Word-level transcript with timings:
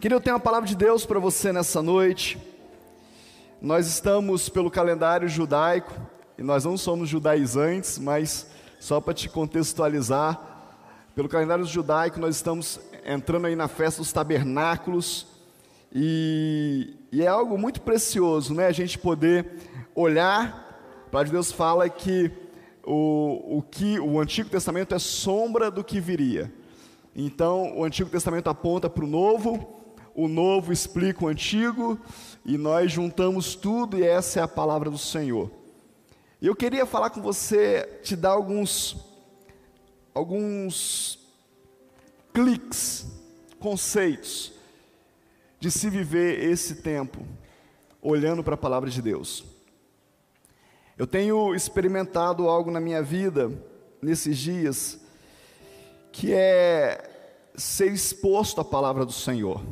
Queria 0.00 0.14
eu 0.14 0.20
ter 0.20 0.30
uma 0.30 0.38
palavra 0.38 0.68
de 0.68 0.76
Deus 0.76 1.04
para 1.04 1.18
você 1.18 1.52
nessa 1.52 1.82
noite. 1.82 2.38
Nós 3.60 3.88
estamos 3.88 4.48
pelo 4.48 4.70
calendário 4.70 5.28
judaico 5.28 5.92
e 6.38 6.42
nós 6.44 6.64
não 6.64 6.76
somos 6.76 7.08
judaizantes, 7.08 7.98
mas 7.98 8.48
só 8.78 9.00
para 9.00 9.12
te 9.12 9.28
contextualizar, 9.28 10.40
pelo 11.16 11.28
calendário 11.28 11.64
judaico 11.64 12.20
nós 12.20 12.36
estamos 12.36 12.78
entrando 13.04 13.48
aí 13.48 13.56
na 13.56 13.66
festa 13.66 14.00
dos 14.00 14.12
tabernáculos 14.12 15.26
e, 15.92 16.94
e 17.10 17.20
é 17.24 17.26
algo 17.26 17.58
muito 17.58 17.80
precioso, 17.80 18.54
né? 18.54 18.68
A 18.68 18.72
gente 18.72 19.00
poder 19.00 19.50
olhar, 19.96 21.04
a 21.08 21.10
palavra 21.10 21.26
de 21.26 21.32
Deus 21.32 21.50
fala 21.50 21.88
que 21.88 22.30
o, 22.86 23.58
o 23.58 23.62
que 23.62 23.98
o 23.98 24.20
Antigo 24.20 24.48
Testamento 24.48 24.94
é 24.94 24.98
sombra 25.00 25.72
do 25.72 25.82
que 25.82 25.98
viria. 25.98 26.52
Então, 27.16 27.76
o 27.76 27.82
Antigo 27.82 28.08
Testamento 28.08 28.48
aponta 28.48 28.88
para 28.88 29.04
o 29.04 29.08
Novo, 29.08 29.77
o 30.18 30.26
novo 30.26 30.72
explica 30.72 31.24
o 31.24 31.28
antigo, 31.28 31.96
e 32.44 32.58
nós 32.58 32.90
juntamos 32.90 33.54
tudo, 33.54 33.96
e 33.96 34.02
essa 34.02 34.40
é 34.40 34.42
a 34.42 34.48
palavra 34.48 34.90
do 34.90 34.98
Senhor. 34.98 35.48
Eu 36.42 36.56
queria 36.56 36.84
falar 36.84 37.10
com 37.10 37.22
você, 37.22 38.00
te 38.02 38.16
dar 38.16 38.30
alguns, 38.30 38.96
alguns 40.12 41.20
cliques, 42.34 43.06
conceitos, 43.60 44.52
de 45.60 45.70
se 45.70 45.88
viver 45.88 46.42
esse 46.50 46.82
tempo, 46.82 47.24
olhando 48.02 48.42
para 48.42 48.54
a 48.54 48.58
palavra 48.58 48.90
de 48.90 49.00
Deus. 49.00 49.44
Eu 50.96 51.06
tenho 51.06 51.54
experimentado 51.54 52.48
algo 52.48 52.72
na 52.72 52.80
minha 52.80 53.04
vida, 53.04 53.52
nesses 54.02 54.36
dias, 54.36 54.98
que 56.10 56.32
é 56.32 57.08
ser 57.54 57.92
exposto 57.92 58.60
à 58.60 58.64
palavra 58.64 59.06
do 59.06 59.12
Senhor 59.12 59.62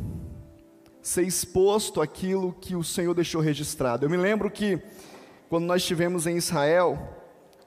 ser 1.06 1.22
exposto 1.22 2.02
àquilo 2.02 2.52
que 2.52 2.74
o 2.74 2.82
Senhor 2.82 3.14
deixou 3.14 3.40
registrado. 3.40 4.04
Eu 4.04 4.10
me 4.10 4.16
lembro 4.16 4.50
que 4.50 4.82
quando 5.48 5.64
nós 5.64 5.82
estivemos 5.82 6.26
em 6.26 6.36
Israel, 6.36 6.98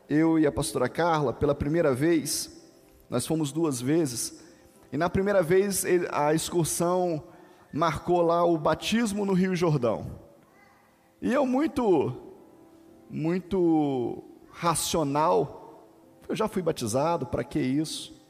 eu 0.09 0.37
e 0.37 0.45
a 0.45 0.51
pastora 0.51 0.89
Carla, 0.89 1.31
pela 1.31 1.55
primeira 1.55 1.95
vez, 1.95 2.61
nós 3.09 3.25
fomos 3.25 3.53
duas 3.53 3.79
vezes, 3.79 4.43
e 4.91 4.97
na 4.97 5.09
primeira 5.09 5.41
vez 5.41 5.85
a 6.11 6.33
excursão 6.33 7.23
marcou 7.71 8.21
lá 8.21 8.43
o 8.43 8.57
batismo 8.57 9.25
no 9.25 9.31
Rio 9.31 9.55
Jordão. 9.55 10.19
E 11.21 11.33
eu 11.33 11.45
muito, 11.45 12.13
muito 13.09 14.21
racional, 14.51 15.87
eu 16.27 16.35
já 16.35 16.49
fui 16.49 16.61
batizado, 16.61 17.25
para 17.25 17.45
que 17.45 17.59
isso? 17.61 18.21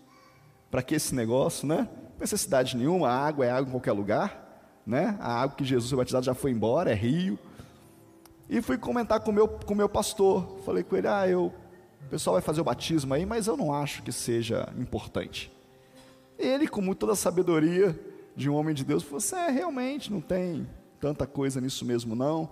Para 0.69 0.83
que 0.83 0.93
esse 0.93 1.15
negócio, 1.15 1.67
né? 1.67 1.89
Necessidade 2.19 2.77
nenhuma, 2.77 3.09
água 3.09 3.43
é 3.43 3.49
água 3.49 3.69
em 3.69 3.71
qualquer 3.71 3.93
lugar 3.93 4.48
né? 4.89 5.15
A 5.19 5.41
água 5.41 5.55
que 5.55 5.63
Jesus 5.63 5.87
foi 5.87 5.99
batizado 5.99 6.25
já 6.25 6.33
foi 6.33 6.49
embora, 6.49 6.91
é 6.91 6.95
rio. 6.95 7.37
E 8.49 8.59
fui 8.59 8.75
comentar 8.75 9.19
com 9.19 9.31
meu, 9.31 9.45
o 9.45 9.47
com 9.47 9.75
meu 9.75 9.87
pastor. 9.87 10.57
Falei 10.65 10.83
com 10.83 10.97
ele: 10.97 11.07
ah, 11.07 11.27
eu, 11.27 11.53
o 12.05 12.09
pessoal 12.09 12.33
vai 12.33 12.41
fazer 12.41 12.59
o 12.59 12.63
batismo 12.63 13.13
aí, 13.13 13.23
mas 13.23 13.45
eu 13.45 13.55
não 13.55 13.71
acho 13.71 14.01
que 14.01 14.11
seja 14.11 14.67
importante. 14.79 15.51
Ele, 16.39 16.67
com 16.67 16.91
toda 16.95 17.13
a 17.13 17.15
sabedoria 17.15 17.97
de 18.35 18.49
um 18.49 18.55
homem 18.55 18.73
de 18.73 18.83
Deus, 18.83 19.03
falou 19.03 19.17
assim: 19.19 19.35
é, 19.35 19.51
realmente 19.51 20.11
não 20.11 20.21
tem 20.21 20.67
tanta 20.99 21.27
coisa 21.27 21.61
nisso 21.61 21.85
mesmo, 21.85 22.15
não. 22.15 22.49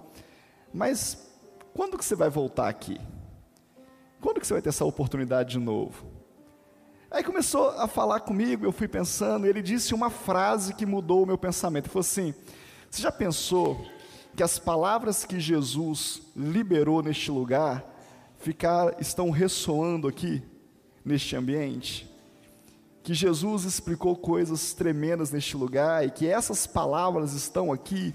Mas 0.72 1.28
quando 1.74 1.98
que 1.98 2.06
você 2.06 2.16
vai 2.16 2.30
voltar 2.30 2.70
aqui? 2.70 3.02
Quando 4.22 4.40
que 4.40 4.46
você 4.46 4.54
vai 4.54 4.62
ter 4.62 4.70
essa 4.70 4.86
oportunidade 4.86 5.54
de 5.54 5.60
novo? 5.60 6.06
Aí 7.18 7.24
começou 7.24 7.70
a 7.70 7.88
falar 7.88 8.20
comigo, 8.20 8.64
eu 8.64 8.72
fui 8.72 8.88
pensando, 8.88 9.48
e 9.48 9.50
ele 9.50 9.64
disse 9.64 9.92
uma 9.92 10.08
frase 10.08 10.72
que 10.76 10.86
mudou 10.86 11.24
o 11.24 11.26
meu 11.26 11.36
pensamento. 11.36 11.86
Ele 11.86 11.92
falou 11.92 12.02
assim: 12.02 12.32
Você 12.92 13.02
já 13.02 13.12
pensou 13.12 13.84
que 14.36 14.44
as 14.44 14.60
palavras 14.60 15.26
que 15.26 15.40
Jesus 15.40 16.22
liberou 16.36 17.02
neste 17.02 17.32
lugar 17.32 17.84
ficar, 18.38 19.02
estão 19.02 19.32
ressoando 19.32 20.08
aqui, 20.08 20.44
neste 21.04 21.36
ambiente? 21.36 22.08
Que 23.02 23.16
Jesus 23.16 23.64
explicou 23.64 24.16
coisas 24.16 24.76
tremendas 24.76 25.32
neste 25.32 25.58
lugar 25.58 26.06
e 26.06 26.12
que 26.12 26.28
essas 26.28 26.68
palavras 26.68 27.34
estão 27.34 27.72
aqui. 27.72 28.14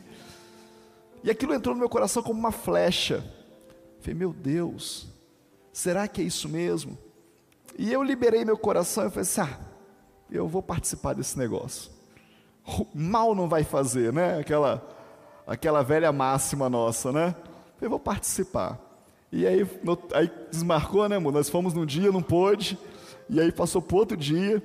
E 1.25 1.31
aquilo 1.33 1.53
entrou 1.55 1.75
no 1.75 1.81
meu 1.81 1.89
coração 1.89 2.23
como 2.23 2.39
uma 2.39 2.53
flecha. 2.53 3.29
Falei, 4.01 4.15
meu 4.15 4.33
Deus, 4.33 5.09
será 5.73 6.07
que 6.07 6.23
é 6.23 6.25
isso 6.25 6.49
mesmo? 6.49 6.97
E 7.79 7.93
eu 7.93 8.03
liberei 8.03 8.45
meu 8.45 8.57
coração 8.57 9.07
e 9.07 9.11
falei 9.11 9.23
assim: 9.23 9.41
ah, 9.41 9.59
eu 10.31 10.49
vou 10.49 10.63
participar 10.63 11.15
desse 11.15 11.39
negócio. 11.39 11.91
Mal 12.95 13.35
não 13.35 13.49
vai 13.49 13.65
fazer, 13.65 14.13
né? 14.13 14.39
Aquela, 14.39 14.87
aquela 15.47 15.83
velha 15.83 16.13
máxima 16.13 16.69
nossa, 16.69 17.13
né? 17.13 17.35
Eu 17.81 17.91
vou 17.91 17.99
participar. 17.99 18.79
E 19.31 19.47
aí, 19.47 19.67
no, 19.83 19.99
aí 20.13 20.31
desmarcou, 20.51 21.09
né, 21.09 21.17
amor? 21.17 21.33
Nós 21.33 21.49
fomos 21.49 21.75
num 21.75 21.87
dia, 21.87 22.13
não 22.13 22.23
pôde. 22.23 22.79
E 23.29 23.41
aí 23.41 23.51
passou 23.51 23.81
para 23.81 23.97
outro 23.97 24.17
dia. 24.17 24.63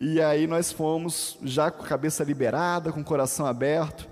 E 0.00 0.20
aí 0.20 0.46
nós 0.46 0.72
fomos 0.72 1.38
já 1.42 1.70
com 1.70 1.84
a 1.84 1.86
cabeça 1.86 2.24
liberada, 2.24 2.92
com 2.92 3.00
o 3.00 3.04
coração 3.04 3.46
aberto. 3.46 4.08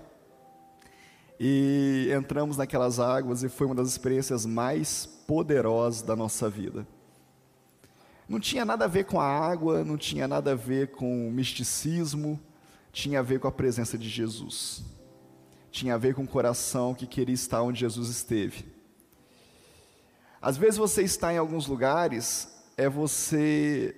E 1.38 2.10
entramos 2.12 2.56
naquelas 2.56 3.00
águas 3.00 3.42
e 3.42 3.48
foi 3.48 3.66
uma 3.66 3.74
das 3.74 3.88
experiências 3.88 4.44
mais 4.44 5.06
poderosas 5.26 6.02
da 6.02 6.14
nossa 6.14 6.50
vida. 6.50 6.86
Não 8.30 8.38
tinha 8.38 8.64
nada 8.64 8.84
a 8.84 8.88
ver 8.88 9.06
com 9.06 9.20
a 9.20 9.26
água, 9.26 9.82
não 9.82 9.96
tinha 9.96 10.28
nada 10.28 10.52
a 10.52 10.54
ver 10.54 10.92
com 10.92 11.26
o 11.26 11.32
misticismo, 11.32 12.40
tinha 12.92 13.18
a 13.18 13.22
ver 13.22 13.40
com 13.40 13.48
a 13.48 13.52
presença 13.52 13.98
de 13.98 14.08
Jesus. 14.08 14.84
Tinha 15.72 15.96
a 15.96 15.98
ver 15.98 16.14
com 16.14 16.22
o 16.22 16.28
coração 16.28 16.94
que 16.94 17.08
queria 17.08 17.34
estar 17.34 17.60
onde 17.60 17.80
Jesus 17.80 18.08
esteve. 18.08 18.64
Às 20.40 20.56
vezes 20.56 20.76
você 20.76 21.02
está 21.02 21.34
em 21.34 21.38
alguns 21.38 21.66
lugares, 21.66 22.48
é 22.76 22.88
você 22.88 23.96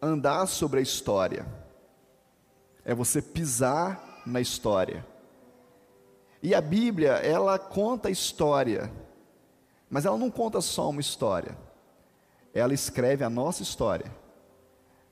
andar 0.00 0.46
sobre 0.46 0.78
a 0.80 0.82
história, 0.82 1.46
é 2.86 2.94
você 2.94 3.20
pisar 3.20 4.22
na 4.24 4.40
história. 4.40 5.06
E 6.42 6.54
a 6.54 6.60
Bíblia, 6.62 7.16
ela 7.16 7.58
conta 7.58 8.08
a 8.08 8.10
história, 8.10 8.90
mas 9.90 10.06
ela 10.06 10.16
não 10.16 10.30
conta 10.30 10.58
só 10.62 10.88
uma 10.88 11.02
história 11.02 11.67
ela 12.58 12.74
escreve 12.74 13.24
a 13.24 13.30
nossa 13.30 13.62
história. 13.62 14.10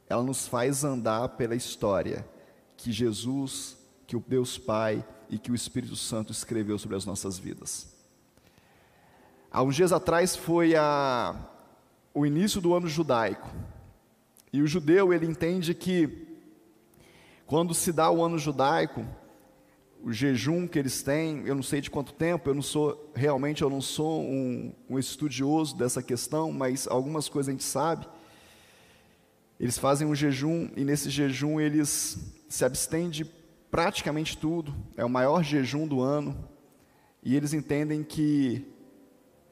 Ela 0.09 0.23
nos 0.23 0.47
faz 0.47 0.85
andar 0.85 1.31
pela 1.31 1.55
história 1.55 2.27
que 2.77 2.93
Jesus, 2.93 3.77
que 4.07 4.17
o 4.17 4.25
Deus 4.27 4.59
Pai 4.59 5.05
e 5.29 5.39
que 5.39 5.51
o 5.51 5.55
Espírito 5.55 5.97
Santo 5.97 6.33
escreveu 6.33 6.79
sobre 6.79 6.97
as 6.97 7.05
nossas 7.05 7.39
vidas. 7.39 7.95
Há 9.51 9.63
uns 9.63 9.75
dias 9.75 9.93
atrás 9.93 10.37
foi 10.37 10.77
a, 10.77 11.35
o 12.13 12.27
início 12.27 12.61
do 12.61 12.75
ano 12.75 12.89
judaico. 12.89 13.49
E 14.53 14.63
o 14.63 14.67
judeu, 14.67 15.13
ele 15.13 15.27
entende 15.27 15.75
que 15.75 16.27
quando 17.47 17.75
se 17.75 17.93
dá 17.93 18.11
o 18.11 18.25
ano 18.25 18.39
judaico, 18.39 19.05
o 20.07 20.13
jejum 20.13 20.69
que 20.69 20.79
eles 20.79 21.03
têm, 21.03 21.43
eu 21.47 21.55
não 21.57 21.65
sei 21.65 21.81
de 21.81 21.91
quanto 21.91 22.13
tempo, 22.13 22.49
eu 22.49 22.55
não 22.55 22.63
sou, 22.63 23.11
realmente 23.13 23.63
eu 23.63 23.69
não 23.69 23.81
sou 23.81 24.23
um, 24.23 24.73
um 24.89 25.01
estudioso 25.01 25.77
dessa 25.77 26.01
questão, 26.01 26.53
mas 26.53 26.87
algumas 26.87 27.29
coisas 27.29 27.49
a 27.49 27.51
gente 27.51 27.65
sabe. 27.65 28.07
Eles 29.59 29.77
fazem 29.77 30.07
um 30.07 30.15
jejum 30.15 30.71
e 30.77 30.85
nesse 30.85 31.11
jejum 31.11 31.59
eles 31.59 32.19
se 32.49 32.65
abstêm 32.65 33.11
de 33.11 33.25
praticamente 33.69 34.39
tudo, 34.39 34.73
é 34.97 35.05
o 35.05 35.11
maior 35.11 35.43
jejum 35.43 35.89
do 35.89 36.01
ano, 36.01 36.39
e 37.21 37.35
eles 37.35 37.53
entendem 37.53 38.05
que 38.05 38.65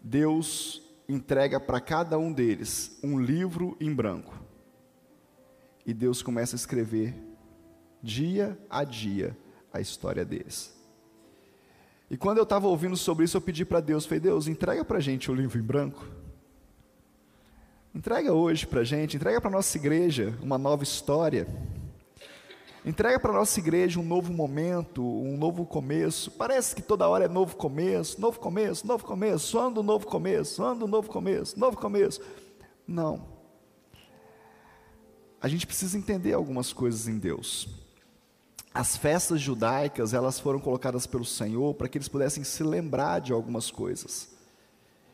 Deus 0.01 0.81
entrega 1.09 1.59
para 1.59 1.81
cada 1.81 2.17
um 2.17 2.33
deles 2.33 2.97
um 3.03 3.19
livro 3.19 3.77
em 3.81 3.93
branco. 3.93 4.41
E 5.85 5.93
Deus 5.93 6.23
começa 6.23 6.55
a 6.55 6.59
escrever 6.59 7.13
dia 8.01 8.57
a 8.71 8.85
dia 8.85 9.37
a 9.75 9.81
história 9.81 10.25
deles. 10.25 10.73
E 12.09 12.17
quando 12.17 12.39
eu 12.39 12.45
estava 12.45 12.69
ouvindo 12.69 12.97
sobre 12.97 13.25
isso, 13.25 13.37
eu 13.37 13.41
pedi 13.41 13.65
para 13.65 13.81
Deus, 13.81 14.07
falei, 14.07 14.21
Deus, 14.21 14.47
entrega 14.47 14.85
para 14.85 14.99
a 14.99 15.01
gente 15.01 15.29
o 15.31 15.35
livro 15.35 15.59
em 15.59 15.63
branco. 15.63 16.07
Entrega 17.93 18.33
hoje 18.33 18.67
para 18.67 18.81
a 18.81 18.85
gente, 18.85 19.17
entrega 19.17 19.41
para 19.41 19.51
a 19.51 19.53
nossa 19.53 19.77
igreja 19.77 20.39
uma 20.41 20.57
nova 20.57 20.85
história. 20.85 21.49
Entrega 22.85 23.19
para 23.19 23.31
a 23.31 23.35
nossa 23.35 23.59
igreja 23.59 23.99
um 23.99 24.05
novo 24.05 24.33
momento, 24.33 25.03
um 25.03 25.37
novo 25.37 25.67
começo. 25.67 26.31
Parece 26.31 26.77
que 26.77 26.83
toda 26.83 27.09
hora 27.09 27.25
é 27.25 27.29
novo 27.29 27.57
começo, 27.57 28.21
novo 28.21 28.39
começo, 28.39 28.87
novo 28.87 29.05
começo, 29.05 29.59
ando 29.59 29.83
novo 29.83 30.07
começo, 30.07 30.63
ando 30.63 30.87
novo 30.87 31.09
começo, 31.09 31.59
novo 31.59 31.77
começo. 31.77 32.21
Não. 32.87 33.27
A 35.41 35.49
gente 35.49 35.67
precisa 35.67 35.99
entender 35.99 36.33
algumas 36.33 36.73
coisas 36.73 37.09
em 37.09 37.19
Deus 37.19 37.84
as 38.75 38.97
festas 38.97 39.41
judaicas 39.41 40.13
elas 40.13 40.41
foram 40.41 40.59
colocadas 40.59 41.07
pelo 41.07 41.25
Senhor 41.25 41.73
para 41.75 41.89
que 41.89 41.97
eles 41.97 42.09
pudessem 42.09 42.43
se 42.43 42.65
lembrar 42.65 43.21
de 43.21 43.33
algumas 43.33 43.71
coisas. 43.71 44.29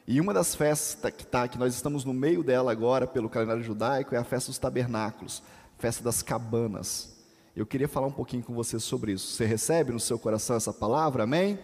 E 0.06 0.18
uma 0.18 0.32
das 0.32 0.54
festas 0.54 1.12
que, 1.12 1.26
tá, 1.26 1.46
que 1.46 1.58
nós 1.58 1.74
estamos 1.74 2.02
no 2.02 2.14
meio 2.14 2.42
dela 2.42 2.72
agora 2.72 3.06
pelo 3.06 3.28
calendário 3.28 3.62
judaico 3.62 4.14
é 4.14 4.18
a 4.18 4.24
festa 4.24 4.50
dos 4.50 4.58
tabernáculos, 4.58 5.42
festa 5.78 6.02
das 6.02 6.22
cabanas. 6.22 7.14
Eu 7.54 7.66
queria 7.66 7.86
falar 7.86 8.06
um 8.06 8.12
pouquinho 8.12 8.42
com 8.42 8.54
você 8.54 8.80
sobre 8.80 9.12
isso. 9.12 9.34
Você 9.34 9.44
recebe 9.44 9.92
no 9.92 10.00
seu 10.00 10.18
coração 10.18 10.56
essa 10.56 10.72
palavra? 10.72 11.24
Amém? 11.24 11.58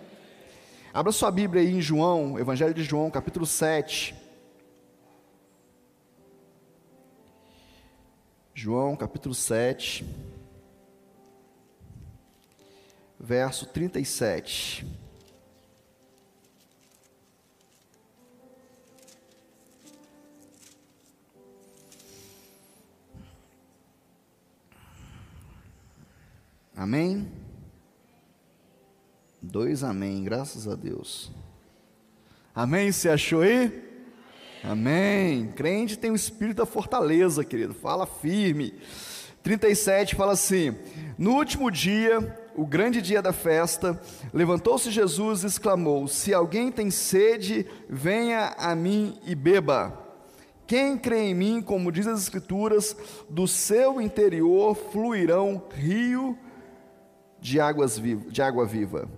Abra 0.93 1.11
sua 1.13 1.31
Bíblia 1.31 1.63
aí 1.63 1.77
em 1.77 1.81
João, 1.81 2.39
Evangelho 2.39 2.75
de 2.75 2.85
João, 2.85 3.11
capítulo 3.11 3.47
7. 3.47 4.15
João, 8.55 8.97
capítulo 8.97 9.35
7, 9.35 10.07
verso 13.19 13.67
37. 13.67 14.87
Amém? 26.75 27.27
Dois 29.41 29.83
amém, 29.83 30.23
graças 30.23 30.69
a 30.69 30.75
Deus. 30.75 31.33
Amém? 32.55 32.93
Você 32.93 33.09
achou 33.09 33.41
aí? 33.41 33.83
Amém. 34.63 35.53
Crente 35.53 35.99
tem 35.99 36.11
o 36.11 36.17
espírito 36.17 36.57
da 36.57 36.67
fortaleza, 36.67 37.45
querido. 37.45 37.73
Fala 37.73 38.07
firme. 38.07 38.75
37 39.43 40.15
fala 40.15 40.33
assim: 40.33 40.77
No 41.17 41.35
último 41.35 41.71
dia, 41.71 42.21
o 42.57 42.67
grande 42.67 43.03
dia 43.03 43.21
da 43.21 43.33
festa, 43.33 44.01
levantou-se 44.33 44.91
Jesus 44.91 45.43
e 45.43 45.47
exclamou: 45.47 46.09
Se 46.09 46.33
alguém 46.33 46.73
tem 46.73 46.91
sede, 46.91 47.67
venha 47.89 48.55
a 48.59 48.75
mim 48.75 49.19
e 49.25 49.35
beba. 49.35 50.07
Quem 50.67 50.99
crê 50.99 51.29
em 51.29 51.35
mim, 51.35 51.63
como 51.63 51.93
diz 51.93 52.07
as 52.07 52.21
Escrituras, 52.21 52.97
do 53.31 53.47
seu 53.47 54.01
interior 54.01 54.75
fluirão 54.75 55.63
rio 55.73 56.37
de, 57.41 57.61
águas 57.61 58.01
de 58.01 58.43
água 58.43 58.67
viva. 58.67 59.09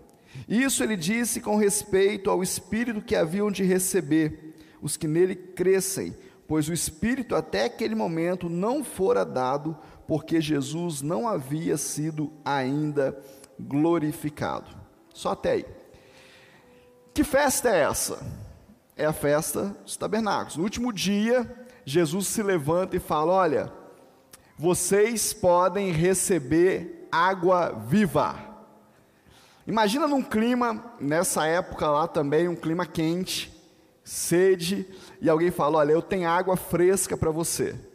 Isso 0.47 0.83
ele 0.83 0.97
disse 0.97 1.41
com 1.41 1.57
respeito 1.57 2.31
ao 2.31 2.43
Espírito 2.43 3.01
que 3.01 3.17
haviam 3.17 3.51
de 3.51 3.65
receber 3.65 4.55
os 4.83 4.97
que 4.97 5.09
nele 5.09 5.35
crescem, 5.35 6.15
pois 6.47 6.69
o 6.69 6.73
Espírito 6.73 7.35
até 7.35 7.65
aquele 7.65 7.95
momento 7.95 8.49
não 8.49 8.85
fora 8.85 9.25
dado, 9.25 9.77
porque 10.09 10.41
Jesus 10.41 11.03
não 11.03 11.29
havia 11.29 11.77
sido 11.77 12.33
ainda 12.43 13.23
glorificado. 13.61 14.71
Só 15.13 15.33
até 15.33 15.53
aí. 15.53 15.67
Que 17.13 17.23
festa 17.23 17.69
é 17.69 17.83
essa? 17.83 18.19
É 18.97 19.05
a 19.05 19.13
festa 19.13 19.77
dos 19.85 19.99
tabernáculos. 19.99 20.57
No 20.57 20.65
último 20.65 20.95
dia, 20.95 21.67
Jesus 21.85 22.27
se 22.29 22.43
levanta 22.43 22.97
e 22.97 22.99
fala: 22.99 23.33
Olha, 23.33 23.71
vocês 24.57 25.35
podem 25.35 25.93
receber 25.93 27.07
água 27.13 27.73
viva. 27.87 28.35
Imagina 29.67 30.09
num 30.09 30.23
clima, 30.23 30.95
nessa 30.99 31.45
época 31.45 31.87
lá 31.87 32.09
também, 32.09 32.49
um 32.49 32.57
clima 32.57 32.87
quente, 32.87 33.55
sede, 34.03 34.89
e 35.21 35.29
alguém 35.29 35.51
fala: 35.51 35.79
Olha, 35.79 35.93
eu 35.93 36.01
tenho 36.01 36.31
água 36.31 36.57
fresca 36.57 37.15
para 37.15 37.31
você. 37.31 37.88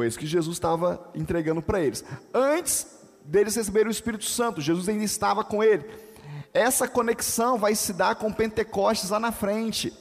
Foi 0.00 0.06
isso 0.06 0.18
que 0.18 0.26
Jesus 0.26 0.56
estava 0.56 1.10
entregando 1.14 1.60
para 1.60 1.78
eles. 1.78 2.02
Antes 2.32 2.86
deles 3.22 3.54
receberem 3.54 3.88
o 3.88 3.90
Espírito 3.90 4.24
Santo, 4.24 4.58
Jesus 4.58 4.88
ainda 4.88 5.04
estava 5.04 5.44
com 5.44 5.62
ele. 5.62 5.84
Essa 6.54 6.88
conexão 6.88 7.58
vai 7.58 7.74
se 7.74 7.92
dar 7.92 8.14
com 8.14 8.32
Pentecostes 8.32 9.10
lá 9.10 9.20
na 9.20 9.30
frente. 9.30 9.92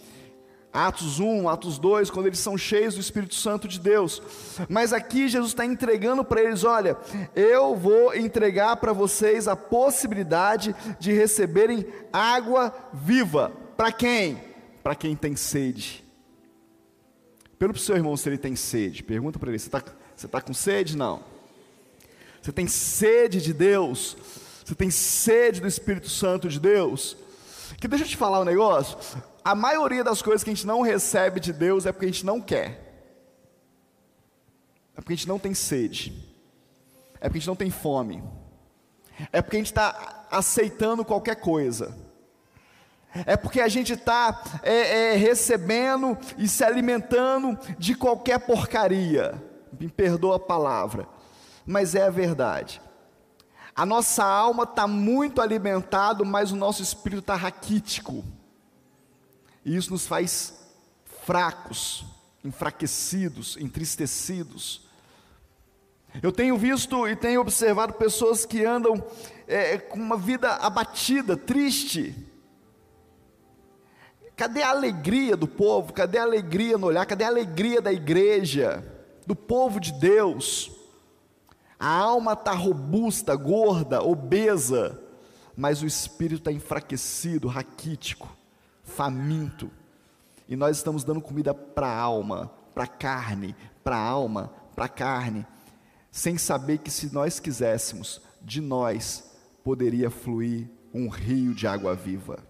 Atos 0.71 1.19
1, 1.19 1.49
Atos 1.49 1.77
2, 1.77 2.09
quando 2.09 2.27
eles 2.27 2.39
são 2.39 2.57
cheios 2.57 2.95
do 2.95 3.01
Espírito 3.01 3.35
Santo 3.35 3.67
de 3.67 3.77
Deus. 3.77 4.21
Mas 4.69 4.93
aqui 4.93 5.27
Jesus 5.27 5.51
está 5.51 5.65
entregando 5.65 6.23
para 6.23 6.41
eles: 6.41 6.63
olha, 6.63 6.95
eu 7.35 7.75
vou 7.75 8.15
entregar 8.15 8.77
para 8.77 8.93
vocês 8.93 9.49
a 9.49 9.55
possibilidade 9.57 10.73
de 10.97 11.11
receberem 11.11 11.85
água 12.13 12.73
viva. 12.93 13.51
Para 13.75 13.91
quem? 13.91 14.41
Para 14.81 14.95
quem 14.95 15.13
tem 15.13 15.35
sede. 15.35 16.08
Pelo 17.59 17.77
seu 17.77 17.95
irmão 17.95 18.17
se 18.17 18.27
ele 18.27 18.37
tem 18.37 18.55
sede. 18.55 19.03
Pergunta 19.03 19.37
para 19.37 19.49
ele: 19.49 19.59
você 19.59 19.67
está 19.67 19.81
tá 20.31 20.41
com 20.41 20.53
sede? 20.53 20.97
Não. 20.97 21.21
Você 22.41 22.51
tem 22.51 22.67
sede 22.67 23.41
de 23.41 23.53
Deus? 23.53 24.17
Você 24.65 24.73
tem 24.73 24.89
sede 24.89 25.61
do 25.61 25.67
Espírito 25.67 26.09
Santo 26.09 26.49
de 26.49 26.59
Deus? 26.59 27.15
Que 27.79 27.87
deixa 27.87 28.05
eu 28.05 28.09
te 28.09 28.17
falar 28.17 28.39
um 28.39 28.45
negócio 28.45 28.97
a 29.43 29.55
maioria 29.55 30.03
das 30.03 30.21
coisas 30.21 30.43
que 30.43 30.49
a 30.49 30.53
gente 30.53 30.67
não 30.67 30.81
recebe 30.81 31.39
de 31.39 31.53
Deus 31.53 31.85
é 31.85 31.91
porque 31.91 32.05
a 32.05 32.09
gente 32.09 32.25
não 32.25 32.41
quer. 32.41 32.85
É 34.95 35.01
porque 35.01 35.13
a 35.13 35.15
gente 35.15 35.27
não 35.27 35.39
tem 35.39 35.53
sede. 35.53 36.13
É 37.15 37.27
porque 37.27 37.37
a 37.37 37.41
gente 37.41 37.47
não 37.47 37.55
tem 37.55 37.71
fome. 37.71 38.23
É 39.31 39.41
porque 39.41 39.57
a 39.57 39.59
gente 39.59 39.71
está 39.71 40.27
aceitando 40.29 41.05
qualquer 41.05 41.35
coisa. 41.37 41.95
É 43.25 43.35
porque 43.35 43.59
a 43.59 43.67
gente 43.67 43.93
está 43.93 44.43
é, 44.61 45.13
é, 45.13 45.15
recebendo 45.15 46.17
e 46.37 46.47
se 46.47 46.63
alimentando 46.63 47.57
de 47.77 47.95
qualquer 47.95 48.39
porcaria. 48.39 49.41
Me 49.79 49.87
perdoa 49.87 50.35
a 50.35 50.39
palavra, 50.39 51.07
mas 51.65 51.95
é 51.95 52.03
a 52.03 52.09
verdade. 52.09 52.81
A 53.75 53.85
nossa 53.85 54.23
alma 54.23 54.63
está 54.63 54.85
muito 54.87 55.41
alimentada, 55.41 56.23
mas 56.23 56.51
o 56.51 56.55
nosso 56.55 56.83
espírito 56.83 57.19
está 57.19 57.35
raquítico. 57.35 58.23
E 59.63 59.75
isso 59.75 59.91
nos 59.91 60.05
faz 60.05 60.59
fracos, 61.25 62.05
enfraquecidos, 62.43 63.57
entristecidos. 63.57 64.87
Eu 66.21 66.31
tenho 66.31 66.57
visto 66.57 67.07
e 67.07 67.15
tenho 67.15 67.39
observado 67.39 67.93
pessoas 67.93 68.45
que 68.45 68.65
andam 68.65 69.03
é, 69.47 69.77
com 69.77 69.99
uma 69.99 70.17
vida 70.17 70.55
abatida, 70.55 71.37
triste. 71.37 72.15
Cadê 74.39 74.63
a 74.63 74.69
alegria 74.69 75.35
do 75.35 75.45
povo? 75.45 75.91
Cadê 75.91 76.17
a 76.17 76.23
alegria 76.23 76.77
no 76.77 76.87
olhar? 76.87 77.05
Cadê 77.05 77.25
a 77.25 77.27
alegria 77.27 77.81
da 77.81 77.91
igreja, 77.91 78.81
do 79.27 79.35
povo 79.35 79.81
de 79.81 79.91
Deus? 79.91 80.71
A 81.77 81.89
alma 81.89 82.31
está 82.31 82.53
robusta, 82.53 83.35
gorda, 83.35 84.01
obesa, 84.01 84.97
mas 85.57 85.81
o 85.81 85.85
espírito 85.85 86.39
está 86.39 86.53
enfraquecido, 86.53 87.49
raquítico 87.49 88.33
faminto. 88.81 89.69
E 90.47 90.55
nós 90.55 90.77
estamos 90.77 91.03
dando 91.03 91.19
comida 91.19 91.53
para 91.53 91.87
a 91.87 91.99
alma, 91.99 92.49
para 92.73 92.85
a 92.85 92.87
carne, 92.87 93.53
para 93.83 93.97
a 93.97 94.01
alma, 94.01 94.53
para 94.73 94.85
a 94.85 94.89
carne, 94.89 95.45
sem 96.09 96.37
saber 96.37 96.77
que 96.77 96.89
se 96.89 97.13
nós 97.13 97.41
quiséssemos, 97.41 98.21
de 98.41 98.61
nós 98.61 99.37
poderia 99.65 100.09
fluir 100.09 100.69
um 100.93 101.09
rio 101.09 101.53
de 101.53 101.67
água 101.67 101.93
viva. 101.93 102.47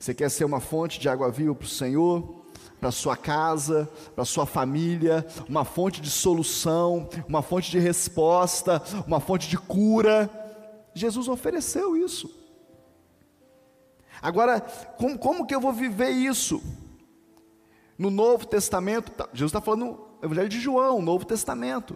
Você 0.00 0.14
quer 0.14 0.30
ser 0.30 0.46
uma 0.46 0.60
fonte 0.60 0.98
de 0.98 1.10
água 1.10 1.30
viva 1.30 1.54
para 1.54 1.66
o 1.66 1.68
Senhor? 1.68 2.40
Para 2.80 2.90
sua 2.90 3.18
casa, 3.18 3.86
para 4.14 4.24
sua 4.24 4.46
família, 4.46 5.26
uma 5.46 5.66
fonte 5.66 6.00
de 6.00 6.08
solução, 6.08 7.06
uma 7.28 7.42
fonte 7.42 7.70
de 7.70 7.78
resposta, 7.78 8.82
uma 9.06 9.20
fonte 9.20 9.46
de 9.46 9.58
cura. 9.58 10.30
Jesus 10.94 11.28
ofereceu 11.28 11.94
isso. 11.94 12.30
Agora, 14.22 14.60
como, 14.96 15.18
como 15.18 15.46
que 15.46 15.54
eu 15.54 15.60
vou 15.60 15.74
viver 15.74 16.08
isso? 16.08 16.62
No 17.98 18.10
Novo 18.10 18.46
Testamento, 18.46 19.12
tá, 19.12 19.28
Jesus 19.34 19.50
está 19.50 19.60
falando 19.60 19.84
no 19.84 20.08
Evangelho 20.22 20.48
de 20.48 20.60
João, 20.60 21.02
Novo 21.02 21.26
Testamento, 21.26 21.94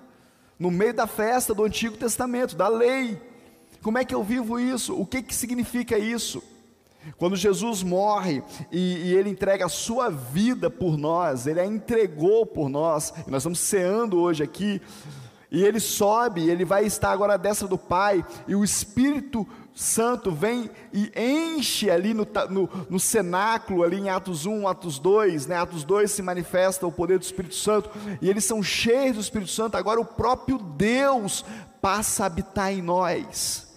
no 0.58 0.70
meio 0.70 0.92
da 0.92 1.06
festa 1.06 1.54
do 1.54 1.64
Antigo 1.64 1.96
Testamento, 1.96 2.54
da 2.54 2.68
lei. 2.68 3.18
Como 3.82 3.96
é 3.96 4.04
que 4.04 4.14
eu 4.14 4.22
vivo 4.22 4.60
isso? 4.60 4.94
O 4.94 5.06
que, 5.06 5.22
que 5.22 5.34
significa 5.34 5.98
isso? 5.98 6.42
Quando 7.16 7.36
Jesus 7.36 7.82
morre 7.82 8.42
e, 8.70 9.08
e, 9.08 9.14
ele 9.14 9.30
entrega 9.30 9.66
a 9.66 9.68
sua 9.68 10.10
vida 10.10 10.70
por 10.70 10.96
nós, 10.96 11.46
ele 11.46 11.60
a 11.60 11.66
entregou 11.66 12.44
por 12.46 12.68
nós, 12.68 13.12
e 13.26 13.30
nós 13.30 13.42
estamos 13.42 13.58
ceando 13.58 14.18
hoje 14.18 14.42
aqui, 14.42 14.80
e 15.50 15.62
ele 15.62 15.78
sobe, 15.78 16.48
ele 16.48 16.64
vai 16.64 16.84
estar 16.84 17.12
agora 17.12 17.34
à 17.34 17.36
destra 17.36 17.68
do 17.68 17.78
Pai, 17.78 18.24
e 18.48 18.54
o 18.54 18.64
Espírito 18.64 19.46
Santo 19.74 20.30
vem 20.30 20.70
e 20.92 21.10
enche 21.16 21.90
ali 21.90 22.14
no, 22.14 22.26
no, 22.48 22.70
no, 22.88 23.00
cenáculo, 23.00 23.82
ali 23.82 23.98
em 23.98 24.08
Atos 24.08 24.46
1, 24.46 24.68
Atos 24.68 25.00
2, 25.00 25.46
né? 25.46 25.56
Atos 25.56 25.82
2 25.82 26.10
se 26.10 26.22
manifesta 26.22 26.86
o 26.86 26.92
poder 26.92 27.18
do 27.18 27.22
Espírito 27.22 27.56
Santo, 27.56 27.90
e 28.22 28.30
eles 28.30 28.44
são 28.44 28.62
cheios 28.62 29.16
do 29.16 29.20
Espírito 29.20 29.50
Santo, 29.50 29.76
agora 29.76 30.00
o 30.00 30.04
próprio 30.04 30.58
Deus 30.58 31.44
passa 31.82 32.22
a 32.22 32.26
habitar 32.26 32.72
em 32.72 32.80
nós. 32.80 33.73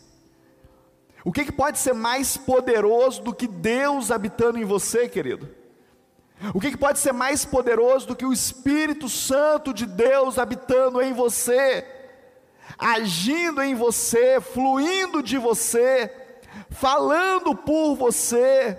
O 1.28 1.32
que, 1.32 1.46
que 1.46 1.52
pode 1.52 1.78
ser 1.78 1.94
mais 1.94 2.38
poderoso 2.38 3.22
do 3.22 3.34
que 3.34 3.48
Deus 3.48 4.12
habitando 4.12 4.58
em 4.58 4.64
você, 4.64 5.08
querido? 5.10 5.50
O 6.54 6.60
que, 6.62 6.72
que 6.72 6.78
pode 6.78 7.00
ser 7.00 7.12
mais 7.12 7.44
poderoso 7.44 8.08
do 8.08 8.16
que 8.16 8.26
o 8.26 8.32
Espírito 8.32 9.10
Santo 9.10 9.74
de 9.74 9.86
Deus 9.86 10.40
habitando 10.40 11.02
em 11.02 11.12
você? 11.12 11.86
agindo 12.78 13.62
em 13.62 13.76
você, 13.76 14.40
fluindo 14.40 15.24
de 15.24 15.38
você, 15.38 16.12
falando 16.70 17.56
por 17.56 17.96
você. 17.96 18.78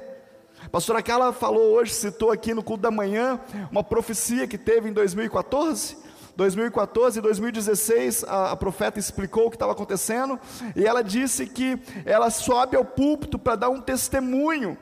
A 0.65 0.69
pastora 0.69 1.03
Carla 1.03 1.33
falou 1.33 1.75
hoje, 1.75 1.95
citou 1.95 2.31
aqui 2.31 2.53
no 2.53 2.63
culto 2.63 2.83
da 2.83 2.91
manhã, 2.91 3.41
uma 3.71 3.83
profecia 3.83 4.47
que 4.47 4.59
teve 4.59 4.89
em 4.89 4.93
2014, 4.93 5.97
2014 6.39 7.19
e 7.19 7.23
2016, 7.23 8.23
a, 8.23 8.53
a 8.53 8.57
profeta 8.57 8.97
explicou 8.97 9.47
o 9.47 9.51
que 9.51 9.57
estava 9.57 9.73
acontecendo, 9.73 10.39
e 10.77 10.87
ela 10.87 11.03
disse 11.03 11.49
que 11.49 11.77
ela 12.07 12.31
sobe 12.31 12.77
ao 12.77 12.85
púlpito 12.85 13.37
para 13.41 13.57
dar 13.57 13.71
um 13.71 13.81
testemunho. 13.81 14.79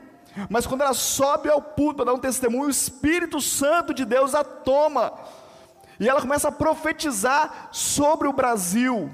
Mas 0.51 0.67
quando 0.67 0.81
ela 0.81 0.93
sobe 0.93 1.49
ao 1.49 1.59
púlpito 1.59 1.95
para 1.95 2.05
dar 2.05 2.13
um 2.13 2.19
testemunho, 2.19 2.67
o 2.67 2.69
Espírito 2.69 3.41
Santo 3.41 3.91
de 3.91 4.05
Deus 4.05 4.35
a 4.35 4.43
toma. 4.43 5.11
E 5.99 6.07
ela 6.07 6.21
começa 6.21 6.49
a 6.49 6.51
profetizar 6.51 7.69
sobre 7.71 8.27
o 8.27 8.33
Brasil. 8.33 9.09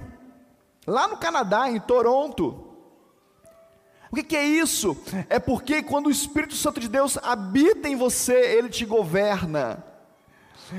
Lá 0.85 1.07
no 1.07 1.15
Canadá, 1.15 1.71
em 1.71 1.79
Toronto. 1.79 2.75
O 4.11 4.15
que, 4.15 4.23
que, 4.23 4.35
é 4.35 4.43
isso? 4.43 4.97
É 5.29 5.39
porque 5.39 5.81
quando 5.81 6.07
o 6.07 6.11
Espírito 6.11 6.55
Santo 6.55 6.81
de 6.81 6.89
Deus 6.89 7.17
habita 7.23 7.87
em 7.87 7.95
você, 7.95 8.33
ele 8.33 8.67
te 8.67 8.83
governa. 8.83 9.92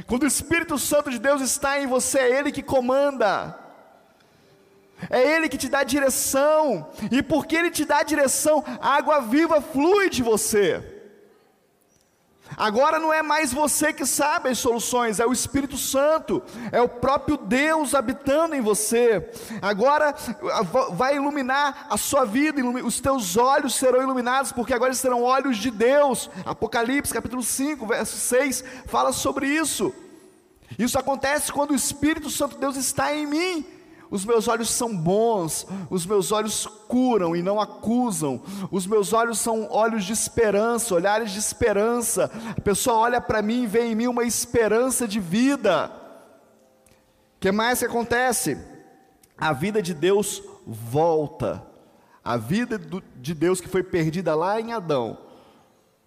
Quando 0.07 0.25
o 0.25 0.27
Espírito 0.27 0.79
Santo 0.79 1.11
de 1.11 1.19
Deus 1.19 1.41
está 1.41 1.81
em 1.81 1.87
você, 1.87 2.19
é 2.19 2.39
ele 2.39 2.53
que 2.53 2.63
comanda. 2.63 3.59
É 5.11 5.37
Ele 5.37 5.49
que 5.49 5.59
te 5.59 5.69
dá 5.69 5.83
direção, 5.83 6.89
e 7.11 7.23
porque 7.23 7.57
Ele 7.57 7.71
te 7.71 7.85
dá 7.85 8.03
direção, 8.03 8.65
a 8.81 8.97
água 8.97 9.21
viva 9.21 9.61
flui 9.61 10.09
de 10.09 10.23
você. 10.23 10.94
Agora 12.57 12.99
não 12.99 13.13
é 13.13 13.23
mais 13.23 13.53
você 13.53 13.93
que 13.93 14.07
sabe 14.07 14.49
as 14.49 14.59
soluções, 14.59 15.21
é 15.21 15.27
o 15.27 15.33
Espírito 15.33 15.77
Santo, 15.77 16.43
é 16.71 16.81
o 16.81 16.89
próprio 16.89 17.37
Deus 17.37 17.95
habitando 17.95 18.55
em 18.55 18.61
você. 18.61 19.31
Agora 19.61 20.15
vai 20.93 21.17
iluminar 21.17 21.87
a 21.91 21.97
sua 21.97 22.25
vida, 22.25 22.65
os 22.85 23.01
teus 23.01 23.37
olhos 23.37 23.75
serão 23.75 24.03
iluminados, 24.03 24.53
porque 24.53 24.75
agora 24.75 24.95
serão 24.95 25.23
olhos 25.23 25.57
de 25.57 25.71
Deus. 25.71 26.31
Apocalipse 26.45 27.13
capítulo 27.13 27.43
5, 27.43 27.87
verso 27.87 28.17
6 28.17 28.65
fala 28.87 29.13
sobre 29.13 29.47
isso. 29.49 29.93
Isso 30.79 30.99
acontece 30.99 31.53
quando 31.53 31.71
o 31.71 31.77
Espírito 31.77 32.31
Santo 32.31 32.55
de 32.55 32.61
Deus 32.61 32.77
está 32.77 33.15
em 33.15 33.27
mim. 33.27 33.67
Os 34.11 34.25
meus 34.25 34.49
olhos 34.49 34.71
são 34.71 34.97
bons, 34.97 35.67
os 35.91 36.07
meus 36.07 36.31
olhos 36.31 36.67
curam 36.67 37.35
e 37.35 37.43
não 37.43 37.61
acusam, 37.61 38.43
os 38.71 38.87
meus 38.87 39.13
olhos 39.13 39.39
são 39.39 39.69
olhos 39.71 40.05
de 40.05 40.13
esperança, 40.13 40.95
olhares 40.95 41.31
de 41.31 41.39
esperança. 41.39 42.31
A 42.57 42.61
pessoa 42.61 42.99
olha 42.99 43.21
para 43.21 43.43
mim 43.43 43.63
e 43.63 43.67
vê 43.67 43.87
em 43.87 43.95
mim 43.95 44.07
uma 44.07 44.25
esperança 44.25 45.09
de 45.09 45.19
vida. 45.19 45.91
O 47.37 47.41
que 47.41 47.51
mais 47.51 47.79
que 47.81 47.87
acontece? 47.87 48.59
A 49.37 49.53
vida 49.53 49.83
de 49.83 49.93
Deus 49.93 50.43
volta, 50.67 51.63
a 52.23 52.37
vida 52.37 52.81
de 53.17 53.35
Deus 53.35 53.61
que 53.61 53.69
foi 53.69 53.83
perdida 53.83 54.35
lá 54.35 54.61
em 54.61 54.73
Adão, 54.73 55.19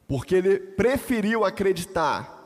porque 0.08 0.36
ele 0.36 0.60
preferiu 0.60 1.44
acreditar 1.44 2.37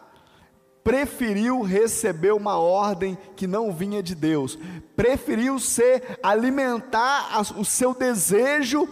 preferiu 0.84 1.62
receber 1.62 2.34
uma 2.34 2.58
ordem 2.58 3.18
que 3.36 3.46
não 3.46 3.72
vinha 3.72 4.02
de 4.02 4.16
Deus, 4.16 4.58
preferiu 4.96 5.60
ser 5.60 6.20
alimentar 6.24 7.40
o 7.58 7.64
seu 7.64 7.94
desejo 7.94 8.88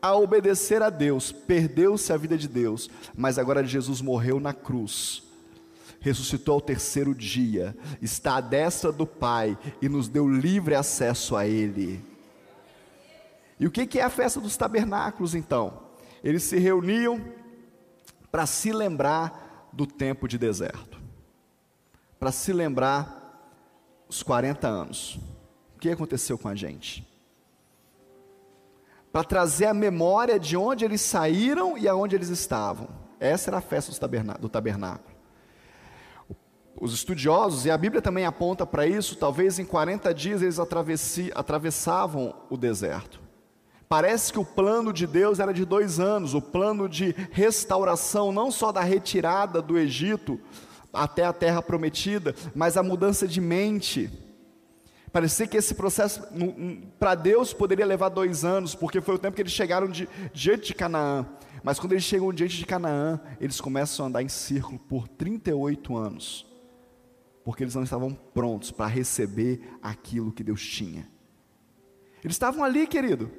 a 0.00 0.14
obedecer 0.14 0.82
a 0.82 0.90
Deus, 0.90 1.32
perdeu-se 1.32 2.12
a 2.12 2.16
vida 2.16 2.36
de 2.36 2.46
Deus, 2.46 2.90
mas 3.16 3.38
agora 3.38 3.64
Jesus 3.64 4.00
morreu 4.00 4.38
na 4.38 4.52
cruz, 4.52 5.22
ressuscitou 5.98 6.56
ao 6.56 6.60
terceiro 6.60 7.14
dia, 7.14 7.76
está 8.00 8.36
à 8.36 8.40
destra 8.40 8.92
do 8.92 9.06
Pai 9.06 9.58
e 9.80 9.88
nos 9.88 10.08
deu 10.08 10.28
livre 10.28 10.74
acesso 10.74 11.34
a 11.34 11.46
Ele. 11.46 12.04
E 13.58 13.66
o 13.66 13.70
que 13.70 13.98
é 13.98 14.02
a 14.02 14.10
festa 14.10 14.40
dos 14.40 14.56
tabernáculos 14.56 15.34
então? 15.34 15.84
Eles 16.22 16.42
se 16.42 16.58
reuniam 16.58 17.20
para 18.30 18.46
se 18.46 18.72
lembrar 18.72 19.70
do 19.72 19.86
tempo 19.86 20.28
de 20.28 20.36
deserto 20.36 20.93
para 22.24 22.32
se 22.32 22.54
lembrar 22.54 23.38
os 24.08 24.22
40 24.22 24.66
anos. 24.66 25.20
O 25.76 25.78
que 25.78 25.90
aconteceu 25.90 26.38
com 26.38 26.48
a 26.48 26.54
gente? 26.54 27.06
Para 29.12 29.22
trazer 29.22 29.66
a 29.66 29.74
memória 29.74 30.40
de 30.40 30.56
onde 30.56 30.86
eles 30.86 31.02
saíram 31.02 31.76
e 31.76 31.86
aonde 31.86 32.16
eles 32.16 32.30
estavam. 32.30 32.88
Essa 33.20 33.50
era 33.50 33.58
a 33.58 33.60
festa 33.60 33.92
do 34.40 34.48
tabernáculo. 34.48 35.14
Os 36.80 36.94
estudiosos, 36.94 37.66
e 37.66 37.70
a 37.70 37.76
Bíblia 37.76 38.00
também 38.00 38.24
aponta 38.24 38.64
para 38.64 38.86
isso, 38.86 39.16
talvez 39.16 39.58
em 39.58 39.64
40 39.66 40.14
dias 40.14 40.40
eles 40.40 40.58
atravessavam 41.34 42.34
o 42.48 42.56
deserto. 42.56 43.20
Parece 43.86 44.32
que 44.32 44.38
o 44.38 44.46
plano 44.46 44.94
de 44.94 45.06
Deus 45.06 45.40
era 45.40 45.52
de 45.52 45.66
dois 45.66 46.00
anos, 46.00 46.32
o 46.32 46.40
plano 46.40 46.88
de 46.88 47.14
restauração, 47.32 48.32
não 48.32 48.50
só 48.50 48.72
da 48.72 48.80
retirada 48.80 49.60
do 49.60 49.76
Egito, 49.76 50.40
até 50.94 51.24
a 51.24 51.32
terra 51.32 51.60
prometida, 51.60 52.34
mas 52.54 52.76
a 52.76 52.82
mudança 52.82 53.26
de 53.26 53.40
mente. 53.40 54.10
Parecia 55.12 55.46
que 55.46 55.56
esse 55.56 55.74
processo, 55.74 56.22
para 56.98 57.14
Deus, 57.14 57.52
poderia 57.52 57.86
levar 57.86 58.08
dois 58.08 58.44
anos, 58.44 58.74
porque 58.74 59.00
foi 59.00 59.14
o 59.14 59.18
tempo 59.18 59.36
que 59.36 59.42
eles 59.42 59.52
chegaram 59.52 59.88
de, 59.88 60.08
diante 60.32 60.68
de 60.68 60.74
Canaã. 60.74 61.26
Mas 61.62 61.78
quando 61.78 61.92
eles 61.92 62.04
chegam 62.04 62.32
diante 62.32 62.56
de 62.56 62.66
Canaã, 62.66 63.20
eles 63.40 63.60
começam 63.60 64.04
a 64.04 64.08
andar 64.08 64.22
em 64.22 64.28
círculo 64.28 64.78
por 64.78 65.06
38 65.06 65.96
anos, 65.96 66.44
porque 67.44 67.62
eles 67.62 67.74
não 67.74 67.84
estavam 67.84 68.12
prontos 68.12 68.70
para 68.70 68.86
receber 68.86 69.60
aquilo 69.80 70.32
que 70.32 70.42
Deus 70.42 70.66
tinha. 70.66 71.08
Eles 72.22 72.34
estavam 72.34 72.64
ali, 72.64 72.86
querido, 72.86 73.30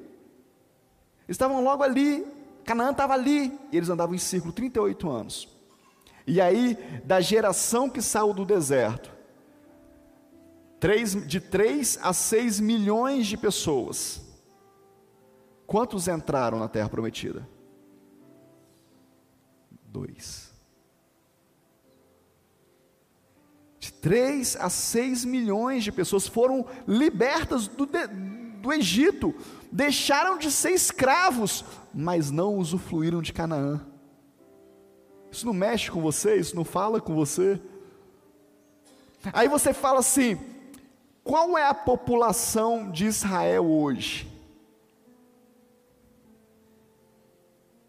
eles 1.28 1.36
estavam 1.36 1.64
logo 1.64 1.84
ali, 1.84 2.26
Canaã 2.64 2.92
estava 2.92 3.14
ali, 3.14 3.52
e 3.72 3.78
eles 3.78 3.90
andavam 3.90 4.16
em 4.16 4.20
círculo 4.20 4.54
38 4.54 5.10
anos. 5.10 5.55
E 6.28 6.42
aí, 6.42 6.76
da 7.04 7.22
geração 7.22 7.90
que 7.90 8.02
saiu 8.02 8.34
do 8.34 8.46
deserto, 8.46 9.14
de 11.26 11.40
3 11.40 12.00
a 12.02 12.14
6 12.14 12.60
milhões 12.60 13.26
de 13.28 13.38
pessoas, 13.38 14.22
quantos 15.66 16.08
entraram 16.08 16.60
na 16.60 16.68
terra 16.68 16.90
prometida? 16.90 17.48
Dois. 19.86 20.54
De 23.80 23.94
3 23.94 24.58
a 24.58 24.70
6 24.70 25.26
milhões 25.26 25.84
de 25.84 25.92
pessoas 25.92 26.28
foram 26.28 26.66
libertas 26.88 27.68
do, 27.68 27.88
do 28.62 28.74
Egito, 28.74 29.34
deixaram 29.72 30.38
de 30.38 30.52
ser 30.52 30.72
escravos, 30.72 31.64
mas 31.94 32.30
não 32.30 32.58
usufruíram 32.58 33.22
de 33.22 33.34
Canaã. 33.34 33.95
Isso 35.36 35.46
não 35.46 35.54
mexe 35.54 35.92
com 35.92 36.02
você? 36.02 36.38
Isso 36.38 36.56
não 36.56 36.64
fala 36.64 37.02
com 37.02 37.14
você? 37.14 37.60
Aí 39.34 39.50
você 39.50 39.74
fala 39.74 40.00
assim: 40.00 40.40
qual 41.26 41.58
é 41.58 41.68
a 41.68 41.74
população 41.74 42.90
de 42.90 43.06
Israel 43.06 43.66
hoje? 43.66 44.32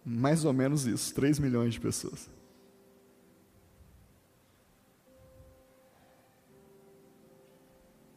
Mais 0.04 0.44
ou 0.44 0.52
menos 0.52 0.86
isso, 0.86 1.14
3 1.14 1.38
milhões 1.38 1.74
de 1.74 1.80
pessoas. 1.80 2.28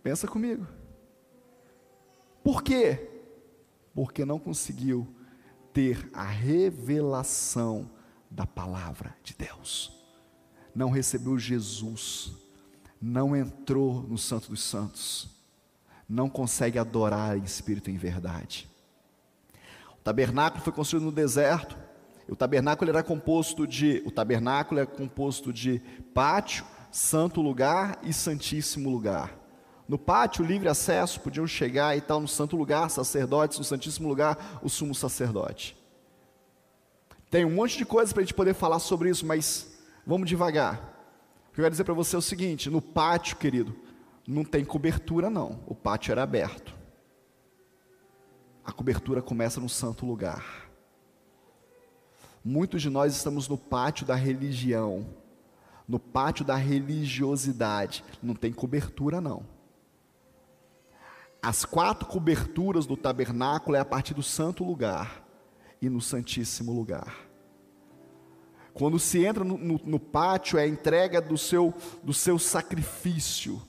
Pensa 0.01 0.27
comigo. 0.27 0.65
Por 2.43 2.63
quê? 2.63 3.11
Porque 3.93 4.25
não 4.25 4.39
conseguiu 4.39 5.07
ter 5.71 6.09
a 6.13 6.23
revelação 6.23 7.91
da 8.29 8.45
palavra 8.45 9.15
de 9.23 9.33
Deus. 9.33 9.91
Não 10.73 10.89
recebeu 10.89 11.37
Jesus, 11.37 12.31
não 13.01 13.35
entrou 13.35 14.03
no 14.03 14.17
Santo 14.17 14.49
dos 14.49 14.63
Santos, 14.63 15.29
não 16.07 16.29
consegue 16.29 16.77
adorar 16.77 17.37
em 17.37 17.43
espírito 17.43 17.89
e 17.89 17.93
em 17.93 17.97
verdade. 17.97 18.69
O 19.91 20.01
tabernáculo 20.01 20.63
foi 20.63 20.73
construído 20.73 21.05
no 21.05 21.11
deserto. 21.11 21.77
O 22.27 22.35
tabernáculo 22.35 22.89
era 22.89 23.03
composto 23.03 23.65
de, 23.65 24.03
o 24.05 24.11
tabernáculo 24.11 24.79
é 24.79 24.85
composto 24.85 25.51
de 25.51 25.79
pátio, 26.13 26.65
santo 26.91 27.41
lugar 27.41 27.99
e 28.03 28.13
santíssimo 28.13 28.89
lugar. 28.89 29.37
No 29.87 29.97
pátio, 29.97 30.45
livre 30.45 30.69
acesso, 30.69 31.19
podiam 31.19 31.47
chegar 31.47 31.97
e 31.97 32.01
tal 32.01 32.19
no 32.19 32.27
santo 32.27 32.55
lugar, 32.55 32.89
sacerdotes, 32.89 33.57
no 33.57 33.63
santíssimo 33.63 34.07
lugar, 34.07 34.59
o 34.61 34.69
sumo 34.69 34.93
sacerdote. 34.93 35.78
Tem 37.29 37.45
um 37.45 37.51
monte 37.51 37.77
de 37.77 37.85
coisas 37.85 38.11
para 38.11 38.21
a 38.21 38.25
gente 38.25 38.33
poder 38.33 38.53
falar 38.53 38.79
sobre 38.79 39.09
isso, 39.09 39.25
mas 39.25 39.79
vamos 40.05 40.27
devagar. 40.27 40.77
O 41.49 41.53
que 41.53 41.59
eu 41.59 41.63
quero 41.63 41.71
dizer 41.71 41.83
para 41.83 41.93
você 41.93 42.15
é 42.15 42.19
o 42.19 42.23
seguinte: 42.23 42.69
no 42.69 42.81
pátio, 42.81 43.37
querido, 43.37 43.75
não 44.27 44.43
tem 44.43 44.65
cobertura, 44.65 45.29
não. 45.29 45.59
O 45.67 45.75
pátio 45.75 46.11
era 46.11 46.23
aberto. 46.23 46.73
A 48.65 48.71
cobertura 48.71 49.21
começa 49.21 49.59
no 49.59 49.69
santo 49.69 50.05
lugar. 50.05 50.69
Muitos 52.43 52.81
de 52.81 52.89
nós 52.89 53.15
estamos 53.15 53.47
no 53.47 53.57
pátio 53.57 54.05
da 54.05 54.15
religião, 54.15 55.05
no 55.87 55.99
pátio 55.99 56.43
da 56.43 56.55
religiosidade. 56.55 58.03
Não 58.23 58.33
tem 58.33 58.51
cobertura, 58.51 59.21
não. 59.21 59.45
As 61.41 61.63
quatro 61.63 62.07
coberturas 62.07 62.85
do 62.85 62.97
tabernáculo 62.97 63.75
é 63.75 63.79
a 63.79 63.85
partir 63.85 64.13
do 64.13 64.23
santo 64.23 64.63
lugar 64.63 65.28
e 65.81 65.89
no 65.89 66.01
Santíssimo 66.01 66.73
Lugar. 66.73 67.29
Quando 68.73 68.99
se 68.99 69.25
entra 69.25 69.43
no, 69.43 69.57
no, 69.57 69.81
no, 69.83 69.99
pátio, 69.99 70.57
é 70.57 70.63
a 70.63 70.67
entrega 70.67 71.21
do 71.21 71.37
seu, 71.37 71.73
do 72.03 72.13
seu 72.13 72.39
sacrifício. 72.39 73.61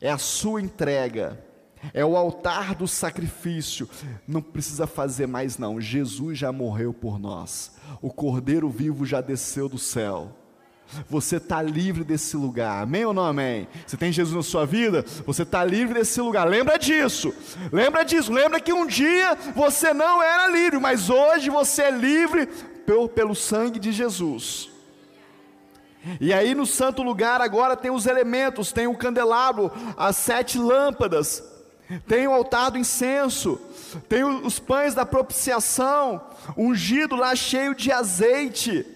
é 0.00 0.10
a 0.10 0.18
sua 0.18 0.60
entrega, 0.60 1.44
é 1.92 2.04
o 2.04 2.16
altar 2.16 2.74
do 2.74 2.88
sacrifício. 2.88 3.88
Não 4.26 4.42
precisa 4.42 4.86
fazer 4.86 5.26
mais, 5.26 5.56
não. 5.58 5.80
Jesus 5.80 6.38
já 6.38 6.50
morreu 6.50 6.92
por 6.92 7.18
nós, 7.18 7.72
o 8.02 8.10
Cordeiro 8.10 8.68
vivo 8.68 9.06
já 9.06 9.20
desceu 9.20 9.68
do 9.68 9.78
céu. 9.78 10.43
Você 11.08 11.36
está 11.36 11.60
livre 11.60 12.04
desse 12.04 12.36
lugar, 12.36 12.82
amém 12.82 13.04
ou 13.04 13.12
não 13.12 13.24
amém? 13.24 13.66
Você 13.86 13.96
tem 13.96 14.12
Jesus 14.12 14.36
na 14.36 14.42
sua 14.42 14.64
vida, 14.64 15.04
você 15.26 15.42
está 15.42 15.64
livre 15.64 15.94
desse 15.94 16.20
lugar, 16.20 16.46
lembra 16.46 16.78
disso, 16.78 17.34
lembra 17.72 18.04
disso, 18.04 18.32
lembra 18.32 18.60
que 18.60 18.72
um 18.72 18.86
dia 18.86 19.36
você 19.56 19.92
não 19.92 20.22
era 20.22 20.48
livre, 20.48 20.78
mas 20.78 21.10
hoje 21.10 21.50
você 21.50 21.82
é 21.82 21.90
livre 21.90 22.46
pelo, 22.86 23.08
pelo 23.08 23.34
sangue 23.34 23.78
de 23.78 23.90
Jesus. 23.92 24.70
E 26.20 26.32
aí 26.32 26.54
no 26.54 26.66
santo 26.66 27.02
lugar 27.02 27.40
agora 27.40 27.76
tem 27.76 27.90
os 27.90 28.06
elementos, 28.06 28.72
tem 28.72 28.86
o 28.86 28.96
candelabro, 28.96 29.72
as 29.96 30.16
sete 30.16 30.58
lâmpadas, 30.58 31.42
tem 32.06 32.28
o 32.28 32.32
altar 32.32 32.70
do 32.70 32.78
incenso, 32.78 33.60
tem 34.08 34.22
os 34.22 34.58
pães 34.58 34.94
da 34.94 35.04
propiciação, 35.04 36.20
ungido 36.56 37.16
lá 37.16 37.34
cheio 37.34 37.74
de 37.74 37.90
azeite. 37.90 38.86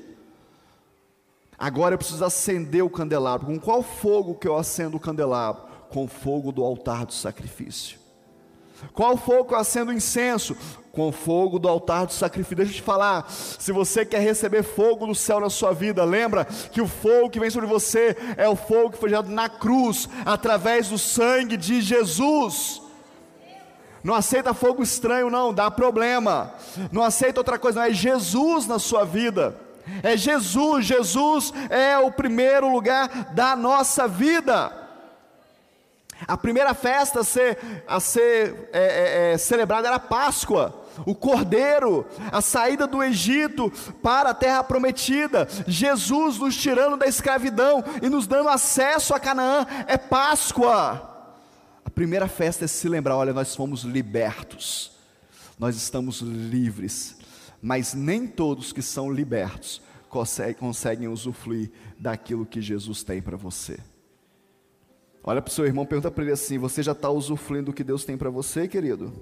Agora 1.58 1.94
eu 1.94 1.98
preciso 1.98 2.24
acender 2.24 2.84
o 2.84 2.90
candelabro. 2.90 3.46
Com 3.46 3.58
qual 3.58 3.82
fogo 3.82 4.36
que 4.36 4.46
eu 4.46 4.56
acendo 4.56 4.96
o 4.96 5.00
candelabro? 5.00 5.62
Com 5.90 6.04
o 6.04 6.08
fogo 6.08 6.52
do 6.52 6.62
altar 6.62 7.04
do 7.04 7.12
sacrifício. 7.12 7.98
Qual 8.92 9.16
fogo 9.16 9.46
que 9.46 9.54
eu 9.54 9.58
acendo 9.58 9.90
o 9.90 9.94
incenso? 9.94 10.56
Com 10.92 11.08
o 11.08 11.12
fogo 11.12 11.58
do 11.58 11.68
altar 11.68 12.06
do 12.06 12.12
sacrifício. 12.12 12.56
Deixa 12.56 12.72
eu 12.72 12.76
te 12.76 12.82
falar, 12.82 13.28
se 13.30 13.72
você 13.72 14.04
quer 14.06 14.20
receber 14.20 14.62
fogo 14.62 15.06
do 15.06 15.14
céu 15.16 15.40
na 15.40 15.50
sua 15.50 15.72
vida, 15.72 16.04
lembra 16.04 16.44
que 16.44 16.80
o 16.80 16.86
fogo 16.86 17.30
que 17.30 17.40
vem 17.40 17.50
sobre 17.50 17.68
você 17.68 18.16
é 18.36 18.48
o 18.48 18.54
fogo 18.54 18.90
que 18.90 18.98
foi 18.98 19.08
gerado 19.08 19.30
na 19.30 19.48
cruz, 19.48 20.08
através 20.24 20.88
do 20.88 20.98
sangue 20.98 21.56
de 21.56 21.80
Jesus. 21.80 22.82
Não 24.02 24.14
aceita 24.14 24.54
fogo 24.54 24.80
estranho, 24.80 25.28
não, 25.28 25.52
dá 25.52 25.70
problema. 25.70 26.54
Não 26.92 27.02
aceita 27.02 27.40
outra 27.40 27.58
coisa, 27.58 27.80
não 27.80 27.86
é 27.86 27.92
Jesus 27.92 28.66
na 28.66 28.78
sua 28.78 29.04
vida. 29.04 29.67
É 30.02 30.16
Jesus, 30.16 30.86
Jesus 30.86 31.52
é 31.70 31.98
o 31.98 32.10
primeiro 32.10 32.70
lugar 32.70 33.32
da 33.34 33.56
nossa 33.56 34.06
vida. 34.08 34.88
A 36.26 36.36
primeira 36.36 36.74
festa 36.74 37.20
a 37.20 37.24
ser, 37.24 37.58
a 37.86 38.00
ser 38.00 38.70
é, 38.72 38.80
é, 39.30 39.32
é, 39.32 39.38
celebrada 39.38 39.86
era 39.86 39.96
a 39.96 40.00
Páscoa, 40.00 40.84
o 41.06 41.14
Cordeiro, 41.14 42.06
a 42.32 42.40
saída 42.40 42.86
do 42.88 43.02
Egito 43.02 43.70
para 44.02 44.30
a 44.30 44.34
terra 44.34 44.64
prometida, 44.64 45.46
Jesus 45.66 46.38
nos 46.38 46.56
tirando 46.56 46.96
da 46.96 47.06
escravidão 47.06 47.84
e 48.02 48.08
nos 48.08 48.26
dando 48.26 48.48
acesso 48.48 49.14
a 49.14 49.20
Canaã, 49.20 49.64
é 49.86 49.96
Páscoa. 49.96 51.16
A 51.84 51.90
primeira 51.90 52.26
festa 52.26 52.64
é 52.64 52.68
se 52.68 52.88
lembrar: 52.88 53.16
olha, 53.16 53.32
nós 53.32 53.54
fomos 53.54 53.82
libertos, 53.82 54.90
nós 55.56 55.76
estamos 55.76 56.20
livres, 56.20 57.16
mas 57.60 57.94
nem 57.94 58.26
todos 58.26 58.72
que 58.72 58.82
são 58.82 59.10
libertos 59.10 59.82
conseguem, 60.08 60.54
conseguem 60.54 61.08
usufruir 61.08 61.70
daquilo 61.98 62.46
que 62.46 62.60
Jesus 62.60 63.02
tem 63.02 63.20
para 63.20 63.36
você. 63.36 63.78
Olha 65.22 65.42
para 65.42 65.50
o 65.50 65.52
seu 65.52 65.66
irmão, 65.66 65.84
pergunta 65.84 66.10
para 66.10 66.24
ele 66.24 66.32
assim: 66.32 66.58
Você 66.58 66.82
já 66.82 66.92
está 66.92 67.10
usufruindo 67.10 67.66
do 67.66 67.72
que 67.72 67.84
Deus 67.84 68.04
tem 68.04 68.16
para 68.16 68.30
você, 68.30 68.66
querido? 68.66 69.12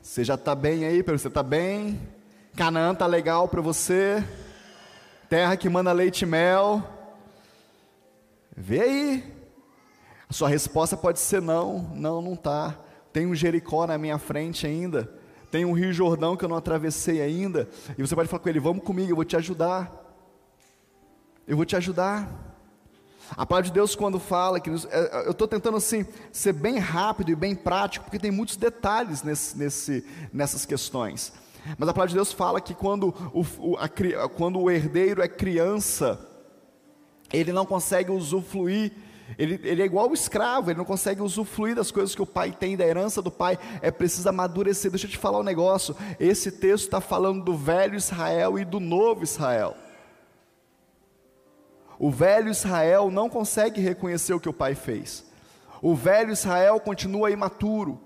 Você 0.00 0.24
já 0.24 0.34
está 0.34 0.54
bem 0.54 0.84
aí? 0.84 1.02
Você 1.02 1.28
está 1.28 1.42
bem? 1.42 2.00
Canaã 2.56 2.92
está 2.92 3.06
legal 3.06 3.48
para 3.48 3.60
você? 3.60 4.22
Terra 5.28 5.56
que 5.56 5.68
manda 5.68 5.92
leite 5.92 6.22
e 6.22 6.26
mel? 6.26 6.82
Vê 8.56 8.80
aí. 8.80 9.34
A 10.28 10.32
sua 10.32 10.48
resposta 10.48 10.96
pode 10.96 11.20
ser 11.20 11.40
não, 11.40 11.78
não, 11.94 12.20
não 12.20 12.34
está. 12.34 12.76
Tem 13.12 13.26
um 13.26 13.34
Jericó 13.34 13.86
na 13.86 13.98
minha 13.98 14.18
frente 14.18 14.66
ainda. 14.66 15.12
Tem 15.50 15.64
um 15.64 15.72
Rio 15.72 15.92
Jordão 15.92 16.36
que 16.36 16.44
eu 16.44 16.48
não 16.48 16.56
atravessei 16.56 17.20
ainda. 17.20 17.68
E 17.98 18.00
você 18.00 18.14
pode 18.14 18.28
falar 18.28 18.40
com 18.40 18.48
ele: 18.48 18.58
Vamos 18.58 18.82
comigo, 18.84 19.10
eu 19.10 19.16
vou 19.16 19.24
te 19.24 19.36
ajudar. 19.36 19.92
Eu 21.46 21.56
vou 21.56 21.66
te 21.66 21.76
ajudar. 21.76 22.52
A 23.36 23.46
palavra 23.46 23.68
de 23.68 23.72
Deus, 23.72 23.94
quando 23.94 24.18
fala, 24.18 24.60
que 24.60 24.68
é, 24.68 25.26
eu 25.26 25.30
estou 25.30 25.48
tentando 25.48 25.76
assim, 25.76 26.06
ser 26.30 26.52
bem 26.52 26.78
rápido 26.78 27.30
e 27.30 27.34
bem 27.34 27.54
prático, 27.54 28.04
porque 28.04 28.18
tem 28.18 28.30
muitos 28.30 28.56
detalhes 28.56 29.22
nesse, 29.22 29.56
nesse, 29.56 30.06
nessas 30.32 30.66
questões. 30.66 31.32
Mas 31.78 31.88
a 31.88 31.92
palavra 31.92 32.08
de 32.08 32.14
Deus 32.14 32.32
fala 32.32 32.60
que 32.60 32.74
quando 32.74 33.14
o, 33.32 33.76
a, 33.78 33.88
quando 34.28 34.60
o 34.60 34.70
herdeiro 34.70 35.22
é 35.22 35.28
criança, 35.28 36.28
ele 37.32 37.52
não 37.52 37.64
consegue 37.64 38.10
usufruir 38.10 38.92
ele, 39.38 39.60
ele 39.62 39.82
é 39.82 39.84
igual 39.84 40.10
o 40.10 40.14
escravo, 40.14 40.70
ele 40.70 40.78
não 40.78 40.84
consegue 40.84 41.22
usufruir 41.22 41.74
das 41.74 41.90
coisas 41.90 42.14
que 42.14 42.22
o 42.22 42.26
pai 42.26 42.52
tem, 42.52 42.76
da 42.76 42.86
herança 42.86 43.22
do 43.22 43.30
pai, 43.30 43.58
é 43.80 43.90
preciso 43.90 44.28
amadurecer. 44.28 44.90
Deixa 44.90 45.06
eu 45.06 45.10
te 45.10 45.18
falar 45.18 45.40
um 45.40 45.44
negócio: 45.44 45.96
esse 46.18 46.50
texto 46.52 46.84
está 46.84 47.00
falando 47.00 47.44
do 47.44 47.56
velho 47.56 47.96
Israel 47.96 48.58
e 48.58 48.64
do 48.64 48.80
novo 48.80 49.24
Israel. 49.24 49.76
O 51.98 52.10
velho 52.10 52.50
Israel 52.50 53.10
não 53.10 53.28
consegue 53.28 53.80
reconhecer 53.80 54.34
o 54.34 54.40
que 54.40 54.48
o 54.48 54.52
pai 54.52 54.74
fez, 54.74 55.24
o 55.80 55.94
velho 55.94 56.32
Israel 56.32 56.80
continua 56.80 57.30
imaturo. 57.30 58.00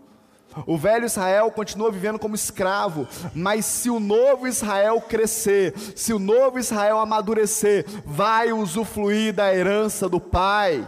O 0.65 0.79
velho 0.79 1.05
Israel 1.05 1.51
continua 1.51 1.91
vivendo 1.91 2.19
como 2.19 2.35
escravo, 2.35 3.07
mas 3.35 3.67
se 3.67 3.91
o 3.91 4.01
novo 4.01 4.47
Israel 4.47 5.03
crescer, 5.03 5.75
se 5.95 6.15
o 6.15 6.19
novo 6.19 6.59
Israel 6.59 6.99
amadurecer, 6.99 7.85
vai 8.07 8.53
usufruir 8.53 9.35
da 9.35 9.55
herança 9.55 10.09
do 10.09 10.19
Pai. 10.19 10.87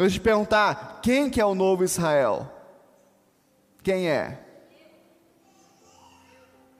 Eu 0.00 0.10
te 0.10 0.18
perguntar, 0.18 1.00
quem 1.02 1.28
que 1.28 1.38
é 1.38 1.44
o 1.44 1.54
novo 1.54 1.84
Israel? 1.84 2.50
Quem 3.82 4.08
é? 4.08 4.40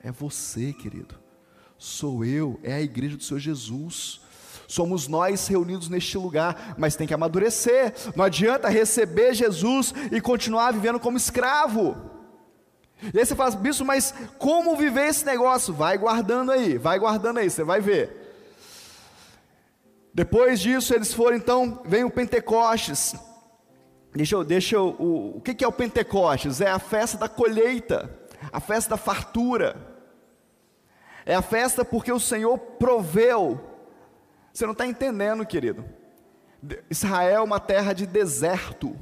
É 0.03 0.11
você, 0.11 0.73
querido. 0.73 1.13
Sou 1.77 2.25
eu, 2.25 2.59
é 2.63 2.73
a 2.73 2.81
igreja 2.81 3.15
do 3.15 3.23
Senhor 3.23 3.39
Jesus. 3.39 4.21
Somos 4.67 5.07
nós 5.07 5.47
reunidos 5.47 5.87
neste 5.87 6.17
lugar, 6.17 6.73
mas 6.79 6.95
tem 6.95 7.05
que 7.05 7.13
amadurecer. 7.13 7.93
Não 8.15 8.25
adianta 8.25 8.69
receber 8.69 9.35
Jesus 9.35 9.93
e 10.11 10.19
continuar 10.19 10.73
vivendo 10.73 10.99
como 10.99 11.15
escravo. 11.15 11.95
E 13.13 13.19
aí 13.19 13.23
você 13.23 13.35
fala, 13.35 13.51
bicho, 13.51 13.85
mas 13.85 14.15
como 14.39 14.75
viver 14.75 15.09
esse 15.09 15.23
negócio? 15.27 15.75
Vai 15.75 15.95
guardando 15.95 16.51
aí, 16.51 16.75
vai 16.75 16.97
guardando 16.97 17.37
aí, 17.37 17.51
você 17.51 17.63
vai 17.63 17.81
ver. 17.81 18.20
Depois 20.13 20.59
disso, 20.59 20.93
eles 20.93 21.13
foram 21.13 21.37
então, 21.37 21.81
vem 21.85 22.03
o 22.03 22.11
Pentecostes. 22.11 23.15
Deixa 24.13 24.35
eu, 24.35 24.43
deixa 24.43 24.75
eu, 24.75 24.95
o, 24.99 25.37
o 25.37 25.41
que, 25.41 25.53
que 25.53 25.63
é 25.63 25.67
o 25.67 25.71
Pentecostes? 25.71 26.59
É 26.59 26.69
a 26.69 26.79
festa 26.79 27.17
da 27.17 27.29
colheita, 27.29 28.09
a 28.51 28.59
festa 28.59 28.91
da 28.91 28.97
fartura. 28.97 29.75
É 31.25 31.33
a 31.33 31.41
festa 31.41 31.85
porque 31.85 32.11
o 32.11 32.19
Senhor 32.19 32.57
proveu. 32.57 33.59
Você 34.51 34.65
não 34.65 34.73
está 34.73 34.85
entendendo, 34.85 35.45
querido. 35.45 35.85
Israel 36.89 37.41
é 37.41 37.41
uma 37.41 37.59
terra 37.59 37.93
de 37.93 38.05
deserto, 38.05 38.95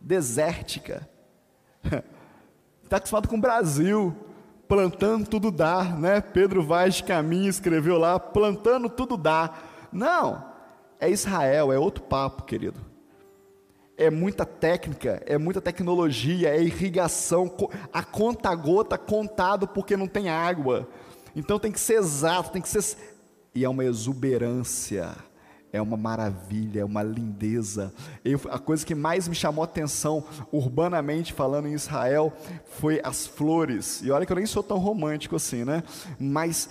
desértica. 0.00 1.08
Está 2.84 2.96
acostumado 2.98 3.28
com 3.28 3.36
o 3.36 3.40
Brasil, 3.40 4.14
plantando 4.68 5.28
tudo 5.28 5.50
dá, 5.50 5.82
né? 5.82 6.20
Pedro 6.20 6.62
Vaz 6.62 6.94
de 6.94 7.04
Caminho 7.04 7.50
escreveu 7.50 7.98
lá, 7.98 8.18
plantando 8.18 8.88
tudo 8.88 9.16
dá. 9.16 9.52
Não, 9.92 10.44
é 11.00 11.10
Israel, 11.10 11.72
é 11.72 11.78
outro 11.78 12.04
papo, 12.04 12.44
querido. 12.44 12.80
É 13.96 14.10
muita 14.10 14.46
técnica, 14.46 15.22
é 15.26 15.36
muita 15.36 15.60
tecnologia, 15.60 16.48
é 16.48 16.62
irrigação, 16.62 17.50
a 17.92 18.02
conta 18.02 18.54
gota 18.54 18.96
contado 18.96 19.68
porque 19.68 19.96
não 19.96 20.06
tem 20.06 20.30
água. 20.30 20.88
Então 21.34 21.58
tem 21.58 21.70
que 21.70 21.80
ser 21.80 21.94
exato, 21.94 22.50
tem 22.50 22.62
que 22.62 22.68
ser. 22.68 22.96
E 23.54 23.64
é 23.64 23.68
uma 23.68 23.84
exuberância, 23.84 25.14
é 25.72 25.80
uma 25.80 25.96
maravilha, 25.96 26.80
é 26.80 26.84
uma 26.84 27.02
lindeza. 27.02 27.92
Eu, 28.24 28.40
a 28.50 28.58
coisa 28.58 28.84
que 28.84 28.94
mais 28.94 29.28
me 29.28 29.34
chamou 29.34 29.62
atenção, 29.62 30.24
urbanamente 30.50 31.32
falando 31.32 31.68
em 31.68 31.72
Israel, 31.72 32.32
foi 32.78 33.00
as 33.04 33.26
flores. 33.26 34.02
E 34.02 34.10
olha 34.10 34.26
que 34.26 34.32
eu 34.32 34.36
nem 34.36 34.46
sou 34.46 34.62
tão 34.62 34.78
romântico 34.78 35.36
assim, 35.36 35.64
né? 35.64 35.82
Mas 36.18 36.70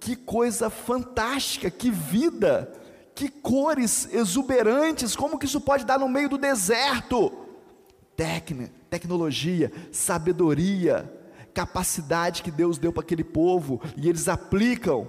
que 0.00 0.16
coisa 0.16 0.70
fantástica, 0.70 1.70
que 1.70 1.90
vida, 1.90 2.72
que 3.14 3.28
cores 3.28 4.08
exuberantes, 4.12 5.16
como 5.16 5.38
que 5.38 5.46
isso 5.46 5.60
pode 5.60 5.84
dar 5.84 5.98
no 5.98 6.08
meio 6.08 6.28
do 6.28 6.38
deserto? 6.38 7.32
Técnica, 8.16 8.72
tecnologia, 8.88 9.72
sabedoria, 9.92 11.12
capacidade 11.52 12.42
que 12.42 12.50
Deus 12.50 12.78
deu 12.78 12.92
para 12.92 13.02
aquele 13.02 13.24
povo 13.24 13.80
e 13.96 14.08
eles 14.08 14.28
aplicam. 14.28 15.08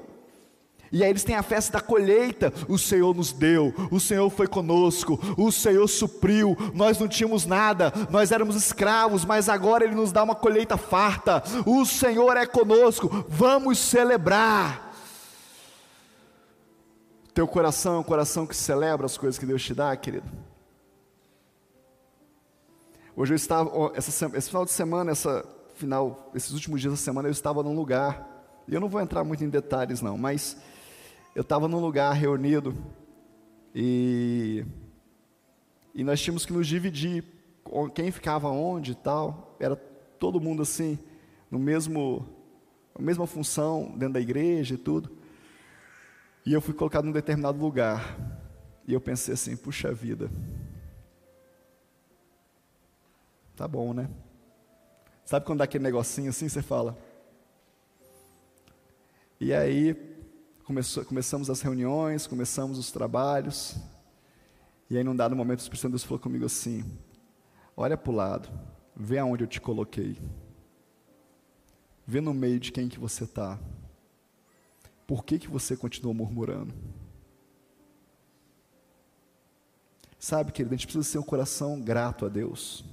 E 0.92 1.04
aí 1.04 1.10
eles 1.10 1.24
têm 1.24 1.36
a 1.36 1.44
festa 1.44 1.74
da 1.74 1.82
colheita. 1.82 2.52
O 2.68 2.78
Senhor 2.78 3.16
nos 3.16 3.32
deu, 3.32 3.74
o 3.92 4.00
Senhor 4.00 4.30
foi 4.30 4.48
conosco, 4.48 5.20
o 5.38 5.52
Senhor 5.52 5.88
supriu. 5.88 6.58
Nós 6.74 7.00
não 7.00 7.08
tínhamos 7.08 7.46
nada, 7.46 7.94
nós 8.10 8.32
éramos 8.32 8.56
escravos, 8.56 9.26
mas 9.26 9.50
agora 9.50 9.84
Ele 9.84 9.96
nos 9.96 10.12
dá 10.12 10.24
uma 10.24 10.36
colheita 10.36 10.78
farta. 10.78 11.44
O 11.66 11.86
Senhor 11.86 12.36
é 12.38 12.46
conosco, 12.46 13.26
vamos 13.28 13.78
celebrar. 13.78 14.90
Teu 17.34 17.48
coração 17.48 17.96
é 17.96 18.00
um 18.00 18.04
coração 18.04 18.46
que 18.46 18.56
celebra 18.56 19.06
as 19.06 19.18
coisas 19.18 19.38
que 19.40 19.46
Deus 19.46 19.64
te 19.64 19.74
dá, 19.74 19.96
querido? 19.96 20.26
Hoje 23.16 23.34
eu 23.34 23.36
estava, 23.36 23.92
essa, 23.96 24.32
esse 24.34 24.48
final 24.50 24.66
de 24.66 24.72
semana, 24.72 25.12
essa 25.12 25.46
final, 25.76 26.30
esses 26.36 26.52
últimos 26.52 26.82
dias 26.82 26.94
da 26.94 26.98
semana, 26.98 27.28
eu 27.28 27.32
estava 27.32 27.64
num 27.64 27.76
lugar, 27.76 28.28
e 28.68 28.74
eu 28.74 28.82
não 28.82 28.90
vou 28.90 29.00
entrar 29.00 29.24
muito 29.24 29.44
em 29.44 29.50
detalhes 29.50 30.02
não, 30.02 30.18
mas 30.18 30.58
eu 31.36 31.42
estava 31.42 31.68
num 31.68 31.80
lugar 31.80 32.14
reunido, 32.14 32.76
e, 33.74 34.66
e 35.94 36.04
nós 36.04 36.20
tínhamos 36.22 36.46
que 36.46 36.54
nos 36.54 36.68
dividir, 36.68 37.24
quem 37.94 38.12
ficava 38.12 38.50
onde 38.50 38.92
e 38.92 38.96
tal, 38.96 39.56
era 39.60 39.76
todo 39.76 40.42
mundo 40.42 40.62
assim, 40.62 40.98
no 41.50 41.60
mesmo, 41.60 42.28
a 42.96 43.02
mesma 43.02 43.28
função, 43.28 43.92
dentro 43.98 44.14
da 44.14 44.20
igreja 44.20 44.76
e 44.76 44.78
tudo, 44.78 45.12
e 46.46 46.54
eu 46.54 46.62
fui 46.62 46.74
colocado 46.74 47.06
num 47.06 47.12
determinado 47.12 47.60
lugar, 47.60 48.18
e 48.88 48.94
eu 48.94 49.02
pensei 49.02 49.34
assim, 49.34 49.56
puxa 49.56 49.94
vida, 49.94 50.30
Tá 53.60 53.68
bom, 53.68 53.94
né? 53.94 54.10
Sabe 55.26 55.46
quando 55.46 55.58
dá 55.60 55.66
aquele 55.66 55.84
negocinho 55.84 56.30
assim, 56.30 56.48
você 56.48 56.62
fala? 56.62 56.98
E 59.38 59.54
aí, 59.54 59.94
começou, 60.70 61.04
começamos 61.04 61.50
as 61.50 61.62
reuniões, 61.62 62.28
começamos 62.28 62.78
os 62.78 62.92
trabalhos, 62.92 63.76
e 64.88 64.96
aí 64.96 65.04
num 65.04 65.16
dado 65.16 65.36
momento 65.36 65.58
o 65.58 65.62
Espírito 65.64 65.82
Santo 65.82 65.92
Deus 65.94 66.04
falou 66.04 66.20
comigo 66.20 66.46
assim, 66.46 66.86
olha 67.76 67.98
para 67.98 68.12
o 68.12 68.16
lado, 68.16 68.48
vê 68.96 69.18
aonde 69.18 69.44
eu 69.44 69.48
te 69.48 69.60
coloquei, 69.60 70.16
vê 72.06 72.22
no 72.22 72.36
meio 72.36 72.60
de 72.60 72.72
quem 72.72 72.88
que 72.88 73.00
você 73.00 73.24
está, 73.24 73.60
por 75.08 75.26
que 75.26 75.40
que 75.40 75.48
você 75.48 75.76
continua 75.76 76.14
murmurando? 76.14 76.72
Sabe, 80.20 80.52
querido, 80.52 80.76
a 80.76 80.78
gente 80.78 80.86
precisa 80.86 81.04
ser 81.04 81.18
um 81.18 81.24
coração 81.24 81.82
grato 81.82 82.28
a 82.28 82.30
Deus, 82.30 82.86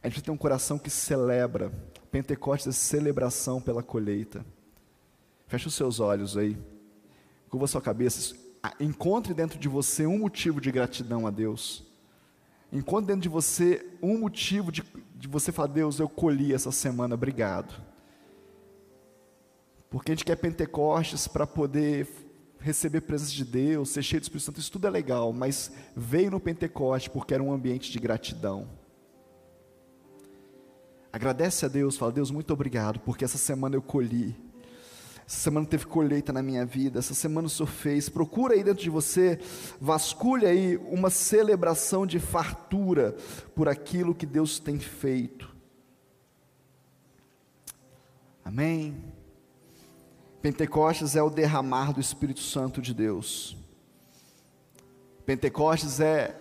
a 0.00 0.08
gente 0.08 0.22
tem 0.22 0.32
um 0.32 0.38
coração 0.38 0.78
que 0.78 0.90
celebra. 0.90 1.72
Pentecostes 2.08 2.68
é 2.68 2.72
celebração 2.72 3.60
pela 3.60 3.82
colheita. 3.82 4.46
Feche 5.48 5.66
os 5.66 5.74
seus 5.74 5.98
olhos 5.98 6.36
aí. 6.36 6.56
Curva 7.48 7.66
sua 7.66 7.80
cabeça. 7.80 8.36
Encontre 8.78 9.34
dentro 9.34 9.58
de 9.58 9.68
você 9.68 10.06
um 10.06 10.18
motivo 10.18 10.60
de 10.60 10.70
gratidão 10.70 11.26
a 11.26 11.30
Deus. 11.30 11.84
Encontre 12.70 13.06
dentro 13.06 13.22
de 13.22 13.28
você 13.28 13.86
um 14.02 14.18
motivo 14.18 14.70
de, 14.70 14.84
de 15.16 15.26
você 15.26 15.50
falar: 15.50 15.68
Deus, 15.68 15.98
eu 15.98 16.08
colhi 16.08 16.52
essa 16.52 16.70
semana, 16.70 17.14
obrigado. 17.14 17.74
Porque 19.88 20.12
a 20.12 20.14
gente 20.14 20.24
quer 20.24 20.36
Pentecostes 20.36 21.26
para 21.26 21.46
poder 21.46 22.06
receber 22.60 23.00
presença 23.00 23.32
de 23.32 23.44
Deus, 23.44 23.88
ser 23.88 24.02
cheio 24.02 24.20
do 24.20 24.24
Espírito 24.24 24.44
Santo, 24.44 24.60
isso 24.60 24.72
tudo 24.72 24.86
é 24.86 24.90
legal, 24.90 25.32
mas 25.32 25.72
veio 25.96 26.30
no 26.30 26.40
Pentecoste 26.40 27.08
porque 27.08 27.32
era 27.32 27.42
um 27.42 27.52
ambiente 27.52 27.90
de 27.90 27.98
gratidão. 27.98 28.68
Agradece 31.10 31.64
a 31.64 31.68
Deus, 31.68 31.96
fala: 31.96 32.12
Deus, 32.12 32.30
muito 32.30 32.52
obrigado, 32.52 33.00
porque 33.00 33.24
essa 33.24 33.38
semana 33.38 33.76
eu 33.76 33.82
colhi. 33.82 34.47
Essa 35.28 35.40
semana 35.40 35.66
teve 35.66 35.84
colheita 35.84 36.32
na 36.32 36.42
minha 36.42 36.64
vida, 36.64 36.98
essa 36.98 37.12
semana 37.12 37.48
o 37.48 37.50
Senhor 37.50 37.68
fez. 37.68 38.08
Procura 38.08 38.54
aí 38.54 38.64
dentro 38.64 38.82
de 38.82 38.88
você, 38.88 39.38
vasculha 39.78 40.48
aí 40.48 40.78
uma 40.78 41.10
celebração 41.10 42.06
de 42.06 42.18
fartura 42.18 43.14
por 43.54 43.68
aquilo 43.68 44.14
que 44.14 44.24
Deus 44.24 44.58
tem 44.58 44.78
feito. 44.78 45.54
Amém? 48.42 49.04
Pentecostes 50.40 51.14
é 51.14 51.22
o 51.22 51.28
derramar 51.28 51.92
do 51.92 52.00
Espírito 52.00 52.40
Santo 52.40 52.80
de 52.80 52.94
Deus. 52.94 53.54
Pentecostes 55.26 56.00
é 56.00 56.40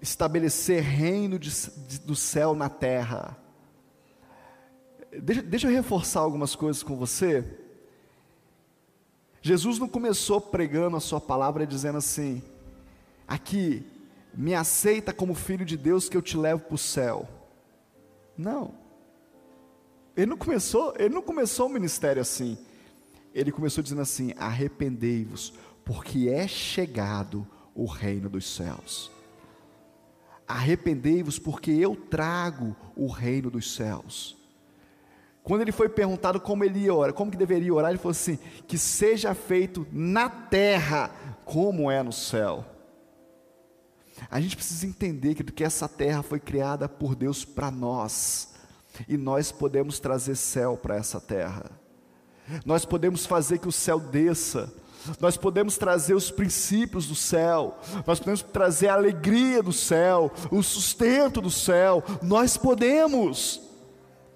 estabelecer 0.00 0.82
reino 0.82 1.38
de, 1.38 1.50
de, 1.86 2.00
do 2.00 2.16
céu 2.16 2.54
na 2.54 2.70
terra. 2.70 3.36
Deixa, 5.22 5.42
deixa 5.42 5.66
eu 5.68 5.70
reforçar 5.70 6.20
algumas 6.20 6.56
coisas 6.56 6.82
com 6.82 6.96
você. 6.96 7.58
Jesus 9.42 9.80
não 9.80 9.88
começou 9.88 10.40
pregando 10.40 10.96
a 10.96 11.00
sua 11.00 11.20
palavra 11.20 11.66
dizendo 11.66 11.98
assim: 11.98 12.40
aqui, 13.26 13.84
me 14.32 14.54
aceita 14.54 15.12
como 15.12 15.34
filho 15.34 15.64
de 15.64 15.76
Deus 15.76 16.08
que 16.08 16.16
eu 16.16 16.22
te 16.22 16.36
levo 16.36 16.62
para 16.62 16.74
o 16.76 16.78
céu. 16.78 17.28
Não. 18.38 18.72
Ele 20.16 20.26
não 20.26 20.36
começou, 20.36 20.94
ele 20.96 21.12
não 21.12 21.22
começou 21.22 21.66
o 21.66 21.72
ministério 21.72 22.22
assim. 22.22 22.56
Ele 23.34 23.50
começou 23.50 23.82
dizendo 23.82 24.02
assim: 24.02 24.32
arrependei-vos, 24.38 25.52
porque 25.84 26.28
é 26.28 26.46
chegado 26.46 27.44
o 27.74 27.84
reino 27.84 28.30
dos 28.30 28.54
céus. 28.54 29.10
Arrependei-vos, 30.46 31.38
porque 31.38 31.72
eu 31.72 31.96
trago 31.96 32.76
o 32.94 33.08
reino 33.08 33.50
dos 33.50 33.74
céus. 33.74 34.36
Quando 35.42 35.62
ele 35.62 35.72
foi 35.72 35.88
perguntado 35.88 36.40
como 36.40 36.64
ele 36.64 36.80
ia 36.80 36.94
orar, 36.94 37.12
como 37.12 37.30
que 37.30 37.36
deveria 37.36 37.74
orar, 37.74 37.90
ele 37.90 37.98
falou 37.98 38.12
assim: 38.12 38.38
que 38.66 38.78
seja 38.78 39.34
feito 39.34 39.86
na 39.90 40.28
terra 40.28 41.10
como 41.44 41.90
é 41.90 42.02
no 42.02 42.12
céu. 42.12 42.64
A 44.30 44.40
gente 44.40 44.54
precisa 44.54 44.86
entender 44.86 45.34
que, 45.34 45.42
que 45.42 45.64
essa 45.64 45.88
terra 45.88 46.22
foi 46.22 46.38
criada 46.38 46.88
por 46.88 47.14
Deus 47.14 47.44
para 47.44 47.70
nós, 47.70 48.54
e 49.08 49.16
nós 49.16 49.50
podemos 49.50 49.98
trazer 49.98 50.36
céu 50.36 50.76
para 50.76 50.96
essa 50.96 51.20
terra. 51.20 51.70
Nós 52.64 52.84
podemos 52.84 53.26
fazer 53.26 53.58
que 53.58 53.68
o 53.68 53.72
céu 53.72 53.98
desça, 53.98 54.72
nós 55.20 55.36
podemos 55.36 55.76
trazer 55.76 56.14
os 56.14 56.30
princípios 56.30 57.06
do 57.06 57.14
céu, 57.14 57.78
nós 58.06 58.20
podemos 58.20 58.42
trazer 58.42 58.88
a 58.88 58.94
alegria 58.94 59.62
do 59.62 59.72
céu, 59.72 60.30
o 60.50 60.62
sustento 60.62 61.40
do 61.40 61.50
céu, 61.50 62.04
nós 62.22 62.56
podemos. 62.56 63.71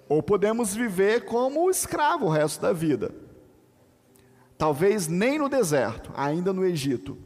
Ou 0.09 0.23
podemos 0.23 0.73
viver 0.73 1.25
como 1.25 1.69
escravo 1.69 2.25
o 2.25 2.29
resto 2.29 2.61
da 2.61 2.71
vida. 2.71 3.13
Talvez 4.57 5.07
nem 5.07 5.37
no 5.37 5.49
deserto, 5.49 6.11
ainda 6.15 6.51
no 6.51 6.65
Egito. 6.65 7.17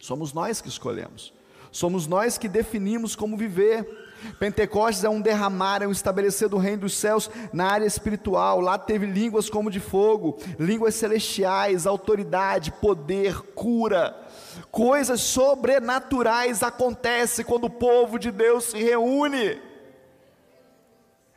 Somos 0.00 0.32
nós 0.32 0.60
que 0.60 0.68
escolhemos. 0.68 1.32
Somos 1.70 2.06
nós 2.06 2.36
que 2.36 2.48
definimos 2.48 3.14
como 3.14 3.36
viver. 3.36 3.86
Pentecostes 4.38 5.04
é 5.04 5.08
um 5.08 5.20
derramar, 5.20 5.82
é 5.82 5.86
um 5.86 5.92
estabelecer 5.92 6.48
do 6.48 6.58
reino 6.58 6.82
dos 6.82 6.94
céus 6.94 7.30
na 7.52 7.66
área 7.66 7.86
espiritual. 7.86 8.60
Lá 8.60 8.76
teve 8.76 9.06
línguas 9.06 9.48
como 9.48 9.70
de 9.70 9.78
fogo, 9.78 10.38
línguas 10.58 10.94
celestiais, 10.96 11.86
autoridade, 11.86 12.72
poder, 12.72 13.40
cura. 13.54 14.18
Coisas 14.70 15.20
sobrenaturais 15.20 16.62
acontecem 16.62 17.44
quando 17.44 17.64
o 17.64 17.70
povo 17.70 18.18
de 18.18 18.30
Deus 18.30 18.64
se 18.64 18.78
reúne. 18.82 19.69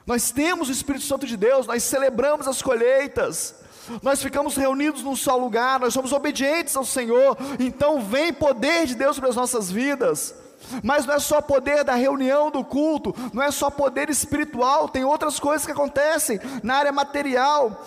Nós 0.05 0.31
temos 0.31 0.67
o 0.67 0.71
Espírito 0.71 1.05
Santo 1.05 1.25
de 1.25 1.37
Deus, 1.37 1.65
nós 1.65 1.83
celebramos 1.83 2.47
as 2.47 2.61
colheitas, 2.61 3.55
nós 4.01 4.21
ficamos 4.21 4.55
reunidos 4.55 5.01
num 5.01 5.15
só 5.15 5.37
lugar, 5.37 5.79
nós 5.79 5.93
somos 5.93 6.11
obedientes 6.11 6.75
ao 6.75 6.83
Senhor, 6.83 7.37
então 7.59 8.01
vem 8.01 8.33
poder 8.33 8.85
de 8.85 8.95
Deus 8.95 9.17
para 9.17 9.29
as 9.29 9.35
nossas 9.35 9.71
vidas. 9.71 10.35
Mas 10.81 11.05
não 11.05 11.13
é 11.13 11.19
só 11.19 11.41
poder 11.41 11.83
da 11.83 11.93
reunião 11.93 12.49
do 12.49 12.63
culto, 12.63 13.13
não 13.33 13.43
é 13.43 13.51
só 13.51 13.69
poder 13.69 14.09
espiritual, 14.09 14.87
tem 14.87 15.03
outras 15.03 15.39
coisas 15.39 15.65
que 15.65 15.71
acontecem 15.71 16.39
na 16.61 16.75
área 16.75 16.91
material. 16.91 17.85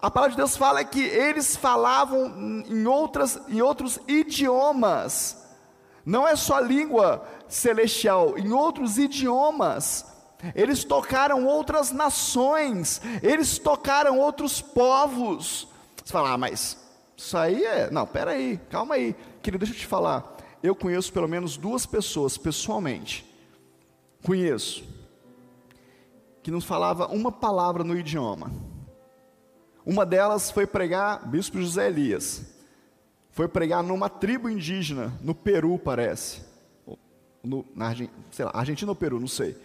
A 0.00 0.10
palavra 0.10 0.32
de 0.32 0.36
Deus 0.36 0.56
fala 0.56 0.84
que 0.84 1.02
eles 1.02 1.56
falavam 1.56 2.64
em, 2.68 2.86
outras, 2.86 3.40
em 3.48 3.62
outros 3.62 3.98
idiomas, 4.06 5.38
não 6.06 6.26
é 6.26 6.36
só 6.36 6.60
língua 6.60 7.26
celestial, 7.48 8.38
em 8.38 8.52
outros 8.52 8.98
idiomas 8.98 10.13
eles 10.54 10.84
tocaram 10.84 11.46
outras 11.46 11.92
nações, 11.92 13.00
eles 13.22 13.58
tocaram 13.58 14.18
outros 14.18 14.60
povos. 14.60 15.68
Você 16.02 16.12
fala, 16.12 16.32
ah, 16.32 16.38
mas 16.38 16.76
isso 17.16 17.36
aí 17.36 17.64
é. 17.64 17.90
Não, 17.90 18.06
peraí, 18.06 18.58
calma 18.68 18.96
aí. 18.96 19.14
Querido, 19.42 19.64
deixa 19.64 19.78
eu 19.78 19.80
te 19.80 19.86
falar. 19.86 20.36
Eu 20.62 20.74
conheço 20.74 21.12
pelo 21.12 21.28
menos 21.28 21.56
duas 21.56 21.86
pessoas, 21.86 22.36
pessoalmente. 22.36 23.24
Conheço. 24.24 24.84
Que 26.42 26.50
não 26.50 26.60
falava 26.60 27.06
uma 27.08 27.30
palavra 27.30 27.84
no 27.84 27.96
idioma. 27.96 28.50
Uma 29.84 30.06
delas 30.06 30.50
foi 30.50 30.66
pregar, 30.66 31.26
Bispo 31.28 31.60
José 31.60 31.88
Elias. 31.88 32.54
Foi 33.30 33.48
pregar 33.48 33.82
numa 33.82 34.08
tribo 34.08 34.48
indígena, 34.48 35.12
no 35.20 35.34
Peru, 35.34 35.78
parece. 35.78 36.42
No, 37.42 37.64
na 37.74 37.94
sei 38.30 38.44
lá, 38.44 38.52
Argentina 38.54 38.90
ou 38.90 38.96
Peru, 38.96 39.20
não 39.20 39.28
sei. 39.28 39.56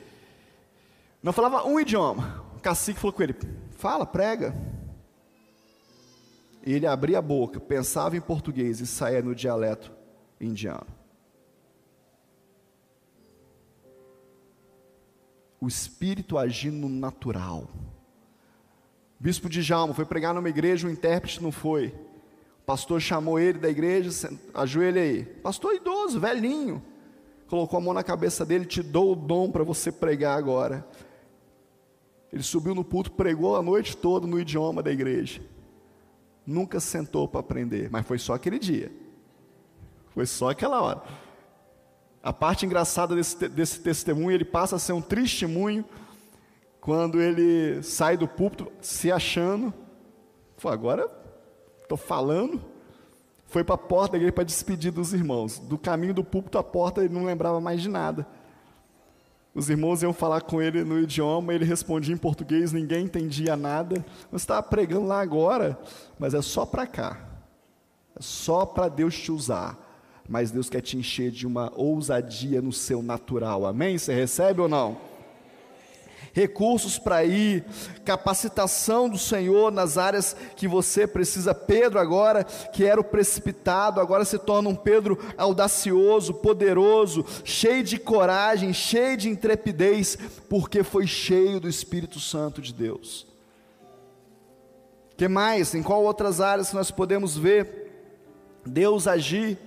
Não 1.22 1.34
falava 1.34 1.68
um 1.68 1.80
idioma. 1.80 2.44
O 2.56 2.60
cacique 2.60 3.00
falou 3.00 3.14
com 3.14 3.24
ele: 3.24 3.36
fala, 3.72 4.06
prega. 4.06 4.56
E 6.66 6.74
ele 6.74 6.86
abria 6.86 7.20
a 7.20 7.22
boca, 7.22 7.60
pensava 7.60 8.18
em 8.18 8.22
português 8.22 8.80
e 8.80 8.88
saía 8.88 9.22
no 9.22 9.34
dialeto 9.34 9.92
indiano. 10.40 10.88
O 15.60 15.68
espírito 15.68 16.38
agindo 16.38 16.88
no 16.88 16.90
natural. 16.90 17.70
O 19.20 19.24
bispo 19.24 19.50
de 19.50 19.62
Jalma 19.62 19.94
foi 19.94 20.06
pregar 20.06 20.34
numa 20.34 20.48
igreja, 20.48 20.88
o 20.88 20.92
intérprete 20.92 21.44
não 21.44 21.52
foi. 21.52 21.94
pastor 22.66 23.02
chamou 23.02 23.38
ele 23.38 23.60
da 23.60 23.70
igreja, 23.70 24.30
ajoelha 24.54 25.02
aí. 25.02 25.26
Pastor 25.26 25.76
idoso, 25.76 26.20
velhinho. 26.20 26.82
Colocou 27.48 27.78
a 27.78 27.82
mão 27.82 27.94
na 27.94 28.04
cabeça 28.04 28.46
dele, 28.46 28.66
te 28.66 28.82
dou 28.82 29.12
o 29.12 29.16
dom 29.16 29.52
para 29.52 29.64
você 29.64 29.92
pregar 29.92 30.38
agora. 30.38 30.88
Ele 32.32 32.44
subiu 32.44 32.76
no 32.76 32.84
púlpito, 32.84 33.16
pregou 33.16 33.56
a 33.56 33.62
noite 33.62 33.98
toda 33.98 34.28
no 34.28 34.40
idioma 34.40 34.84
da 34.84 34.92
igreja. 34.92 35.42
Nunca 36.46 36.80
sentou 36.80 37.28
para 37.28 37.40
aprender, 37.40 37.90
mas 37.92 38.06
foi 38.06 38.20
só 38.20 38.34
aquele 38.34 38.60
dia. 38.60 38.92
Foi 40.14 40.26
só 40.26 40.50
aquela 40.50 40.82
hora. 40.82 41.04
A 42.22 42.34
parte 42.34 42.66
engraçada 42.66 43.16
desse, 43.16 43.48
desse 43.48 43.80
testemunho, 43.80 44.32
ele 44.32 44.46
passa 44.46 44.76
a 44.76 44.80
ser 44.80 44.94
um 44.94 45.02
testemunho 45.02 45.86
quando 46.82 47.22
ele 47.22 47.82
sai 47.82 48.18
do 48.18 48.28
púlpito 48.28 48.72
se 48.82 49.12
achando. 49.12 49.74
Agora 50.64 51.10
estou 51.82 51.98
falando. 51.98 52.62
Foi 53.46 53.64
para 53.64 53.76
a 53.76 53.78
porta 53.78 54.12
da 54.12 54.18
igreja 54.18 54.34
para 54.34 54.44
despedir 54.44 54.92
dos 54.92 55.14
irmãos. 55.14 55.58
Do 55.58 55.78
caminho 55.78 56.14
do 56.14 56.24
púlpito 56.24 56.58
à 56.58 56.64
porta 56.64 57.04
ele 57.04 57.14
não 57.14 57.24
lembrava 57.24 57.60
mais 57.60 57.82
de 57.82 57.90
nada. 57.90 58.28
Os 59.60 59.70
irmãos 59.70 60.02
iam 60.02 60.14
falar 60.14 60.40
com 60.40 60.62
ele 60.62 60.86
no 60.86 60.98
idioma, 60.98 61.54
ele 61.54 61.66
respondia 61.66 62.14
em 62.14 62.18
português, 62.18 62.72
ninguém 62.72 63.04
entendia 63.04 63.58
nada. 63.58 64.06
Você 64.32 64.44
estava 64.44 64.64
pregando 64.64 65.06
lá 65.06 65.20
agora, 65.20 65.78
mas 66.18 66.34
é 66.34 66.42
só 66.42 66.66
para 66.66 66.88
cá. 66.88 67.20
É 68.16 68.22
só 68.22 68.66
para 68.66 68.88
Deus 68.88 69.18
te 69.18 69.34
usar. 69.34 69.78
Mas 70.30 70.50
Deus 70.50 70.70
quer 70.70 70.80
te 70.80 70.96
encher 70.96 71.30
de 71.30 71.46
uma 71.46 71.74
ousadia 71.76 72.62
no 72.62 72.72
seu 72.72 73.04
natural. 73.04 73.66
Amém? 73.66 73.98
Você 73.98 74.14
recebe 74.14 74.62
ou 74.62 74.70
não? 74.70 74.98
Recursos 76.40 76.98
para 76.98 77.26
ir, 77.26 77.66
capacitação 78.06 79.10
do 79.10 79.18
Senhor 79.18 79.72
nas 79.72 79.98
áreas 79.98 80.36
que 80.56 80.68
você 80.68 81.06
precisa. 81.06 81.54
Pedro, 81.54 82.00
agora 82.00 82.46
que 82.46 82.86
era 82.86 83.00
o 83.00 83.04
precipitado, 83.04 84.00
agora 84.00 84.24
se 84.24 84.40
torna 84.40 84.70
um 84.70 84.76
Pedro 84.76 85.20
audacioso, 85.38 86.34
poderoso, 86.36 87.26
cheio 87.44 87.84
de 87.84 88.00
coragem, 88.00 88.74
cheio 88.74 89.18
de 89.18 89.30
intrepidez, 89.30 90.18
porque 90.48 90.82
foi 90.82 91.06
cheio 91.06 91.60
do 91.60 91.68
Espírito 91.68 92.20
Santo 92.20 92.62
de 92.62 92.74
Deus. 92.74 93.28
Que 95.18 95.28
mais? 95.28 95.76
Em 95.76 95.84
qual 95.84 96.04
outras 96.04 96.40
áreas 96.40 96.72
nós 96.72 96.90
podemos 96.90 97.38
ver 97.38 98.16
Deus 98.66 99.06
agir? 99.06 99.58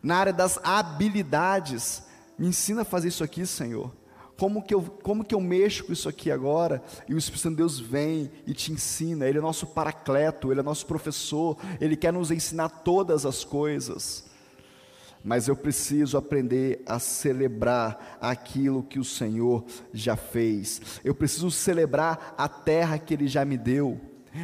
Na 0.00 0.18
área 0.18 0.32
das 0.32 0.60
habilidades. 0.62 2.04
Me 2.38 2.46
ensina 2.46 2.82
a 2.82 2.84
fazer 2.84 3.08
isso 3.08 3.24
aqui, 3.24 3.44
Senhor. 3.44 3.90
Como 4.36 4.62
que, 4.62 4.74
eu, 4.74 4.82
como 5.02 5.24
que 5.24 5.34
eu 5.34 5.40
mexo 5.40 5.84
com 5.84 5.92
isso 5.92 6.08
aqui 6.08 6.30
agora? 6.30 6.82
E 7.08 7.14
o 7.14 7.18
Espírito 7.18 7.42
Santo 7.42 7.52
de 7.52 7.58
Deus 7.58 7.80
vem 7.80 8.30
e 8.46 8.52
te 8.52 8.70
ensina. 8.70 9.26
Ele 9.26 9.38
é 9.38 9.40
nosso 9.40 9.66
paracleto, 9.66 10.52
ele 10.52 10.60
é 10.60 10.62
nosso 10.62 10.84
professor, 10.84 11.56
ele 11.80 11.96
quer 11.96 12.12
nos 12.12 12.30
ensinar 12.30 12.68
todas 12.68 13.24
as 13.24 13.44
coisas. 13.44 14.26
Mas 15.24 15.48
eu 15.48 15.56
preciso 15.56 16.16
aprender 16.16 16.82
a 16.86 16.98
celebrar 16.98 18.18
aquilo 18.20 18.82
que 18.82 18.98
o 18.98 19.04
Senhor 19.04 19.64
já 19.92 20.14
fez. 20.16 21.00
Eu 21.02 21.14
preciso 21.14 21.50
celebrar 21.50 22.34
a 22.38 22.48
terra 22.48 22.98
que 22.98 23.12
Ele 23.12 23.26
já 23.26 23.44
me 23.44 23.56
deu. 23.56 24.00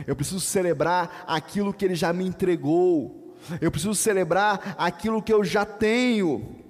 Eu 0.07 0.17
preciso 0.17 0.41
celebrar 0.41 1.25
aquilo 1.29 1.73
que 1.73 1.85
Ele 1.85 1.95
já 1.95 2.13
me 2.13 2.27
entregou. 2.27 3.37
Eu 3.61 3.71
preciso 3.71 3.95
celebrar 3.95 4.75
aquilo 4.77 5.23
que 5.23 5.33
eu 5.33 5.45
já 5.45 5.65
tenho. 5.65 6.62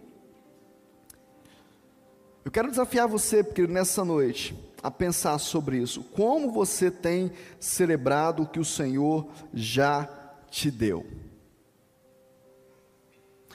Eu 2.45 2.51
quero 2.51 2.71
desafiar 2.71 3.07
você, 3.07 3.43
porque 3.43 3.67
nessa 3.67 4.05
noite, 4.05 4.55
a 4.83 4.91
pensar 4.91 5.39
sobre 5.39 5.79
isso. 5.79 6.03
Como 6.03 6.51
você 6.51 6.91
tem 6.91 7.31
celebrado 7.61 8.43
o 8.43 8.47
que 8.47 8.59
o 8.59 8.65
Senhor 8.65 9.29
já 9.55 10.09
te 10.51 10.71
deu? 10.71 11.07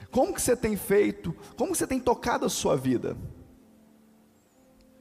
Como 0.10 0.34
que 0.34 0.42
você 0.42 0.56
tem 0.56 0.78
feito? 0.78 1.36
Como 1.58 1.74
que 1.74 1.78
você 1.78 1.86
tem 1.86 2.00
tocado 2.00 2.46
a 2.46 2.50
sua 2.50 2.78
vida? 2.78 3.18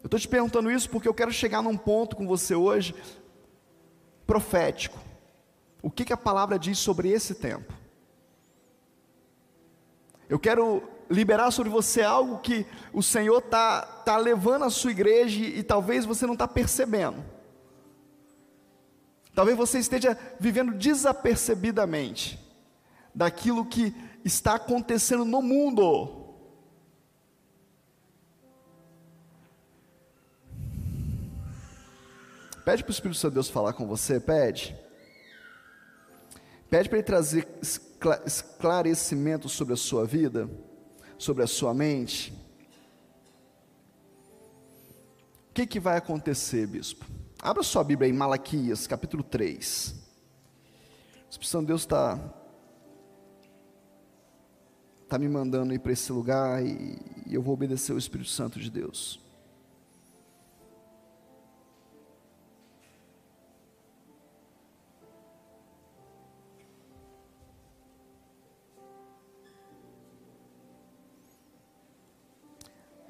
Eu 0.02 0.06
estou 0.06 0.18
te 0.18 0.28
perguntando 0.28 0.70
isso 0.70 0.90
porque 0.90 1.08
eu 1.08 1.14
quero 1.14 1.32
chegar 1.32 1.62
num 1.62 1.76
ponto 1.76 2.16
com 2.16 2.26
você 2.26 2.54
hoje 2.54 2.94
profético. 4.26 4.98
O 5.80 5.90
que, 5.90 6.04
que 6.04 6.12
a 6.12 6.16
palavra 6.16 6.58
diz 6.58 6.78
sobre 6.78 7.08
esse 7.10 7.36
tempo? 7.36 7.72
Eu 10.28 10.40
quero 10.40 10.82
liberar 11.08 11.50
sobre 11.50 11.70
você 11.70 12.02
algo 12.02 12.38
que 12.38 12.66
o 12.92 13.02
Senhor 13.02 13.38
está 13.38 13.82
tá 13.82 14.16
levando 14.16 14.64
a 14.64 14.70
sua 14.70 14.90
igreja 14.90 15.38
e, 15.38 15.58
e 15.58 15.62
talvez 15.62 16.04
você 16.04 16.26
não 16.26 16.34
está 16.34 16.48
percebendo. 16.48 17.24
Talvez 19.34 19.56
você 19.56 19.78
esteja 19.78 20.18
vivendo 20.40 20.72
desapercebidamente 20.72 22.38
daquilo 23.14 23.66
que 23.66 23.94
está 24.24 24.54
acontecendo 24.54 25.24
no 25.24 25.42
mundo. 25.42 26.24
Pede 32.64 32.82
para 32.82 32.90
o 32.90 32.92
Espírito 32.92 33.18
Santo 33.18 33.32
de 33.32 33.34
Deus 33.34 33.48
falar 33.48 33.74
com 33.74 33.86
você, 33.86 34.18
pede. 34.18 34.76
Pede 36.68 36.88
para 36.88 36.98
ele 36.98 37.06
trazer 37.06 37.46
esclarecimento 38.24 39.48
sobre 39.48 39.74
a 39.74 39.76
sua 39.76 40.04
vida 40.04 40.50
sobre 41.18 41.42
a 41.42 41.46
sua 41.46 41.72
mente. 41.72 42.32
O 45.50 45.54
que, 45.54 45.66
que 45.66 45.80
vai 45.80 45.96
acontecer, 45.96 46.66
bispo? 46.66 47.06
Abra 47.40 47.62
sua 47.62 47.84
Bíblia 47.84 48.08
em 48.08 48.12
Malaquias, 48.12 48.86
capítulo 48.86 49.22
3. 49.22 49.94
O 51.26 51.30
Espírito 51.30 51.46
Santo 51.46 51.62
de 51.62 51.66
Deus 51.68 51.82
está 51.82 52.18
tá 55.08 55.18
me 55.18 55.28
mandando 55.28 55.72
ir 55.72 55.78
para 55.78 55.92
esse 55.92 56.12
lugar 56.12 56.64
e, 56.64 56.98
e 57.26 57.34
eu 57.34 57.42
vou 57.42 57.54
obedecer 57.54 57.92
o 57.92 57.98
Espírito 57.98 58.30
Santo 58.30 58.58
de 58.58 58.70
Deus. 58.70 59.25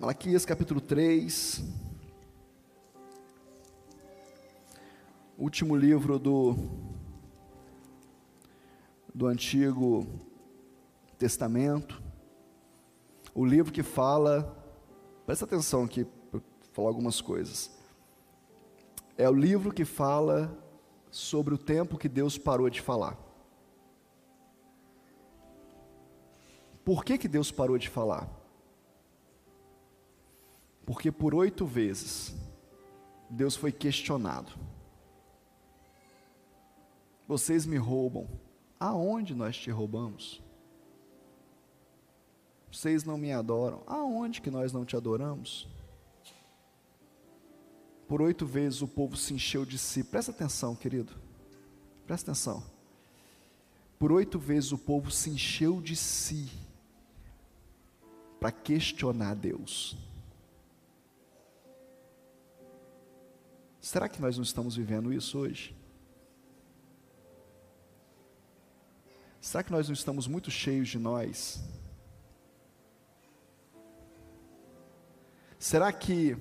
Malaquias 0.07 0.45
capítulo 0.45 0.81
3. 0.81 1.65
Último 5.37 5.75
livro 5.75 6.17
do, 6.17 6.55
do 9.13 9.27
Antigo 9.27 10.07
Testamento. 11.19 12.01
O 13.35 13.45
livro 13.45 13.73
que 13.73 13.83
fala, 13.83 14.57
presta 15.27 15.45
atenção 15.45 15.83
aqui, 15.83 16.05
para 16.31 16.41
falar 16.73 16.87
algumas 16.87 17.21
coisas. 17.21 17.77
É 19.19 19.29
o 19.29 19.35
livro 19.35 19.73
que 19.73 19.85
fala 19.85 20.57
sobre 21.11 21.53
o 21.53 21.59
tempo 21.59 21.99
que 21.99 22.09
Deus 22.09 22.39
parou 22.39 22.71
de 22.71 22.81
falar. 22.81 23.19
Por 26.85 27.05
que, 27.05 27.19
que 27.19 27.27
Deus 27.27 27.51
parou 27.51 27.77
de 27.77 27.89
falar? 27.89 28.36
Porque 30.87 31.11
por 31.11 31.35
oito 31.35 31.67
vezes 31.67 32.35
Deus 33.29 33.57
foi 33.57 33.73
questionado. 33.73 34.53
Vocês 37.27 37.67
me 37.67 37.77
roubam. 37.77 38.29
Aonde 38.79 39.35
nós 39.35 39.57
te 39.57 39.71
roubamos? 39.71 40.41
Vocês 42.71 43.05
não 43.05 43.19
me 43.19 43.33
adoram. 43.33 43.83
Aonde 43.87 44.41
que 44.41 44.51
nós 44.51 44.73
não 44.73 44.85
te 44.85 44.97
adoramos? 44.97 45.69
Por 48.07 48.23
oito 48.23 48.47
vezes 48.47 48.81
o 48.83 48.87
povo 48.87 49.17
se 49.17 49.35
encheu 49.35 49.65
de 49.65 49.79
si. 49.79 50.05
Presta 50.05 50.31
atenção, 50.31 50.77
querido. 50.77 51.13
Presta 52.07 52.31
atenção. 52.31 52.63
Por 53.99 54.13
oito 54.13 54.39
vezes 54.39 54.71
o 54.71 54.79
povo 54.79 55.11
se 55.11 55.31
encheu 55.31 55.81
de 55.81 55.97
si 55.97 56.49
para 58.39 58.53
questionar 58.53 59.35
Deus. 59.35 59.97
Será 63.87 64.09
que 64.09 64.21
nós 64.21 64.37
não 64.37 64.43
estamos 64.43 64.75
vivendo 64.75 65.13
isso 65.13 65.39
hoje? 65.39 65.73
Será 69.41 69.63
que 69.63 69.71
nós 69.71 69.87
não 69.87 69.95
estamos 69.95 70.27
muito 70.27 70.51
cheios 70.51 70.89
de 70.89 70.99
nós? 70.99 71.63
Será 75.57 75.93
que 75.93 76.37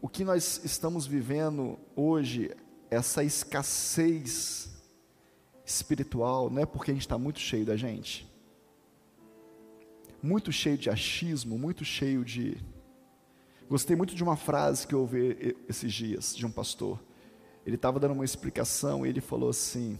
o 0.00 0.08
que 0.08 0.24
nós 0.24 0.64
estamos 0.64 1.06
vivendo 1.06 1.78
hoje, 1.94 2.50
essa 2.90 3.22
escassez 3.22 4.82
espiritual, 5.66 6.48
não 6.48 6.62
é 6.62 6.64
porque 6.64 6.90
a 6.90 6.94
gente 6.94 7.02
está 7.02 7.18
muito 7.18 7.38
cheio 7.38 7.66
da 7.66 7.76
gente? 7.76 8.26
Muito 10.22 10.50
cheio 10.50 10.78
de 10.78 10.88
achismo, 10.88 11.58
muito 11.58 11.84
cheio 11.84 12.24
de 12.24 12.56
Gostei 13.74 13.96
muito 13.96 14.14
de 14.14 14.22
uma 14.22 14.36
frase 14.36 14.86
que 14.86 14.94
eu 14.94 15.00
ouvi 15.00 15.56
esses 15.68 15.92
dias 15.92 16.32
de 16.32 16.46
um 16.46 16.50
pastor. 16.52 16.96
Ele 17.66 17.74
estava 17.74 17.98
dando 17.98 18.14
uma 18.14 18.24
explicação 18.24 19.04
e 19.04 19.08
ele 19.08 19.20
falou 19.20 19.50
assim: 19.50 19.98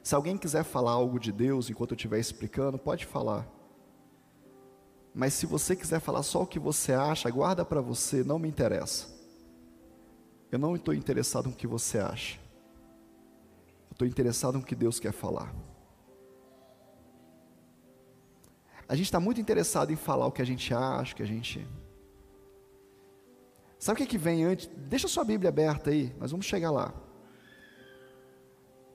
Se 0.00 0.14
alguém 0.14 0.38
quiser 0.38 0.62
falar 0.62 0.92
algo 0.92 1.18
de 1.18 1.32
Deus 1.32 1.68
enquanto 1.68 1.90
eu 1.90 1.96
estiver 1.96 2.20
explicando, 2.20 2.78
pode 2.78 3.04
falar. 3.04 3.48
Mas 5.12 5.34
se 5.34 5.44
você 5.44 5.74
quiser 5.74 5.98
falar 5.98 6.22
só 6.22 6.42
o 6.42 6.46
que 6.46 6.60
você 6.60 6.92
acha, 6.92 7.28
guarda 7.30 7.64
para 7.64 7.80
você, 7.80 8.22
não 8.22 8.38
me 8.38 8.46
interessa. 8.46 9.08
Eu 10.52 10.58
não 10.60 10.76
estou 10.76 10.94
interessado 10.94 11.48
no 11.48 11.56
que 11.56 11.66
você 11.66 11.98
acha. 11.98 12.38
Eu 13.90 13.94
estou 13.94 14.06
interessado 14.06 14.56
no 14.56 14.64
que 14.64 14.76
Deus 14.76 15.00
quer 15.00 15.10
falar. 15.10 15.52
A 18.88 18.94
gente 18.94 19.06
está 19.06 19.18
muito 19.18 19.40
interessado 19.40 19.92
em 19.92 19.96
falar 19.96 20.28
o 20.28 20.30
que 20.30 20.40
a 20.40 20.46
gente 20.46 20.72
acha, 20.72 21.12
o 21.12 21.16
que 21.16 21.24
a 21.24 21.26
gente. 21.26 21.66
Sabe 23.78 23.94
o 23.94 23.96
que, 23.98 24.02
é 24.02 24.06
que 24.06 24.18
vem 24.18 24.44
antes? 24.44 24.66
Deixa 24.66 25.06
sua 25.06 25.24
Bíblia 25.24 25.50
aberta 25.50 25.90
aí, 25.90 26.12
nós 26.18 26.30
vamos 26.32 26.46
chegar 26.46 26.70
lá. 26.70 26.92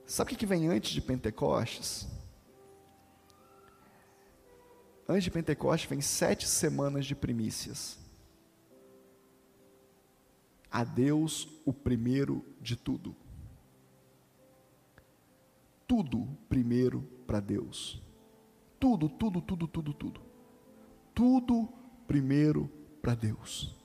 Sabe 0.06 0.28
o 0.28 0.30
que, 0.30 0.36
é 0.36 0.40
que 0.40 0.46
vem 0.46 0.68
antes 0.68 0.92
de 0.92 1.02
Pentecostes? 1.02 2.08
Antes 5.08 5.24
de 5.24 5.32
Pentecostes 5.32 5.90
vem 5.90 6.02
sete 6.02 6.48
semanas 6.48 7.06
de 7.06 7.16
primícias. 7.16 7.98
A 10.70 10.84
Deus 10.84 11.48
o 11.66 11.72
primeiro 11.72 12.44
de 12.60 12.76
tudo. 12.76 13.16
Tudo 15.88 16.28
primeiro 16.50 17.02
para 17.26 17.40
Deus. 17.40 18.02
Tudo, 18.80 19.08
tudo, 19.08 19.42
tudo, 19.42 19.68
tudo, 19.68 19.94
tudo. 19.94 20.22
Tudo 21.14 21.70
primeiro 22.06 22.70
para 23.02 23.16
Deus. 23.16 23.83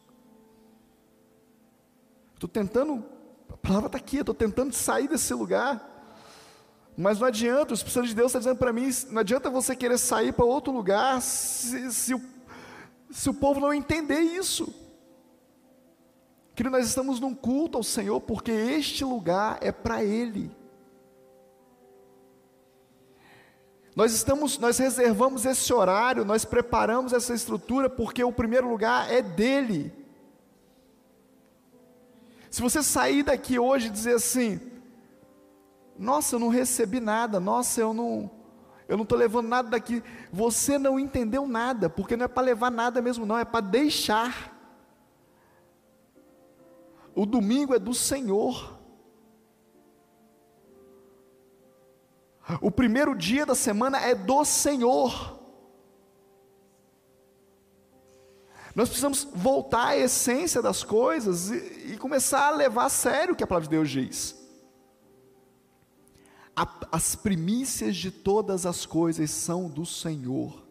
Estou 2.38 2.48
tentando, 2.48 3.04
a 3.52 3.56
palavra 3.56 3.88
está 3.88 3.98
aqui, 3.98 4.18
estou 4.18 4.32
tentando 4.32 4.72
sair 4.72 5.08
desse 5.08 5.34
lugar. 5.34 6.14
Mas 6.96 7.18
não 7.18 7.26
adianta, 7.26 7.72
o 7.72 7.74
Espírito 7.74 8.06
de 8.06 8.14
Deus 8.14 8.28
está 8.28 8.38
dizendo 8.38 8.58
para 8.58 8.72
mim: 8.72 8.88
não 9.10 9.18
adianta 9.18 9.50
você 9.50 9.74
querer 9.74 9.98
sair 9.98 10.32
para 10.32 10.44
outro 10.44 10.72
lugar 10.72 11.20
se, 11.20 11.90
se, 11.90 12.14
o, 12.14 12.22
se 13.10 13.28
o 13.28 13.34
povo 13.34 13.58
não 13.58 13.74
entender 13.74 14.20
isso. 14.20 14.72
Que 16.54 16.62
nós 16.62 16.86
estamos 16.86 17.18
num 17.18 17.34
culto 17.34 17.76
ao 17.76 17.82
Senhor, 17.82 18.20
porque 18.20 18.52
este 18.52 19.04
lugar 19.04 19.58
é 19.60 19.72
para 19.72 20.04
Ele. 20.04 20.48
Nós 23.96 24.12
estamos, 24.12 24.58
nós 24.58 24.78
reservamos 24.78 25.44
esse 25.44 25.72
horário, 25.72 26.24
nós 26.24 26.44
preparamos 26.44 27.12
essa 27.12 27.34
estrutura 27.34 27.90
porque 27.90 28.22
o 28.22 28.30
primeiro 28.30 28.70
lugar 28.70 29.12
é 29.12 29.22
dele. 29.22 29.92
Se 32.58 32.62
você 32.62 32.82
sair 32.82 33.22
daqui 33.22 33.56
hoje 33.56 33.86
e 33.86 33.90
dizer 33.90 34.16
assim: 34.16 34.60
"Nossa, 35.96 36.34
eu 36.34 36.40
não 36.40 36.48
recebi 36.48 36.98
nada. 36.98 37.38
Nossa, 37.38 37.80
eu 37.80 37.94
não 37.94 38.28
eu 38.88 38.96
não 38.96 39.04
estou 39.04 39.16
levando 39.16 39.46
nada 39.46 39.68
daqui", 39.68 40.02
você 40.32 40.76
não 40.76 40.98
entendeu 40.98 41.46
nada, 41.46 41.88
porque 41.88 42.16
não 42.16 42.24
é 42.24 42.28
para 42.28 42.42
levar 42.42 42.68
nada 42.68 43.00
mesmo 43.00 43.24
não, 43.24 43.38
é 43.38 43.44
para 43.44 43.60
deixar. 43.60 44.52
O 47.14 47.24
domingo 47.24 47.76
é 47.76 47.78
do 47.78 47.94
Senhor. 47.94 48.76
O 52.60 52.72
primeiro 52.72 53.14
dia 53.14 53.46
da 53.46 53.54
semana 53.54 54.00
é 54.00 54.16
do 54.16 54.44
Senhor. 54.44 55.37
Nós 58.78 58.88
precisamos 58.90 59.26
voltar 59.34 59.88
à 59.88 59.96
essência 59.96 60.62
das 60.62 60.84
coisas 60.84 61.50
e, 61.50 61.94
e, 61.94 61.96
começar 61.96 62.46
a 62.46 62.54
levar 62.56 62.84
a 62.84 62.88
sério 62.88 63.34
o 63.34 63.36
que 63.36 63.42
a 63.42 63.46
palavra 63.46 63.68
de 63.68 63.74
Deus 63.74 63.90
diz. 63.90 64.36
A, 66.54 66.64
as 66.92 67.16
primícias 67.16 67.96
de 67.96 68.12
todas 68.12 68.64
as 68.66 68.86
coisas 68.86 69.32
são 69.32 69.68
do 69.68 69.84
Senhor. 69.84 70.64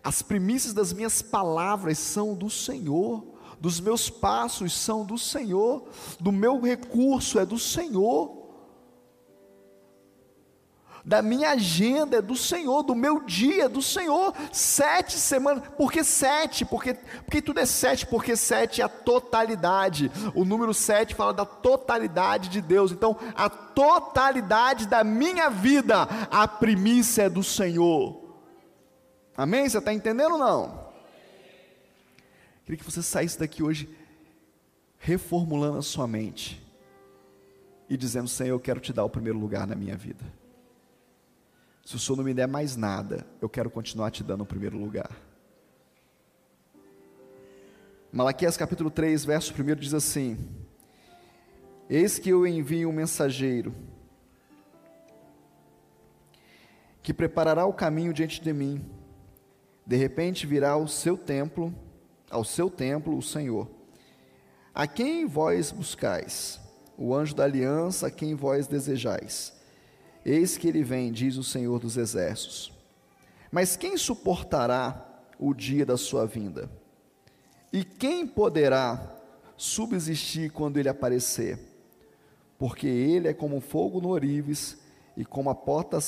As 0.00 0.22
primícias 0.22 0.72
das 0.72 0.92
minhas 0.92 1.20
palavras 1.20 1.98
são 1.98 2.32
do 2.32 2.48
Senhor, 2.48 3.34
dos 3.58 3.80
meus 3.80 4.08
passos 4.08 4.72
são 4.74 5.04
do 5.04 5.18
Senhor, 5.18 5.88
do 6.20 6.30
meu 6.30 6.60
recurso 6.60 7.40
é 7.40 7.44
do 7.44 7.58
Senhor 7.58 8.37
da 11.08 11.22
minha 11.22 11.52
agenda 11.52 12.18
é 12.18 12.22
do 12.22 12.36
Senhor, 12.36 12.82
do 12.82 12.94
meu 12.94 13.24
dia 13.24 13.66
do 13.66 13.80
Senhor. 13.80 14.34
Sete 14.52 15.18
semanas, 15.18 15.66
por 15.74 15.90
que 15.90 16.04
sete? 16.04 16.66
Porque, 16.66 16.92
porque 17.24 17.40
tudo 17.40 17.60
é 17.60 17.64
sete, 17.64 18.06
porque 18.06 18.36
sete 18.36 18.82
é 18.82 18.84
a 18.84 18.90
totalidade. 18.90 20.12
O 20.34 20.44
número 20.44 20.74
sete 20.74 21.14
fala 21.14 21.32
da 21.32 21.46
totalidade 21.46 22.50
de 22.50 22.60
Deus. 22.60 22.92
Então, 22.92 23.16
a 23.34 23.48
totalidade 23.48 24.86
da 24.86 25.02
minha 25.02 25.48
vida, 25.48 26.02
a 26.30 26.46
primícia 26.46 27.22
é 27.22 27.30
do 27.30 27.42
Senhor. 27.42 28.36
Amém? 29.34 29.66
Você 29.66 29.78
está 29.78 29.94
entendendo 29.94 30.32
ou 30.32 30.38
não? 30.38 30.88
Queria 32.66 32.76
que 32.76 32.84
você 32.84 33.02
saísse 33.02 33.38
daqui 33.38 33.62
hoje 33.62 33.88
reformulando 34.98 35.78
a 35.78 35.82
sua 35.82 36.06
mente 36.06 36.62
e 37.88 37.96
dizendo: 37.96 38.28
Senhor, 38.28 38.56
eu 38.56 38.60
quero 38.60 38.78
te 38.78 38.92
dar 38.92 39.04
o 39.04 39.08
primeiro 39.08 39.38
lugar 39.38 39.66
na 39.66 39.74
minha 39.74 39.96
vida. 39.96 40.36
Se 41.88 41.96
o 41.96 41.98
Senhor 41.98 42.16
não 42.18 42.24
me 42.24 42.34
der 42.34 42.46
mais 42.46 42.76
nada, 42.76 43.26
eu 43.40 43.48
quero 43.48 43.70
continuar 43.70 44.10
te 44.10 44.22
dando 44.22 44.42
o 44.42 44.46
primeiro 44.46 44.76
lugar. 44.76 45.10
Malaquias 48.12 48.58
capítulo 48.58 48.90
3, 48.90 49.24
verso 49.24 49.54
1 49.54 49.74
diz 49.74 49.94
assim: 49.94 50.36
Eis 51.88 52.18
que 52.18 52.28
eu 52.28 52.46
envio 52.46 52.90
um 52.90 52.92
mensageiro, 52.92 53.74
que 57.02 57.14
preparará 57.14 57.64
o 57.64 57.72
caminho 57.72 58.12
diante 58.12 58.42
de 58.42 58.52
mim. 58.52 58.84
De 59.86 59.96
repente 59.96 60.46
virá 60.46 60.72
ao 60.72 60.86
seu 60.86 61.16
templo, 61.16 61.74
ao 62.30 62.44
seu 62.44 62.68
templo, 62.68 63.16
o 63.16 63.22
Senhor. 63.22 63.66
A 64.74 64.86
quem 64.86 65.24
vós 65.24 65.72
buscais? 65.72 66.60
O 66.98 67.14
anjo 67.14 67.34
da 67.34 67.44
aliança, 67.44 68.08
a 68.08 68.10
quem 68.10 68.34
vós 68.34 68.66
desejais? 68.66 69.57
Eis 70.28 70.58
que 70.58 70.68
ele 70.68 70.82
vem, 70.82 71.10
diz 71.10 71.38
o 71.38 71.42
Senhor 71.42 71.78
dos 71.78 71.96
Exércitos. 71.96 72.70
Mas 73.50 73.76
quem 73.76 73.96
suportará 73.96 75.02
o 75.38 75.54
dia 75.54 75.86
da 75.86 75.96
sua 75.96 76.26
vinda? 76.26 76.70
E 77.72 77.82
quem 77.82 78.26
poderá 78.26 79.16
subsistir 79.56 80.50
quando 80.50 80.76
ele 80.76 80.90
aparecer? 80.90 81.58
Porque 82.58 82.86
ele 82.86 83.28
é 83.28 83.32
como 83.32 83.58
fogo 83.58 84.02
no 84.02 84.10
orives 84.10 84.76
e 85.16 85.24
como 85.24 85.48
a 85.48 85.54
porta 85.54 85.98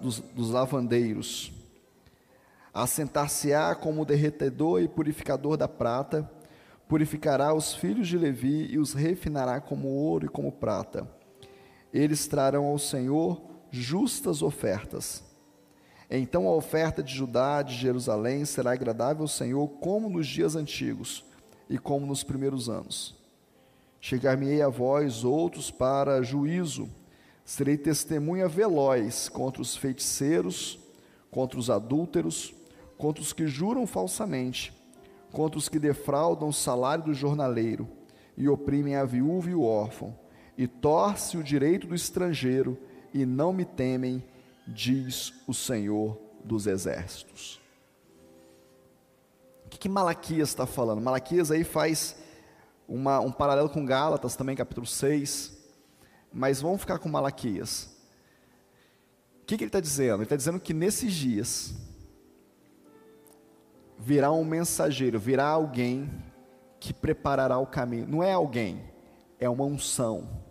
dos, 0.00 0.20
dos 0.20 0.50
lavandeiros. 0.50 1.52
Assentar-se-á 2.72 3.74
como 3.74 4.06
derretedor 4.06 4.80
e 4.80 4.88
purificador 4.88 5.58
da 5.58 5.68
prata, 5.68 6.26
purificará 6.88 7.52
os 7.52 7.74
filhos 7.74 8.08
de 8.08 8.16
Levi 8.16 8.72
e 8.72 8.78
os 8.78 8.94
refinará 8.94 9.60
como 9.60 9.88
ouro 9.88 10.24
e 10.24 10.30
como 10.30 10.50
prata 10.50 11.06
eles 11.96 12.26
trarão 12.26 12.66
ao 12.66 12.78
Senhor 12.78 13.40
justas 13.70 14.42
ofertas. 14.42 15.24
Então 16.10 16.46
a 16.46 16.54
oferta 16.54 17.02
de 17.02 17.12
Judá, 17.14 17.62
de 17.62 17.74
Jerusalém, 17.74 18.44
será 18.44 18.72
agradável 18.72 19.22
ao 19.22 19.28
Senhor, 19.28 19.66
como 19.80 20.08
nos 20.08 20.26
dias 20.26 20.54
antigos 20.54 21.24
e 21.68 21.78
como 21.78 22.06
nos 22.06 22.22
primeiros 22.22 22.68
anos. 22.68 23.16
Chegar-me-ei 24.00 24.62
a 24.62 24.68
vós 24.68 25.24
outros 25.24 25.70
para 25.70 26.22
juízo, 26.22 26.88
serei 27.44 27.76
testemunha 27.76 28.46
veloz 28.46 29.28
contra 29.28 29.62
os 29.62 29.74
feiticeiros, 29.74 30.78
contra 31.30 31.58
os 31.58 31.70
adúlteros, 31.70 32.54
contra 32.98 33.22
os 33.22 33.32
que 33.32 33.46
juram 33.46 33.86
falsamente, 33.86 34.72
contra 35.32 35.58
os 35.58 35.68
que 35.68 35.78
defraudam 35.78 36.48
o 36.48 36.52
salário 36.52 37.04
do 37.04 37.14
jornaleiro 37.14 37.88
e 38.36 38.48
oprimem 38.48 38.94
a 38.94 39.04
viúva 39.04 39.50
e 39.50 39.54
o 39.54 39.62
órfão 39.62 40.25
e 40.56 40.66
torce 40.66 41.36
o 41.36 41.42
direito 41.42 41.86
do 41.86 41.94
estrangeiro, 41.94 42.78
e 43.12 43.26
não 43.26 43.52
me 43.52 43.64
temem, 43.64 44.24
diz 44.66 45.32
o 45.46 45.54
Senhor 45.54 46.18
dos 46.44 46.66
Exércitos. 46.66 47.60
O 49.64 49.68
que, 49.68 49.78
que 49.78 49.88
Malaquias 49.88 50.48
está 50.48 50.66
falando? 50.66 51.00
Malaquias 51.00 51.50
aí 51.50 51.64
faz 51.64 52.16
uma, 52.88 53.20
um 53.20 53.32
paralelo 53.32 53.68
com 53.68 53.84
Gálatas, 53.84 54.36
também 54.36 54.56
capítulo 54.56 54.86
6, 54.86 55.56
mas 56.32 56.60
vamos 56.60 56.80
ficar 56.80 56.98
com 56.98 57.08
Malaquias. 57.08 57.94
O 59.42 59.46
que, 59.46 59.56
que 59.56 59.64
ele 59.64 59.68
está 59.68 59.80
dizendo? 59.80 60.16
Ele 60.16 60.22
está 60.24 60.36
dizendo 60.36 60.58
que 60.58 60.72
nesses 60.74 61.12
dias 61.12 61.74
virá 63.98 64.30
um 64.32 64.44
mensageiro, 64.44 65.18
virá 65.18 65.48
alguém 65.48 66.10
que 66.80 66.92
preparará 66.92 67.58
o 67.58 67.66
caminho. 67.66 68.06
Não 68.06 68.22
é 68.22 68.32
alguém, 68.32 68.82
é 69.38 69.48
uma 69.48 69.64
unção 69.64 70.45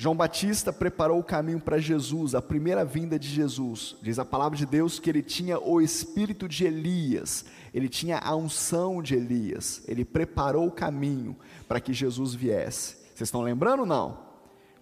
João 0.00 0.14
Batista 0.14 0.72
preparou 0.72 1.18
o 1.18 1.24
caminho 1.24 1.58
para 1.58 1.80
Jesus, 1.80 2.32
a 2.32 2.40
primeira 2.40 2.84
vinda 2.84 3.18
de 3.18 3.26
Jesus. 3.26 3.96
Diz 4.00 4.20
a 4.20 4.24
palavra 4.24 4.56
de 4.56 4.64
Deus 4.64 5.00
que 5.00 5.10
ele 5.10 5.24
tinha 5.24 5.58
o 5.58 5.80
espírito 5.80 6.46
de 6.46 6.64
Elias, 6.64 7.44
ele 7.74 7.88
tinha 7.88 8.18
a 8.18 8.36
unção 8.36 9.02
de 9.02 9.16
Elias, 9.16 9.82
ele 9.88 10.04
preparou 10.04 10.68
o 10.68 10.70
caminho 10.70 11.36
para 11.66 11.80
que 11.80 11.92
Jesus 11.92 12.32
viesse. 12.32 12.94
Vocês 13.12 13.26
estão 13.26 13.42
lembrando 13.42 13.80
ou 13.80 13.86
não? 13.86 14.20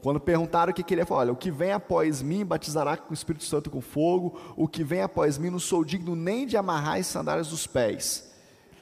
Quando 0.02 0.20
perguntaram 0.20 0.70
o 0.70 0.74
que, 0.74 0.92
ele 0.92 1.06
falar, 1.06 1.20
olha, 1.22 1.32
o 1.32 1.36
que 1.36 1.50
vem 1.50 1.72
após 1.72 2.20
mim 2.20 2.44
batizará 2.44 2.94
com 2.94 3.10
o 3.10 3.14
Espírito 3.14 3.44
Santo 3.44 3.70
com 3.70 3.80
fogo, 3.80 4.38
o 4.54 4.68
que 4.68 4.84
vem 4.84 5.00
após 5.00 5.38
mim 5.38 5.48
não 5.48 5.58
sou 5.58 5.82
digno 5.82 6.14
nem 6.14 6.46
de 6.46 6.58
amarrar 6.58 6.98
as 6.98 7.06
sandálias 7.06 7.48
dos 7.48 7.66
pés. 7.66 8.25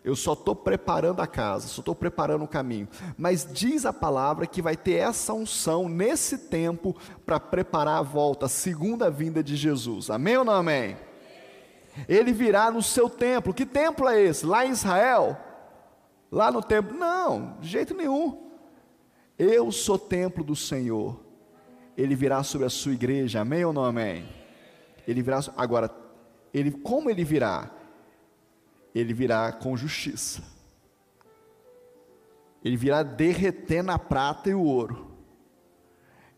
Eu 0.05 0.15
só 0.15 0.35
estou 0.35 0.55
preparando 0.55 1.21
a 1.21 1.27
casa, 1.27 1.67
só 1.67 1.81
estou 1.81 1.95
preparando 1.95 2.45
o 2.45 2.49
caminho. 2.49 2.87
Mas 3.17 3.49
diz 3.51 3.87
a 3.87 3.93
palavra 3.93 4.47
que 4.47 4.61
vai 4.61 4.77
ter 4.77 4.97
essa 4.97 5.33
unção 5.33 5.89
nesse 5.89 6.37
tempo 6.37 6.95
para 7.25 7.41
preparar 7.41 8.01
a 8.01 8.03
volta, 8.03 8.45
a 8.45 8.49
segunda 8.49 9.11
vinda 9.11 9.43
de 9.43 9.57
Jesus. 9.57 10.11
Amém 10.11 10.37
ou 10.37 10.45
não 10.45 10.53
amém? 10.53 10.99
Ele 12.07 12.33
virá 12.35 12.71
no 12.71 12.83
seu 12.83 13.09
templo. 13.09 13.55
Que 13.55 13.65
templo 13.65 14.07
é 14.07 14.21
esse? 14.21 14.45
Lá 14.45 14.67
em 14.67 14.73
Israel? 14.73 15.39
Lá 16.31 16.51
no 16.51 16.63
templo? 16.63 16.95
Não, 16.95 17.57
de 17.61 17.69
jeito 17.69 17.95
nenhum. 17.95 18.51
Eu 19.39 19.73
sou 19.73 19.99
templo 19.99 20.45
do 20.45 20.55
Senhor. 20.55 21.19
Ele 21.97 22.15
virá 22.15 22.43
sobre 22.43 22.67
a 22.67 22.71
sua 22.71 22.93
igreja. 22.93 23.41
Amém 23.41 23.65
ou 23.65 23.73
não 23.73 23.85
amém? 23.85 24.29
Ele 25.09 25.23
virá 25.23 25.41
agora, 25.57 25.91
ele 26.53 26.71
como 26.71 27.09
ele 27.09 27.25
virá? 27.25 27.71
Ele 28.95 29.13
virá 29.13 29.51
com 29.53 29.77
justiça. 29.77 30.43
Ele 32.65 32.77
virá 32.77 33.03
derretendo 33.03 33.91
a 33.91 33.99
prata 33.99 34.49
e 34.49 34.55
o 34.55 34.63
ouro. 34.63 35.11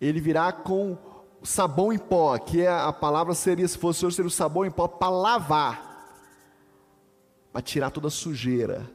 Ele 0.01 0.21
virá 0.21 0.53
com 0.53 0.99
sabão 1.43 1.93
em 1.93 1.99
pó, 1.99 2.37
que 2.39 2.63
é 2.63 2.69
a 2.69 2.93
palavra 2.93 3.35
seria, 3.35 3.67
se 3.69 3.79
fosse 3.79 4.05
hoje, 4.05 4.17
seria 4.17 4.29
o 4.29 4.31
sabão 4.31 4.65
em 4.65 4.71
pó 4.71 4.89
para 4.89 5.09
lavar, 5.09 6.13
para 7.53 7.63
tirar 7.63 7.91
toda 7.91 8.09
a 8.09 8.11
sujeira. 8.11 8.91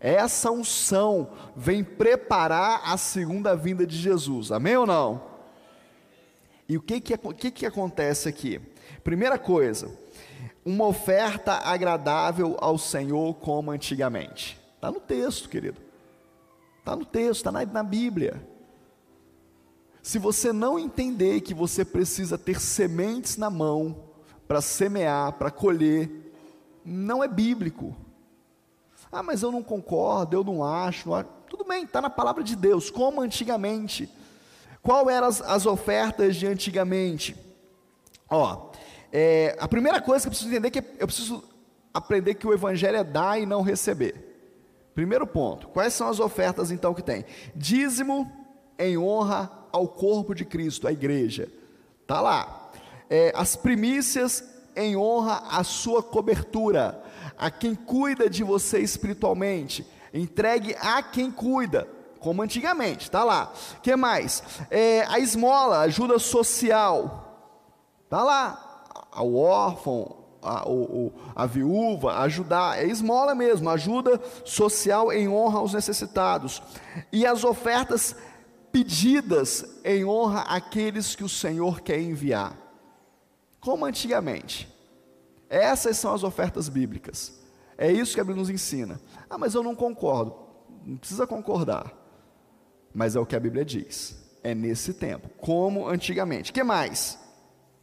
Essa 0.00 0.50
unção 0.50 1.30
vem 1.56 1.82
preparar 1.82 2.82
a 2.84 2.96
segunda 2.96 3.56
vinda 3.56 3.86
de 3.86 3.96
Jesus, 3.96 4.50
amém 4.52 4.76
ou 4.76 4.86
não? 4.86 5.22
E 6.68 6.76
o 6.76 6.82
que 6.82 7.00
que, 7.00 7.16
que, 7.16 7.50
que 7.50 7.66
acontece 7.66 8.28
aqui? 8.28 8.60
Primeira 9.02 9.38
coisa, 9.38 9.90
uma 10.64 10.86
oferta 10.86 11.52
agradável 11.52 12.56
ao 12.60 12.76
Senhor 12.76 13.34
como 13.36 13.70
antigamente. 13.70 14.58
Está 14.74 14.90
no 14.90 15.00
texto, 15.00 15.48
querido. 15.48 15.80
Está 16.78 16.94
no 16.94 17.04
texto, 17.04 17.40
está 17.40 17.52
na, 17.52 17.64
na 17.64 17.82
Bíblia. 17.82 18.46
Se 20.02 20.18
você 20.18 20.52
não 20.52 20.78
entender 20.78 21.40
que 21.42 21.52
você 21.52 21.84
precisa 21.84 22.38
ter 22.38 22.60
sementes 22.60 23.36
na 23.36 23.50
mão 23.50 24.04
para 24.46 24.60
semear, 24.60 25.34
para 25.34 25.50
colher, 25.50 26.32
não 26.84 27.22
é 27.22 27.28
bíblico. 27.28 27.94
Ah, 29.12 29.22
mas 29.22 29.42
eu 29.42 29.52
não 29.52 29.62
concordo, 29.62 30.36
eu 30.36 30.44
não 30.44 30.64
acho. 30.64 31.08
Não 31.08 31.16
acho. 31.16 31.28
Tudo 31.48 31.64
bem, 31.64 31.84
está 31.84 32.00
na 32.00 32.10
palavra 32.10 32.42
de 32.42 32.56
Deus, 32.56 32.90
como 32.90 33.20
antigamente. 33.20 34.08
Qual 34.82 35.10
eram 35.10 35.26
as, 35.26 35.42
as 35.42 35.66
ofertas 35.66 36.36
de 36.36 36.46
antigamente? 36.46 37.36
Ó, 38.30 38.67
é, 39.12 39.56
a 39.58 39.66
primeira 39.66 40.00
coisa 40.00 40.22
que 40.22 40.28
eu 40.28 40.30
preciso 40.30 40.50
entender 40.50 40.68
é 40.68 40.70
que 40.70 40.84
eu 40.98 41.06
preciso 41.06 41.44
aprender 41.92 42.34
que 42.34 42.46
o 42.46 42.52
evangelho 42.52 42.96
é 42.96 43.04
dar 43.04 43.40
e 43.40 43.46
não 43.46 43.62
receber. 43.62 44.28
Primeiro 44.94 45.26
ponto. 45.26 45.68
Quais 45.68 45.94
são 45.94 46.08
as 46.08 46.20
ofertas 46.20 46.70
então 46.70 46.94
que 46.94 47.02
tem? 47.02 47.24
Dízimo 47.54 48.30
em 48.78 48.98
honra 48.98 49.50
ao 49.72 49.88
corpo 49.88 50.34
de 50.34 50.44
Cristo, 50.44 50.86
a 50.86 50.92
igreja. 50.92 51.48
Tá 52.06 52.20
lá. 52.20 52.70
É, 53.08 53.32
as 53.34 53.56
primícias 53.56 54.44
em 54.76 54.96
honra 54.96 55.42
à 55.50 55.64
sua 55.64 56.02
cobertura, 56.02 57.02
a 57.36 57.50
quem 57.50 57.74
cuida 57.74 58.28
de 58.28 58.44
você 58.44 58.80
espiritualmente. 58.80 59.86
Entregue 60.12 60.76
a 60.80 61.02
quem 61.02 61.30
cuida, 61.30 61.88
como 62.20 62.42
antigamente, 62.42 63.10
tá 63.10 63.24
lá. 63.24 63.52
Que 63.82 63.94
mais? 63.96 64.42
É, 64.70 65.04
a 65.08 65.18
esmola, 65.18 65.80
ajuda 65.80 66.18
social, 66.18 67.50
tá 68.08 68.22
lá 68.22 68.67
ao 69.18 69.34
órfão, 69.34 70.16
a, 70.40 70.64
a 71.34 71.44
viúva, 71.44 72.20
ajudar, 72.20 72.78
é 72.78 72.86
esmola 72.86 73.34
mesmo, 73.34 73.68
ajuda 73.68 74.20
social 74.44 75.12
em 75.12 75.28
honra 75.28 75.58
aos 75.58 75.74
necessitados. 75.74 76.62
E 77.12 77.26
as 77.26 77.42
ofertas 77.42 78.14
pedidas 78.70 79.64
em 79.84 80.04
honra 80.04 80.42
àqueles 80.42 81.16
que 81.16 81.24
o 81.24 81.28
Senhor 81.28 81.80
quer 81.80 82.00
enviar. 82.00 82.56
Como 83.60 83.84
antigamente. 83.84 84.72
Essas 85.50 85.96
são 85.96 86.14
as 86.14 86.22
ofertas 86.22 86.68
bíblicas. 86.68 87.40
É 87.76 87.90
isso 87.90 88.14
que 88.14 88.20
a 88.20 88.24
Bíblia 88.24 88.40
nos 88.40 88.50
ensina. 88.50 89.00
Ah, 89.28 89.36
mas 89.36 89.54
eu 89.54 89.64
não 89.64 89.74
concordo. 89.74 90.32
Não 90.86 90.96
precisa 90.96 91.26
concordar. 91.26 91.92
Mas 92.94 93.16
é 93.16 93.20
o 93.20 93.26
que 93.26 93.34
a 93.34 93.40
Bíblia 93.40 93.64
diz. 93.64 94.16
É 94.44 94.54
nesse 94.54 94.94
tempo, 94.94 95.28
como 95.38 95.88
antigamente. 95.88 96.52
que 96.52 96.62
mais? 96.62 97.18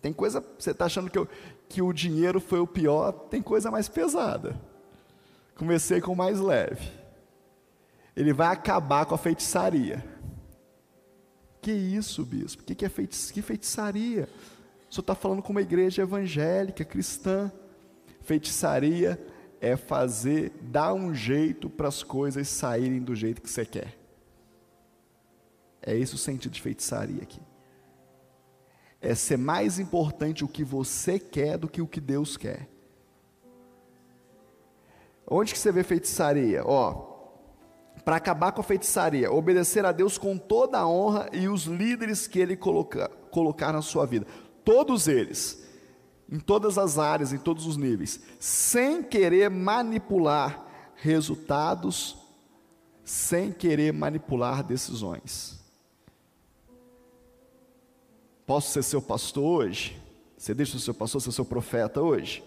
Tem 0.06 0.14
coisa, 0.14 0.46
você 0.60 0.70
está 0.70 0.86
achando 0.86 1.10
que, 1.10 1.18
eu, 1.18 1.28
que 1.68 1.82
o 1.82 1.92
dinheiro 1.92 2.40
foi 2.40 2.60
o 2.60 2.68
pior, 2.68 3.12
tem 3.12 3.42
coisa 3.42 3.72
mais 3.72 3.90
pesada. 3.90 4.56
Comecei 5.56 6.00
com 6.00 6.12
o 6.12 6.16
mais 6.16 6.40
leve. 6.40 6.88
Ele 8.16 8.32
vai 8.32 8.50
acabar 8.50 9.08
com 9.08 9.16
a 9.16 9.18
feitiçaria. 9.18 10.06
Que 11.60 11.72
isso, 11.72 12.24
bispo? 12.24 12.62
Que, 12.64 12.76
que 12.76 12.86
é 12.86 12.90
feitiçaria? 12.90 13.34
Que 13.34 13.42
feitiçaria? 13.42 14.30
O 14.88 14.94
senhor 14.94 15.02
está 15.02 15.16
falando 15.16 15.42
com 15.42 15.52
uma 15.52 15.64
igreja 15.64 16.04
evangélica, 16.04 16.86
cristã. 16.86 17.52
Feitiçaria 18.22 19.20
é 19.60 19.76
fazer, 19.76 20.54
dar 20.62 20.94
um 20.94 21.16
jeito 21.16 21.68
para 21.68 21.88
as 21.88 22.04
coisas 22.04 22.48
saírem 22.48 23.02
do 23.02 23.16
jeito 23.16 23.42
que 23.42 23.50
você 23.50 23.66
quer. 23.66 23.98
É 25.82 25.98
esse 25.98 26.14
o 26.14 26.18
sentido 26.20 26.52
de 26.52 26.62
feitiçaria 26.62 27.24
aqui 27.24 27.42
é 29.06 29.14
ser 29.14 29.38
mais 29.38 29.78
importante 29.78 30.44
o 30.44 30.48
que 30.48 30.64
você 30.64 31.20
quer 31.20 31.58
do 31.58 31.68
que 31.68 31.82
o 31.82 31.88
que 31.88 32.02
Deus 32.02 32.36
quer. 32.36 32.68
Onde 35.28 35.54
que 35.54 35.60
você 35.60 35.72
vê 35.72 35.84
feitiçaria? 35.84 36.64
Ó, 36.66 37.14
para 38.04 38.16
acabar 38.16 38.52
com 38.52 38.62
a 38.62 38.64
feitiçaria, 38.64 39.32
obedecer 39.32 39.86
a 39.86 39.92
Deus 39.92 40.18
com 40.18 40.38
toda 40.38 40.80
a 40.80 40.88
honra 40.88 41.30
e 41.32 41.48
os 41.48 41.66
líderes 41.66 42.28
que 42.28 42.40
Ele 42.40 42.58
colocar, 42.58 43.10
colocar 43.30 43.72
na 43.72 43.82
sua 43.82 44.06
vida, 44.06 44.26
todos 44.64 45.08
eles, 45.08 45.64
em 46.28 46.40
todas 46.40 46.78
as 46.78 46.98
áreas, 46.98 47.32
em 47.32 47.38
todos 47.38 47.68
os 47.68 47.78
níveis, 47.78 48.20
sem 48.40 49.04
querer 49.04 49.50
manipular 49.52 50.66
resultados, 50.96 52.18
sem 53.04 53.52
querer 53.52 53.94
manipular 53.94 54.64
decisões. 54.64 55.55
Posso 58.46 58.72
ser 58.72 58.84
seu 58.84 59.02
pastor 59.02 59.44
hoje? 59.44 60.02
Você 60.38 60.54
deixa 60.54 60.78
o 60.78 60.80
seu 60.80 60.94
pastor 60.94 61.22
ser 61.22 61.32
seu 61.32 61.46
profeta 61.46 62.02
hoje? 62.02 62.44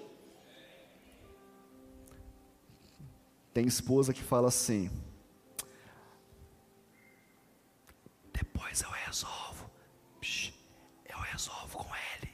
Tem 3.53 3.67
esposa 3.67 4.13
que 4.15 4.23
fala 4.23 4.47
assim: 4.47 4.89
depois 8.33 8.83
eu 8.83 8.91
resolvo, 8.91 9.69
eu 11.09 11.19
resolvo 11.19 11.79
com 11.79 11.91
ele. 12.15 12.33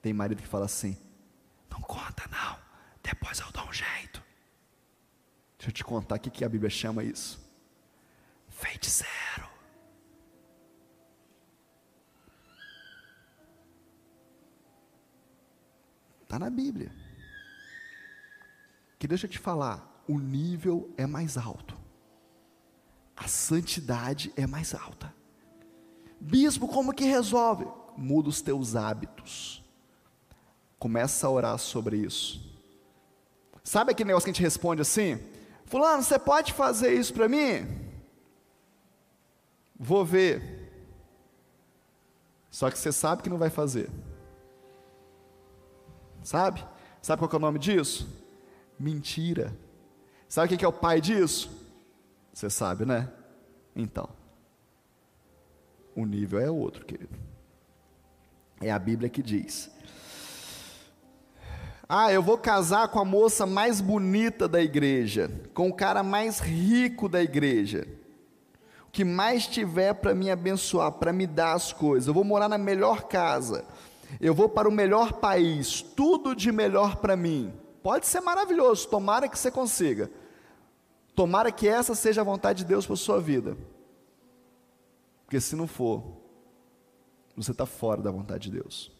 Tem 0.00 0.14
marido 0.14 0.40
que 0.40 0.48
fala 0.48 0.64
assim: 0.64 0.96
não 1.68 1.80
conta 1.82 2.26
não, 2.30 2.58
depois 3.02 3.40
eu 3.40 3.52
dou 3.52 3.64
um 3.64 3.72
jeito. 3.72 4.22
Deixa 5.58 5.68
eu 5.68 5.72
te 5.72 5.84
contar 5.84 6.14
o 6.14 6.20
que, 6.20 6.44
a 6.44 6.48
Bíblia 6.48 6.70
chama 6.70 7.04
isso: 7.04 7.38
feiticeiro. 8.48 9.53
Está 16.34 16.46
na 16.46 16.50
Bíblia. 16.50 16.90
Que 18.98 19.06
deixa 19.06 19.26
eu 19.26 19.30
te 19.30 19.38
falar, 19.38 20.02
o 20.08 20.18
nível 20.18 20.92
é 20.96 21.06
mais 21.06 21.38
alto. 21.38 21.78
A 23.16 23.28
santidade 23.28 24.32
é 24.36 24.44
mais 24.44 24.74
alta. 24.74 25.14
Bispo, 26.18 26.66
como 26.66 26.92
que 26.92 27.04
resolve? 27.04 27.68
Muda 27.96 28.28
os 28.28 28.42
teus 28.42 28.74
hábitos. 28.74 29.62
Começa 30.76 31.24
a 31.24 31.30
orar 31.30 31.56
sobre 31.56 31.98
isso. 31.98 32.52
Sabe 33.62 33.92
aquele 33.92 34.08
negócio 34.08 34.24
que 34.24 34.30
a 34.30 34.34
gente 34.34 34.42
responde 34.42 34.82
assim? 34.82 35.20
Fulano, 35.66 36.02
você 36.02 36.18
pode 36.18 36.52
fazer 36.52 36.98
isso 36.98 37.14
para 37.14 37.28
mim? 37.28 37.64
Vou 39.78 40.04
ver. 40.04 40.68
Só 42.50 42.68
que 42.72 42.78
você 42.78 42.90
sabe 42.90 43.22
que 43.22 43.30
não 43.30 43.38
vai 43.38 43.50
fazer. 43.50 43.88
Sabe? 46.24 46.66
Sabe 47.00 47.20
qual 47.20 47.30
é 47.30 47.36
o 47.36 47.38
nome 47.38 47.60
disso? 47.60 48.08
Mentira. 48.78 49.56
Sabe 50.28 50.48
quem 50.48 50.58
que 50.58 50.64
é 50.64 50.68
o 50.68 50.72
pai 50.72 51.00
disso? 51.00 51.48
Você 52.32 52.50
sabe, 52.50 52.84
né? 52.84 53.08
Então. 53.76 54.08
O 55.94 56.04
nível 56.04 56.40
é 56.40 56.50
outro, 56.50 56.84
querido. 56.84 57.16
É 58.60 58.72
a 58.72 58.78
Bíblia 58.78 59.08
que 59.08 59.22
diz. 59.22 59.70
Ah, 61.88 62.10
eu 62.10 62.22
vou 62.22 62.38
casar 62.38 62.88
com 62.88 62.98
a 62.98 63.04
moça 63.04 63.44
mais 63.44 63.80
bonita 63.80 64.48
da 64.48 64.60
igreja, 64.62 65.30
com 65.52 65.68
o 65.68 65.74
cara 65.74 66.02
mais 66.02 66.40
rico 66.40 67.08
da 67.08 67.22
igreja, 67.22 67.86
o 68.88 68.90
que 68.90 69.04
mais 69.04 69.46
tiver 69.46 69.92
para 69.92 70.14
me 70.14 70.30
abençoar, 70.30 70.92
para 70.92 71.12
me 71.12 71.26
dar 71.26 71.52
as 71.52 71.72
coisas. 71.72 72.08
Eu 72.08 72.14
vou 72.14 72.24
morar 72.24 72.48
na 72.48 72.56
melhor 72.56 73.02
casa, 73.04 73.66
eu 74.20 74.34
vou 74.34 74.48
para 74.48 74.68
o 74.68 74.72
melhor 74.72 75.14
país, 75.14 75.82
tudo 75.82 76.34
de 76.34 76.50
melhor 76.52 76.96
para 76.96 77.16
mim. 77.16 77.52
Pode 77.82 78.06
ser 78.06 78.20
maravilhoso, 78.20 78.88
tomara 78.88 79.28
que 79.28 79.38
você 79.38 79.50
consiga. 79.50 80.10
Tomara 81.14 81.52
que 81.52 81.68
essa 81.68 81.94
seja 81.94 82.22
a 82.22 82.24
vontade 82.24 82.58
de 82.58 82.64
Deus 82.64 82.86
para 82.86 82.96
sua 82.96 83.20
vida. 83.20 83.56
Porque 85.24 85.40
se 85.40 85.54
não 85.54 85.66
for, 85.66 86.02
você 87.36 87.52
está 87.52 87.66
fora 87.66 88.02
da 88.02 88.10
vontade 88.10 88.50
de 88.50 88.58
Deus. 88.58 88.90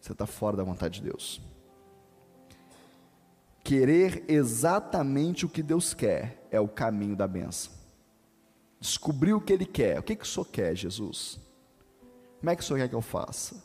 Você 0.00 0.12
está 0.12 0.26
fora 0.26 0.56
da 0.56 0.62
vontade 0.62 1.00
de 1.00 1.08
Deus. 1.08 1.40
Querer 3.64 4.24
exatamente 4.28 5.44
o 5.44 5.48
que 5.48 5.62
Deus 5.62 5.92
quer 5.92 6.46
é 6.50 6.60
o 6.60 6.68
caminho 6.68 7.16
da 7.16 7.26
benção. 7.26 7.72
Descobrir 8.86 9.34
o 9.34 9.40
que 9.40 9.52
Ele 9.52 9.66
quer. 9.66 9.98
O 9.98 10.02
que, 10.02 10.14
que 10.14 10.22
o 10.22 10.26
Senhor 10.26 10.44
quer, 10.44 10.76
Jesus? 10.76 11.40
Como 12.38 12.50
é 12.50 12.54
que 12.54 12.62
o 12.62 12.64
Senhor 12.64 12.78
quer 12.78 12.88
que 12.88 12.94
eu 12.94 13.02
faça? 13.02 13.60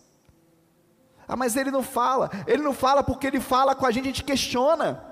Ah, 1.27 1.35
mas 1.35 1.55
Ele 1.55 1.69
não 1.69 1.83
fala. 1.83 2.31
Ele 2.47 2.63
não 2.63 2.73
fala 2.73 3.03
porque 3.03 3.27
Ele 3.27 3.39
fala 3.39 3.75
com 3.75 3.85
a 3.85 3.91
gente, 3.91 4.05
a 4.05 4.07
gente 4.07 4.23
questiona. 4.23 5.11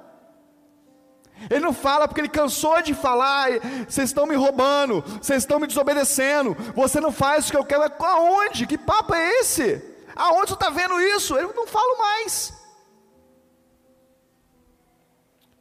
Ele 1.47 1.59
não 1.59 1.73
fala 1.73 2.07
porque 2.07 2.19
ele 2.19 2.27
cansou 2.27 2.81
de 2.81 2.93
falar, 2.93 3.47
vocês 3.87 4.09
estão 4.09 4.25
me 4.25 4.35
roubando, 4.35 5.01
vocês 5.21 5.43
estão 5.43 5.57
me 5.57 5.67
desobedecendo, 5.67 6.53
você 6.75 6.99
não 6.99 7.13
faz 7.13 7.47
o 7.47 7.51
que 7.51 7.57
eu 7.57 7.63
quero. 7.63 7.83
Aonde? 8.03 8.67
Que 8.67 8.77
papo 8.77 9.13
é 9.13 9.39
esse? 9.39 9.81
Aonde 10.15 10.49
você 10.49 10.55
está 10.55 10.69
vendo 10.69 10.99
isso? 10.99 11.37
Eu 11.37 11.53
não 11.53 11.65
falo 11.65 11.97
mais. 11.97 12.53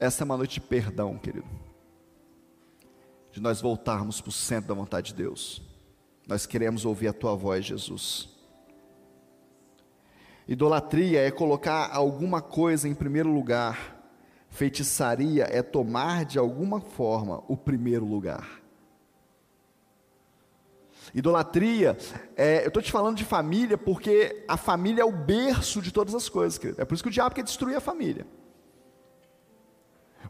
Essa 0.00 0.22
é 0.22 0.24
uma 0.24 0.36
noite 0.36 0.54
de 0.54 0.60
perdão, 0.62 1.16
querido. 1.16 1.57
De 3.38 3.42
nós 3.44 3.60
voltarmos 3.60 4.20
para 4.20 4.30
o 4.30 4.32
centro 4.32 4.66
da 4.66 4.74
vontade 4.74 5.12
de 5.12 5.22
Deus. 5.22 5.62
Nós 6.26 6.44
queremos 6.44 6.84
ouvir 6.84 7.06
a 7.06 7.12
tua 7.12 7.36
voz, 7.36 7.64
Jesus. 7.64 8.28
Idolatria 10.48 11.20
é 11.20 11.30
colocar 11.30 11.88
alguma 11.92 12.42
coisa 12.42 12.88
em 12.88 12.94
primeiro 12.96 13.32
lugar. 13.32 13.96
Feitiçaria 14.50 15.44
é 15.44 15.62
tomar 15.62 16.24
de 16.24 16.36
alguma 16.36 16.80
forma 16.80 17.44
o 17.46 17.56
primeiro 17.56 18.04
lugar. 18.04 18.60
Idolatria, 21.14 21.96
é, 22.36 22.64
eu 22.64 22.68
estou 22.68 22.82
te 22.82 22.90
falando 22.90 23.18
de 23.18 23.24
família 23.24 23.78
porque 23.78 24.44
a 24.48 24.56
família 24.56 25.02
é 25.02 25.04
o 25.04 25.12
berço 25.12 25.80
de 25.80 25.92
todas 25.92 26.12
as 26.12 26.28
coisas, 26.28 26.58
querido. 26.58 26.82
É 26.82 26.84
por 26.84 26.94
isso 26.94 27.04
que 27.04 27.08
o 27.08 27.12
diabo 27.12 27.36
quer 27.36 27.44
destruir 27.44 27.76
a 27.76 27.80
família. 27.80 28.26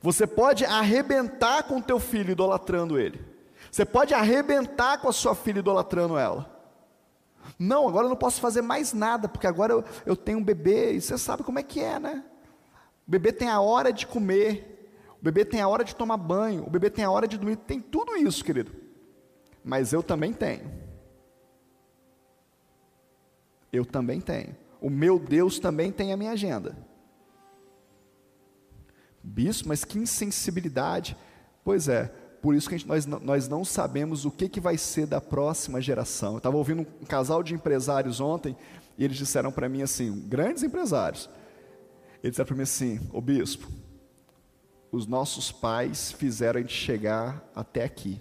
Você 0.01 0.27
pode 0.27 0.65
arrebentar 0.65 1.65
com 1.65 1.81
teu 1.81 1.99
filho 1.99 2.33
idolatrando 2.33 2.99
ele. 2.99 3.25
Você 3.71 3.85
pode 3.85 4.15
arrebentar 4.15 4.99
com 5.01 5.09
a 5.09 5.13
sua 5.13 5.35
filha 5.35 5.59
idolatrando 5.59 6.17
ela. 6.17 6.55
Não, 7.59 7.89
agora 7.89 8.07
eu 8.07 8.11
não 8.11 8.17
posso 8.17 8.41
fazer 8.41 8.63
mais 8.63 8.93
nada, 8.93 9.29
porque 9.29 9.47
agora 9.47 9.73
eu, 9.73 9.85
eu 10.07 10.17
tenho 10.17 10.39
um 10.39 10.45
bebê, 10.45 10.93
e 10.93 11.01
você 11.01 11.17
sabe 11.17 11.43
como 11.43 11.59
é 11.59 11.63
que 11.63 11.81
é, 11.81 11.99
né? 11.99 12.25
O 13.07 13.11
bebê 13.11 13.33
tem 13.33 13.49
a 13.49 13.61
hora 13.61 13.93
de 13.93 14.07
comer, 14.07 14.93
o 15.21 15.25
bebê 15.25 15.45
tem 15.45 15.61
a 15.61 15.69
hora 15.69 15.83
de 15.83 15.97
tomar 15.97 16.19
banho, 16.19 16.65
o 16.67 16.71
bebê 16.71 16.91
tem 16.91 17.05
a 17.05 17.11
hora 17.11 17.27
de 17.27 17.39
dormir, 17.39 17.57
tem 17.57 17.81
tudo 17.81 18.17
isso, 18.17 18.45
querido 18.45 18.89
mas 19.69 19.93
eu 19.93 20.03
também 20.03 20.33
tenho. 20.33 20.65
Eu 23.71 23.85
também 23.85 24.19
tenho. 24.19 24.57
O 24.81 24.89
meu 24.89 25.19
Deus 25.19 25.59
também 25.59 25.93
tem 25.93 26.11
a 26.11 26.17
minha 26.17 26.33
agenda. 26.33 26.75
Bispo, 29.23 29.69
mas 29.69 29.85
que 29.85 29.99
insensibilidade. 29.99 31.17
Pois 31.65 31.89
é, 31.89 32.07
por 32.43 32.55
isso 32.55 32.69
que 32.69 32.79
gente, 32.79 32.89
nós, 32.89 33.07
nós 33.07 33.49
não 33.49 33.65
sabemos 33.65 34.25
o 34.25 34.31
que, 34.31 34.49
que 34.49 34.61
vai 34.61 34.79
ser 34.79 35.07
da 35.07 35.21
próxima 35.21 35.81
geração. 35.81 36.33
Eu 36.33 36.39
estava 36.39 36.57
ouvindo 36.57 36.87
um 37.01 37.05
casal 37.05 37.43
de 37.43 37.55
empresários 37.55 38.21
ontem, 38.21 38.57
e 38.97 39.05
eles 39.05 39.17
disseram 39.17 39.53
para 39.53 39.69
mim 39.69 39.83
assim, 39.83 40.21
grandes 40.27 40.63
empresários, 40.63 41.29
eles 42.23 42.33
disseram 42.33 42.47
para 42.47 42.57
mim 42.57 42.63
assim, 42.63 43.01
ô 43.13 43.21
bispo, 43.21 43.69
os 44.91 45.07
nossos 45.07 45.53
pais 45.53 46.13
fizeram 46.13 46.59
a 46.59 46.63
gente 46.63 46.75
chegar 46.75 47.47
até 47.55 47.85
aqui 47.85 48.21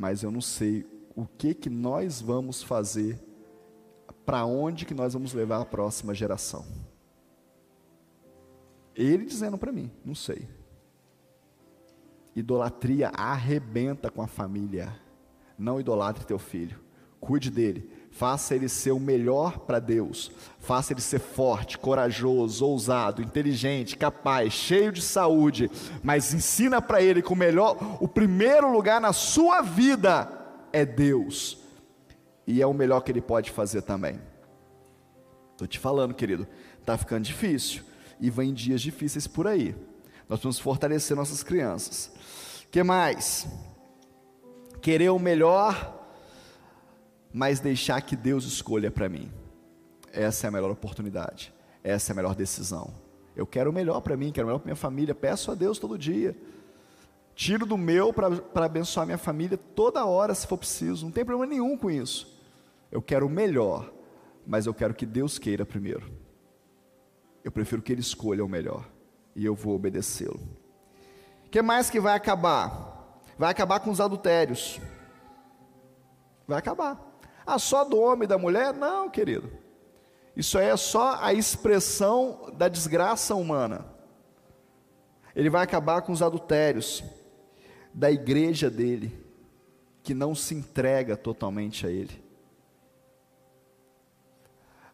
mas 0.00 0.22
eu 0.22 0.30
não 0.30 0.40
sei 0.40 0.86
o 1.14 1.26
que 1.26 1.52
que 1.52 1.68
nós 1.68 2.22
vamos 2.22 2.62
fazer, 2.62 3.20
para 4.24 4.46
onde 4.46 4.86
que 4.86 4.94
nós 4.94 5.12
vamos 5.12 5.34
levar 5.34 5.60
a 5.60 5.64
próxima 5.66 6.14
geração. 6.14 6.64
Ele 9.00 9.24
dizendo 9.24 9.56
para 9.56 9.72
mim, 9.72 9.90
não 10.04 10.14
sei. 10.14 10.46
Idolatria 12.36 13.10
arrebenta 13.14 14.10
com 14.10 14.20
a 14.20 14.26
família. 14.26 14.94
Não 15.58 15.80
idolatre 15.80 16.26
teu 16.26 16.38
filho. 16.38 16.78
Cuide 17.18 17.50
dele. 17.50 17.90
Faça 18.10 18.54
ele 18.54 18.68
ser 18.68 18.90
o 18.90 19.00
melhor 19.00 19.60
para 19.60 19.78
Deus. 19.78 20.30
Faça 20.58 20.92
ele 20.92 21.00
ser 21.00 21.18
forte, 21.18 21.78
corajoso, 21.78 22.66
ousado, 22.66 23.22
inteligente, 23.22 23.96
capaz, 23.96 24.52
cheio 24.52 24.92
de 24.92 25.00
saúde. 25.00 25.70
Mas 26.02 26.34
ensina 26.34 26.82
para 26.82 27.00
ele 27.00 27.22
que 27.22 27.32
o 27.32 27.36
melhor, 27.36 27.78
o 28.02 28.08
primeiro 28.08 28.70
lugar 28.70 29.00
na 29.00 29.14
sua 29.14 29.62
vida 29.62 30.30
é 30.74 30.84
Deus. 30.84 31.58
E 32.46 32.60
é 32.60 32.66
o 32.66 32.74
melhor 32.74 33.00
que 33.00 33.10
ele 33.10 33.22
pode 33.22 33.50
fazer 33.50 33.80
também. 33.80 34.20
Estou 35.52 35.66
te 35.66 35.78
falando, 35.78 36.12
querido, 36.12 36.46
está 36.80 36.98
ficando 36.98 37.24
difícil. 37.24 37.89
E 38.20 38.30
vem 38.30 38.52
dias 38.52 38.80
difíceis 38.80 39.26
por 39.26 39.46
aí. 39.46 39.74
Nós 40.28 40.40
vamos 40.40 40.58
fortalecer 40.58 41.16
nossas 41.16 41.42
crianças. 41.42 42.12
que 42.70 42.82
mais? 42.82 43.48
Querer 44.80 45.10
o 45.10 45.18
melhor 45.18 46.00
mas 47.32 47.60
deixar 47.60 48.00
que 48.02 48.16
Deus 48.16 48.44
escolha 48.44 48.90
para 48.90 49.08
mim. 49.08 49.30
Essa 50.12 50.46
é 50.46 50.48
a 50.48 50.50
melhor 50.50 50.70
oportunidade, 50.70 51.52
essa 51.82 52.10
é 52.10 52.12
a 52.12 52.16
melhor 52.16 52.34
decisão. 52.34 52.92
Eu 53.36 53.46
quero 53.46 53.70
o 53.70 53.72
melhor 53.72 54.00
para 54.00 54.16
mim, 54.16 54.32
quero 54.32 54.46
o 54.46 54.48
melhor 54.48 54.58
para 54.58 54.66
minha 54.66 54.76
família, 54.76 55.14
peço 55.14 55.50
a 55.50 55.54
Deus 55.54 55.78
todo 55.78 55.96
dia. 55.96 56.36
Tiro 57.34 57.64
do 57.64 57.78
meu 57.78 58.12
para 58.12 58.66
abençoar 58.66 59.06
minha 59.06 59.16
família 59.16 59.56
toda 59.56 60.04
hora, 60.04 60.34
se 60.34 60.46
for 60.46 60.58
preciso, 60.58 61.04
não 61.04 61.12
tem 61.12 61.24
problema 61.24 61.50
nenhum 61.50 61.76
com 61.76 61.90
isso. 61.90 62.38
Eu 62.90 63.00
quero 63.00 63.26
o 63.26 63.30
melhor, 63.30 63.90
mas 64.46 64.66
eu 64.66 64.74
quero 64.74 64.92
que 64.92 65.06
Deus 65.06 65.38
queira 65.38 65.64
primeiro. 65.64 66.10
Eu 67.44 67.50
prefiro 67.50 67.82
que 67.82 67.92
Ele 67.92 68.00
escolha 68.00 68.44
o 68.44 68.48
melhor 68.48 68.86
e 69.34 69.44
eu 69.44 69.54
vou 69.54 69.74
obedecê-lo. 69.74 70.40
O 71.46 71.50
que 71.50 71.62
mais 71.62 71.90
que 71.90 72.00
vai 72.00 72.14
acabar? 72.14 73.20
Vai 73.38 73.50
acabar 73.50 73.80
com 73.80 73.90
os 73.90 74.00
adultérios. 74.00 74.80
Vai 76.46 76.58
acabar. 76.58 77.00
Ah, 77.46 77.58
só 77.58 77.84
do 77.84 77.98
homem 77.98 78.24
e 78.24 78.28
da 78.28 78.38
mulher? 78.38 78.74
Não, 78.74 79.08
querido. 79.08 79.50
Isso 80.36 80.58
aí 80.58 80.66
é 80.66 80.76
só 80.76 81.18
a 81.20 81.32
expressão 81.32 82.52
da 82.56 82.68
desgraça 82.68 83.34
humana. 83.34 83.84
Ele 85.34 85.50
vai 85.50 85.62
acabar 85.62 86.02
com 86.02 86.12
os 86.12 86.22
adultérios 86.22 87.02
da 87.92 88.10
igreja 88.10 88.70
dele, 88.70 89.18
que 90.02 90.14
não 90.14 90.34
se 90.34 90.54
entrega 90.54 91.16
totalmente 91.16 91.86
a 91.86 91.90
ele. 91.90 92.22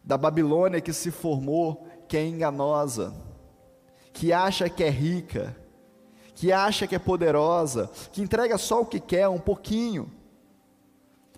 Da 0.03 0.17
Babilônia 0.17 0.81
que 0.81 0.93
se 0.93 1.11
formou, 1.11 1.86
que 2.07 2.17
é 2.17 2.25
enganosa, 2.25 3.13
que 4.13 4.31
acha 4.31 4.69
que 4.69 4.83
é 4.83 4.89
rica, 4.89 5.55
que 6.33 6.51
acha 6.51 6.87
que 6.87 6.95
é 6.95 6.99
poderosa, 6.99 7.89
que 8.11 8.21
entrega 8.21 8.57
só 8.57 8.81
o 8.81 8.85
que 8.85 8.99
quer, 8.99 9.27
um 9.27 9.39
pouquinho. 9.39 10.11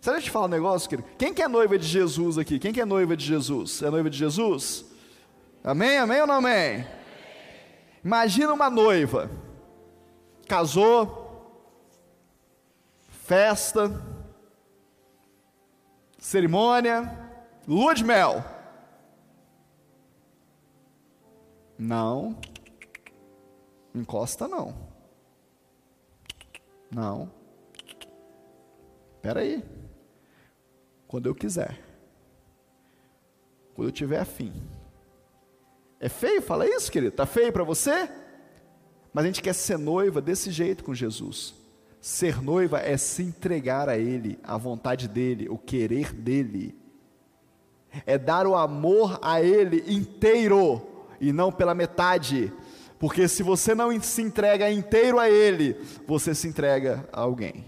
Será 0.01 0.15
que 0.15 0.21
eu 0.21 0.25
te 0.25 0.31
falar 0.31 0.45
um 0.45 0.49
negócio, 0.49 0.89
querido? 0.89 1.07
Quem 1.17 1.33
que 1.33 1.41
é 1.41 1.47
noiva 1.47 1.77
de 1.77 1.87
Jesus 1.87 2.37
aqui? 2.37 2.59
Quem 2.59 2.71
que 2.71 2.79
é 2.79 2.85
noiva 2.85 3.17
de 3.17 3.25
Jesus? 3.25 3.81
É 3.81 3.89
noiva 3.89 4.09
de 4.09 4.17
Jesus? 4.17 4.85
Amém, 5.63 5.97
amém 5.97 6.21
ou 6.21 6.27
não 6.27 6.35
amém? 6.35 6.87
Imagina 8.03 8.53
uma 8.53 8.69
noiva, 8.69 9.29
casou, 10.47 11.19
festa, 13.25 14.01
cerimônia, 16.17 17.11
lua 17.67 17.93
de 17.93 18.03
mel. 18.03 18.43
Não, 21.79 22.37
encosta 23.95 24.47
não. 24.47 24.75
Não. 26.91 27.31
Espera 29.15 29.39
aí 29.39 29.63
quando 31.07 31.27
eu 31.27 31.33
quiser, 31.33 31.79
quando 33.73 33.87
eu 33.87 33.91
tiver 33.91 34.19
afim. 34.19 34.53
É 35.99 36.09
feio 36.09 36.41
falar 36.41 36.67
isso, 36.67 36.91
querido? 36.91 37.11
Está 37.11 37.25
feio 37.25 37.51
para 37.51 37.63
você? 37.63 38.09
Mas 39.13 39.23
a 39.23 39.27
gente 39.27 39.41
quer 39.41 39.53
ser 39.53 39.77
noiva 39.77 40.21
desse 40.21 40.51
jeito 40.51 40.83
com 40.83 40.93
Jesus, 40.93 41.53
Ser 42.01 42.41
noiva 42.41 42.79
é 42.79 42.95
se 42.95 43.23
entregar 43.23 43.89
a 43.89 43.97
Ele, 43.97 44.39
a 44.41 44.57
vontade 44.57 45.07
dEle, 45.07 45.49
o 45.49 45.57
querer 45.57 46.13
dEle. 46.13 46.73
É 48.05 48.17
dar 48.17 48.47
o 48.47 48.55
amor 48.55 49.19
a 49.21 49.41
Ele 49.41 49.83
inteiro 49.93 50.81
e 51.19 51.31
não 51.31 51.51
pela 51.51 51.73
metade. 51.73 52.51
Porque 52.97 53.27
se 53.27 53.43
você 53.43 53.73
não 53.73 53.97
se 54.01 54.21
entrega 54.21 54.69
inteiro 54.71 55.19
a 55.19 55.29
Ele, 55.29 55.73
você 56.05 56.35
se 56.35 56.47
entrega 56.47 57.07
a 57.13 57.21
alguém. 57.21 57.65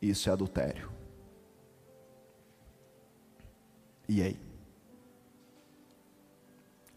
Isso 0.00 0.28
é 0.30 0.32
adultério. 0.32 0.90
E 4.08 4.22
aí? 4.22 4.40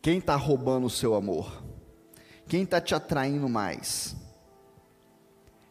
Quem 0.02 0.20
está 0.20 0.36
roubando 0.36 0.88
o 0.88 0.90
seu 0.90 1.14
amor? 1.14 1.64
Quem 2.48 2.64
está 2.64 2.80
te 2.80 2.96
atraindo 2.96 3.48
mais? 3.50 4.16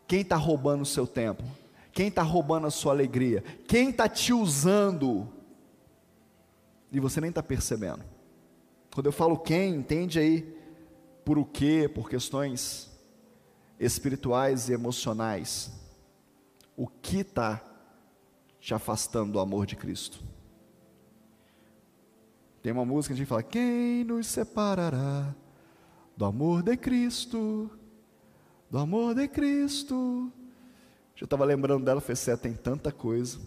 Quem 0.06 0.20
está 0.20 0.36
roubando 0.36 0.82
o 0.82 0.86
seu 0.86 1.06
tempo? 1.06 1.44
Quem 1.92 2.08
está 2.08 2.22
roubando 2.22 2.66
a 2.66 2.70
sua 2.70 2.92
alegria? 2.92 3.42
Quem 3.66 3.90
está 3.90 4.08
te 4.08 4.32
usando? 4.32 5.28
E 6.92 6.98
você 6.98 7.20
nem 7.20 7.30
está 7.30 7.42
percebendo. 7.42 8.04
Quando 8.92 9.06
eu 9.06 9.12
falo 9.12 9.38
quem, 9.38 9.74
entende 9.74 10.18
aí 10.18 10.56
por 11.24 11.38
o 11.38 11.44
quê? 11.44 11.90
Por 11.92 12.08
questões 12.08 12.90
espirituais 13.78 14.68
e 14.68 14.72
emocionais. 14.72 15.72
O 16.76 16.86
que 16.86 17.18
está 17.18 17.62
te 18.58 18.74
afastando 18.74 19.32
do 19.32 19.40
amor 19.40 19.66
de 19.66 19.76
Cristo? 19.76 20.22
Tem 22.62 22.72
uma 22.72 22.84
música 22.84 23.14
que 23.14 23.18
a 23.18 23.22
gente 23.22 23.28
fala: 23.28 23.42
Quem 23.42 24.04
nos 24.04 24.26
separará 24.26 25.34
do 26.16 26.24
amor 26.24 26.62
de 26.62 26.76
Cristo? 26.76 27.70
do 28.70 28.78
amor 28.78 29.14
de 29.14 29.26
Cristo. 29.26 30.32
Eu 31.20 31.24
estava 31.24 31.44
lembrando 31.44 31.84
dela, 31.84 32.00
falei, 32.00 32.16
Cé, 32.16 32.34
tem 32.36 32.54
tanta 32.54 32.90
coisa. 32.90 33.38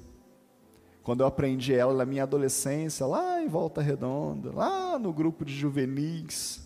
Quando 1.04 1.20
eu 1.20 1.28
aprendi 1.28 1.74
ela 1.74 1.94
na 1.94 2.06
minha 2.06 2.24
adolescência, 2.24 3.06
lá 3.06 3.42
em 3.42 3.48
Volta 3.48 3.82
Redonda, 3.82 4.54
lá 4.54 4.98
no 4.98 5.12
grupo 5.12 5.44
de 5.44 5.54
juvenis, 5.54 6.64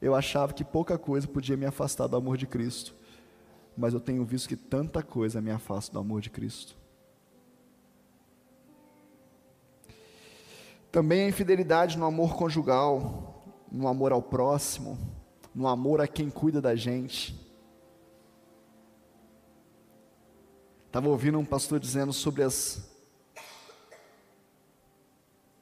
eu 0.00 0.14
achava 0.14 0.54
que 0.54 0.64
pouca 0.64 0.96
coisa 0.96 1.28
podia 1.28 1.56
me 1.56 1.66
afastar 1.66 2.06
do 2.06 2.16
amor 2.16 2.38
de 2.38 2.46
Cristo. 2.46 2.94
Mas 3.76 3.92
eu 3.92 4.00
tenho 4.00 4.24
visto 4.24 4.48
que 4.48 4.56
tanta 4.56 5.02
coisa 5.02 5.42
me 5.42 5.50
afasta 5.50 5.92
do 5.92 5.98
amor 5.98 6.22
de 6.22 6.30
Cristo. 6.30 6.74
Também 10.90 11.26
a 11.26 11.28
infidelidade 11.28 11.98
no 11.98 12.06
amor 12.06 12.34
conjugal, 12.34 13.44
no 13.70 13.86
amor 13.86 14.12
ao 14.12 14.22
próximo, 14.22 14.96
no 15.54 15.68
amor 15.68 16.00
a 16.00 16.08
quem 16.08 16.30
cuida 16.30 16.62
da 16.62 16.74
gente. 16.74 17.38
Estava 20.86 21.10
ouvindo 21.10 21.38
um 21.38 21.44
pastor 21.44 21.78
dizendo 21.78 22.14
sobre 22.14 22.42
as, 22.42 22.85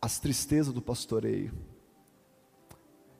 as 0.05 0.18
tristezas 0.18 0.70
do 0.70 0.82
pastoreio. 0.82 1.50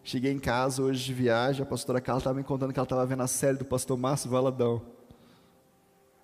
Cheguei 0.03 0.31
em 0.31 0.39
casa 0.39 0.83
hoje 0.83 1.03
de 1.03 1.15
viagem, 1.15 1.63
a 1.63 1.67
pastora 1.67 1.99
Carla 1.99 2.19
estava 2.19 2.37
me 2.37 2.45
contando 2.45 2.75
que 2.75 2.79
ela 2.79 2.85
estava 2.85 3.07
vendo 3.07 3.23
a 3.23 3.27
série 3.27 3.57
do 3.57 3.65
pastor 3.65 3.97
Márcio 3.97 4.29
Valadão. 4.29 4.83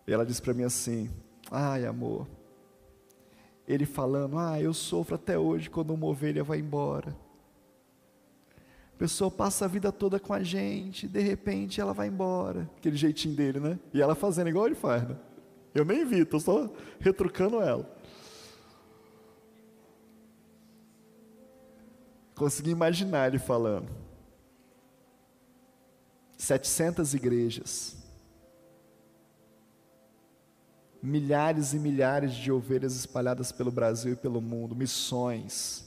E 0.06 0.12
ela 0.12 0.26
disse 0.26 0.42
para 0.42 0.52
mim 0.52 0.64
assim: 0.64 1.08
Ai, 1.50 1.86
amor. 1.86 2.28
Ele 3.66 3.86
falando: 3.86 4.36
Ah, 4.38 4.60
eu 4.60 4.74
sofro 4.74 5.14
até 5.14 5.38
hoje 5.38 5.70
quando 5.70 5.94
uma 5.94 6.06
ovelha 6.06 6.44
vai 6.44 6.58
embora. 6.58 7.16
A 8.94 8.98
pessoa 8.98 9.30
passa 9.30 9.64
a 9.64 9.68
vida 9.68 9.90
toda 9.90 10.20
com 10.20 10.34
a 10.34 10.42
gente, 10.42 11.08
de 11.08 11.20
repente 11.20 11.80
ela 11.80 11.94
vai 11.94 12.08
embora. 12.08 12.68
Aquele 12.76 12.96
jeitinho 12.96 13.34
dele, 13.34 13.60
né? 13.60 13.78
E 13.94 14.02
ela 14.02 14.14
fazendo 14.14 14.50
igual 14.50 14.66
ele 14.66 14.74
faz, 14.74 15.08
né? 15.08 15.16
Eu 15.74 15.86
nem 15.86 16.04
vi, 16.04 16.20
estou 16.20 16.38
só 16.38 16.68
retrucando 16.98 17.62
ela. 17.62 17.99
Consegui 22.40 22.70
imaginar 22.70 23.28
ele 23.28 23.38
falando. 23.38 23.90
700 26.38 27.12
igrejas. 27.12 27.98
Milhares 31.02 31.74
e 31.74 31.78
milhares 31.78 32.32
de 32.32 32.50
ovelhas 32.50 32.96
espalhadas 32.96 33.52
pelo 33.52 33.70
Brasil 33.70 34.14
e 34.14 34.16
pelo 34.16 34.40
mundo, 34.40 34.74
missões. 34.74 35.84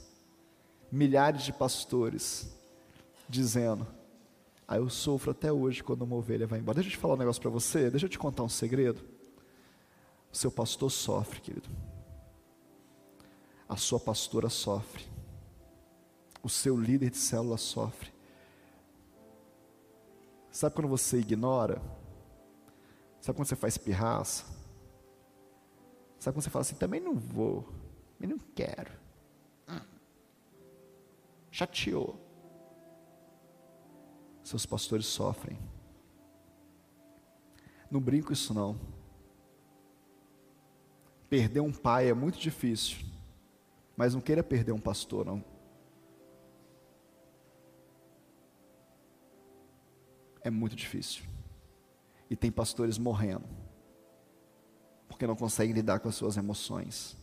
Milhares 0.92 1.42
de 1.42 1.52
pastores 1.52 2.48
dizendo: 3.28 3.84
Ah, 4.68 4.76
eu 4.76 4.88
sofro 4.88 5.32
até 5.32 5.50
hoje 5.50 5.82
quando 5.82 6.02
uma 6.02 6.14
ovelha 6.14 6.46
vai 6.46 6.60
embora. 6.60 6.76
Deixa 6.76 6.88
eu 6.88 6.92
te 6.92 6.98
falar 6.98 7.14
um 7.14 7.18
negócio 7.18 7.42
para 7.42 7.50
você, 7.50 7.90
deixa 7.90 8.06
eu 8.06 8.10
te 8.10 8.16
contar 8.16 8.44
um 8.44 8.48
segredo. 8.48 9.02
O 10.32 10.36
seu 10.36 10.52
pastor 10.52 10.92
sofre, 10.92 11.40
querido. 11.40 11.68
A 13.68 13.76
sua 13.76 13.98
pastora 13.98 14.48
sofre. 14.48 15.14
O 16.44 16.48
seu 16.50 16.76
líder 16.76 17.08
de 17.08 17.16
célula 17.16 17.56
sofre. 17.56 18.12
Sabe 20.50 20.74
quando 20.74 20.88
você 20.88 21.18
ignora? 21.18 21.80
Sabe 23.18 23.36
quando 23.36 23.48
você 23.48 23.56
faz 23.56 23.78
pirraça? 23.78 24.44
Sabe 26.18 26.34
quando 26.34 26.44
você 26.44 26.50
fala 26.50 26.60
assim, 26.60 26.76
também 26.76 27.00
não 27.00 27.14
vou, 27.14 27.66
também 28.12 28.36
não 28.36 28.38
quero. 28.54 28.92
Hum. 29.66 29.80
Chateou. 31.50 32.20
Seus 34.42 34.66
pastores 34.66 35.06
sofrem. 35.06 35.58
Não 37.90 38.00
brinco 38.00 38.34
isso 38.34 38.52
não. 38.52 38.78
Perder 41.30 41.60
um 41.60 41.72
pai 41.72 42.10
é 42.10 42.14
muito 42.14 42.38
difícil, 42.38 42.98
mas 43.96 44.12
não 44.12 44.20
queira 44.20 44.42
perder 44.42 44.72
um 44.72 44.80
pastor, 44.80 45.24
não. 45.24 45.53
É 50.44 50.50
muito 50.50 50.76
difícil. 50.76 51.24
E 52.30 52.36
tem 52.36 52.52
pastores 52.52 52.98
morrendo, 52.98 53.44
porque 55.08 55.26
não 55.26 55.34
conseguem 55.34 55.74
lidar 55.74 55.98
com 55.98 56.08
as 56.08 56.14
suas 56.14 56.36
emoções. 56.36 57.16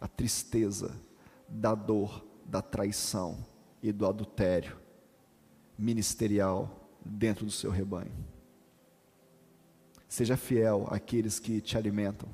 A 0.00 0.06
tristeza 0.06 0.94
da 1.48 1.74
dor, 1.74 2.24
da 2.44 2.62
traição 2.62 3.44
e 3.82 3.90
do 3.90 4.06
adultério 4.06 4.78
ministerial 5.76 6.88
dentro 7.04 7.44
do 7.44 7.50
seu 7.50 7.72
rebanho. 7.72 8.12
Seja 10.08 10.36
fiel 10.36 10.86
àqueles 10.90 11.40
que 11.40 11.60
te 11.60 11.76
alimentam 11.76 12.28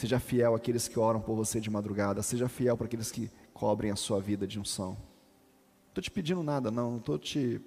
Seja 0.00 0.18
fiel 0.18 0.54
àqueles 0.54 0.88
que 0.88 0.98
oram 0.98 1.20
por 1.20 1.36
você 1.36 1.60
de 1.60 1.68
madrugada. 1.68 2.22
Seja 2.22 2.48
fiel 2.48 2.74
para 2.74 2.86
aqueles 2.86 3.12
que 3.12 3.30
cobrem 3.52 3.90
a 3.90 3.96
sua 3.96 4.18
vida 4.18 4.46
de 4.46 4.58
unção. 4.58 4.92
Não 4.92 5.88
estou 5.88 6.02
te 6.02 6.10
pedindo 6.10 6.42
nada, 6.42 6.70
não. 6.70 6.92
Não 6.92 6.96
estou 6.96 7.18
te. 7.18 7.60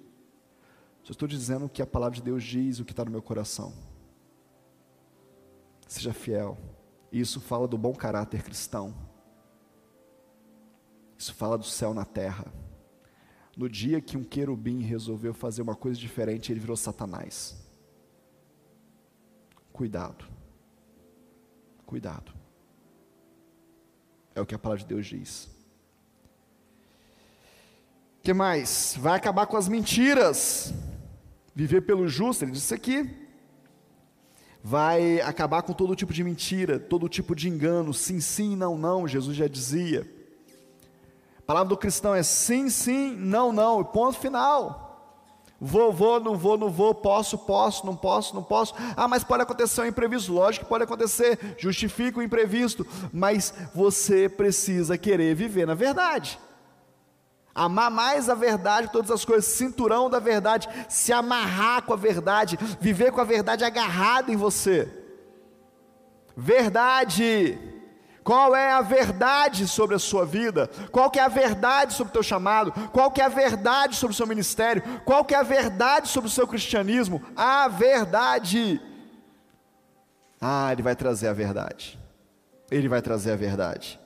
Só 1.04 1.12
estou 1.12 1.28
dizendo 1.28 1.66
o 1.66 1.68
que 1.68 1.82
a 1.82 1.86
palavra 1.86 2.16
de 2.16 2.22
Deus 2.22 2.42
diz, 2.42 2.80
o 2.80 2.84
que 2.84 2.92
está 2.92 3.04
no 3.04 3.10
meu 3.10 3.22
coração. 3.22 3.74
Seja 5.86 6.14
fiel. 6.14 6.56
Isso 7.12 7.40
fala 7.40 7.68
do 7.68 7.76
bom 7.76 7.94
caráter 7.94 8.42
cristão. 8.42 8.94
Isso 11.18 11.34
fala 11.34 11.58
do 11.58 11.64
céu 11.64 11.92
na 11.92 12.06
terra. 12.06 12.46
No 13.54 13.68
dia 13.68 14.00
que 14.00 14.16
um 14.16 14.24
querubim 14.24 14.80
resolveu 14.80 15.34
fazer 15.34 15.60
uma 15.60 15.76
coisa 15.76 16.00
diferente, 16.00 16.50
ele 16.50 16.58
virou 16.58 16.76
Satanás. 16.76 17.54
Cuidado. 19.72 20.24
Cuidado. 21.84 22.32
É 24.34 24.40
o 24.40 24.46
que 24.46 24.54
a 24.54 24.58
palavra 24.58 24.82
de 24.82 24.88
Deus 24.88 25.06
diz. 25.06 25.50
que 28.22 28.32
mais? 28.32 28.96
Vai 28.98 29.16
acabar 29.18 29.46
com 29.46 29.56
as 29.56 29.68
mentiras. 29.68 30.72
Viver 31.54 31.82
pelo 31.82 32.08
justo, 32.08 32.44
ele 32.44 32.52
disse 32.52 32.74
aqui. 32.74 33.08
Vai 34.62 35.20
acabar 35.20 35.62
com 35.62 35.72
todo 35.72 35.94
tipo 35.94 36.12
de 36.12 36.24
mentira, 36.24 36.78
todo 36.78 37.08
tipo 37.08 37.34
de 37.34 37.48
engano, 37.48 37.92
sim, 37.92 38.18
sim, 38.20 38.56
não, 38.56 38.78
não, 38.78 39.06
Jesus 39.06 39.36
já 39.36 39.46
dizia. 39.46 40.10
A 41.38 41.42
palavra 41.42 41.68
do 41.68 41.76
cristão 41.76 42.14
é 42.14 42.22
sim, 42.22 42.70
sim, 42.70 43.14
não, 43.14 43.52
não, 43.52 43.84
ponto 43.84 44.18
final. 44.18 44.84
Vou, 45.60 45.92
vou, 45.92 46.18
não 46.18 46.36
vou, 46.36 46.58
não 46.58 46.70
vou, 46.70 46.94
posso, 46.94 47.38
posso, 47.38 47.86
não 47.86 47.94
posso, 47.94 48.34
não 48.34 48.42
posso. 48.42 48.74
Ah, 48.96 49.06
mas 49.06 49.22
pode 49.22 49.42
acontecer 49.42 49.82
um 49.82 49.86
imprevisto. 49.86 50.32
Lógico 50.32 50.64
que 50.64 50.68
pode 50.68 50.84
acontecer, 50.84 51.38
justifica 51.58 52.18
o 52.18 52.22
imprevisto, 52.22 52.86
mas 53.12 53.54
você 53.74 54.28
precisa 54.28 54.98
querer 54.98 55.34
viver 55.34 55.66
na 55.66 55.74
verdade. 55.74 56.38
Amar 57.54 57.90
mais 57.90 58.28
a 58.28 58.34
verdade, 58.34 58.90
todas 58.90 59.10
as 59.10 59.24
coisas, 59.24 59.44
cinturão 59.44 60.10
da 60.10 60.18
verdade, 60.18 60.68
se 60.88 61.12
amarrar 61.12 61.82
com 61.82 61.92
a 61.92 61.96
verdade, 61.96 62.58
viver 62.80 63.12
com 63.12 63.20
a 63.20 63.24
verdade 63.24 63.64
agarrada 63.64 64.32
em 64.32 64.36
você. 64.36 64.88
Verdade. 66.36 67.58
Qual 68.24 68.56
é 68.56 68.72
a 68.72 68.80
verdade 68.80 69.68
sobre 69.68 69.94
a 69.94 69.98
sua 69.98 70.24
vida? 70.24 70.68
Qual 70.90 71.10
que 71.10 71.18
é 71.18 71.22
a 71.22 71.28
verdade 71.28 71.92
sobre 71.92 72.10
o 72.10 72.12
teu 72.14 72.22
chamado? 72.22 72.72
Qual 72.90 73.10
que 73.10 73.20
é 73.20 73.24
a 73.24 73.28
verdade 73.28 73.94
sobre 73.96 74.14
o 74.14 74.16
seu 74.16 74.26
ministério? 74.26 74.82
Qual 75.04 75.24
que 75.24 75.34
é 75.34 75.38
a 75.38 75.42
verdade 75.42 76.08
sobre 76.08 76.28
o 76.28 76.32
seu 76.32 76.48
cristianismo? 76.48 77.22
A 77.36 77.68
verdade. 77.68 78.80
Ah, 80.40 80.72
ele 80.72 80.82
vai 80.82 80.96
trazer 80.96 81.28
a 81.28 81.34
verdade. 81.34 81.98
Ele 82.70 82.88
vai 82.88 83.02
trazer 83.02 83.32
a 83.32 83.36
verdade. 83.36 84.00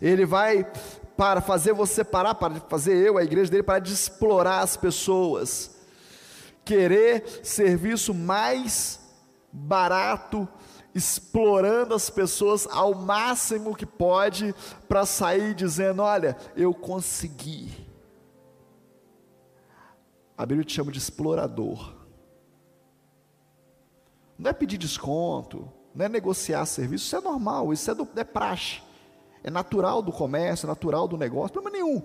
Ele 0.00 0.26
vai 0.26 0.70
para 1.16 1.40
fazer 1.40 1.72
você 1.72 2.02
parar, 2.02 2.34
para 2.34 2.60
fazer 2.60 2.96
eu, 2.96 3.16
a 3.18 3.24
igreja 3.24 3.50
dele, 3.50 3.62
para 3.62 3.78
de 3.78 3.92
explorar 3.92 4.60
as 4.60 4.76
pessoas, 4.76 5.76
querer 6.64 7.40
serviço 7.42 8.12
mais 8.12 9.00
barato, 9.52 10.48
explorando 10.94 11.94
as 11.94 12.10
pessoas 12.10 12.66
ao 12.70 12.94
máximo 12.94 13.74
que 13.74 13.86
pode, 13.86 14.54
para 14.88 15.06
sair 15.06 15.54
dizendo: 15.54 16.02
Olha, 16.02 16.36
eu 16.56 16.74
consegui. 16.74 17.84
A 20.36 20.44
Bíblia 20.44 20.64
te 20.64 20.74
chama 20.74 20.90
de 20.90 20.98
explorador. 20.98 21.94
Não 24.36 24.50
é 24.50 24.52
pedir 24.52 24.78
desconto, 24.78 25.70
não 25.94 26.06
é 26.06 26.08
negociar 26.08 26.66
serviço, 26.66 27.04
isso 27.04 27.16
é 27.16 27.20
normal, 27.20 27.72
isso 27.72 27.88
é, 27.88 27.94
do, 27.94 28.08
é 28.16 28.24
praxe. 28.24 28.82
É 29.44 29.50
natural 29.50 30.00
do 30.00 30.10
comércio, 30.10 30.64
é 30.64 30.68
natural 30.68 31.06
do 31.06 31.18
negócio, 31.18 31.52
problema 31.52 31.76
nenhum. 31.76 32.02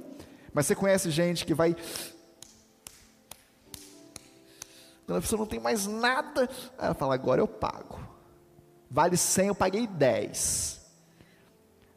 Mas 0.54 0.68
você 0.68 0.76
conhece 0.76 1.10
gente 1.10 1.46
que 1.46 1.54
vai. 1.54 1.74
Quando 5.06 5.18
a 5.18 5.22
pessoa 5.22 5.40
não 5.40 5.46
tem 5.48 5.60
mais 5.60 5.88
nada, 5.88 6.50
ela 6.78 6.94
fala: 6.94 7.14
agora 7.14 7.40
eu 7.40 7.48
pago. 7.48 7.98
Vale 8.92 9.16
100, 9.16 9.48
eu 9.48 9.56
paguei 9.56 9.88
10. 9.88 10.82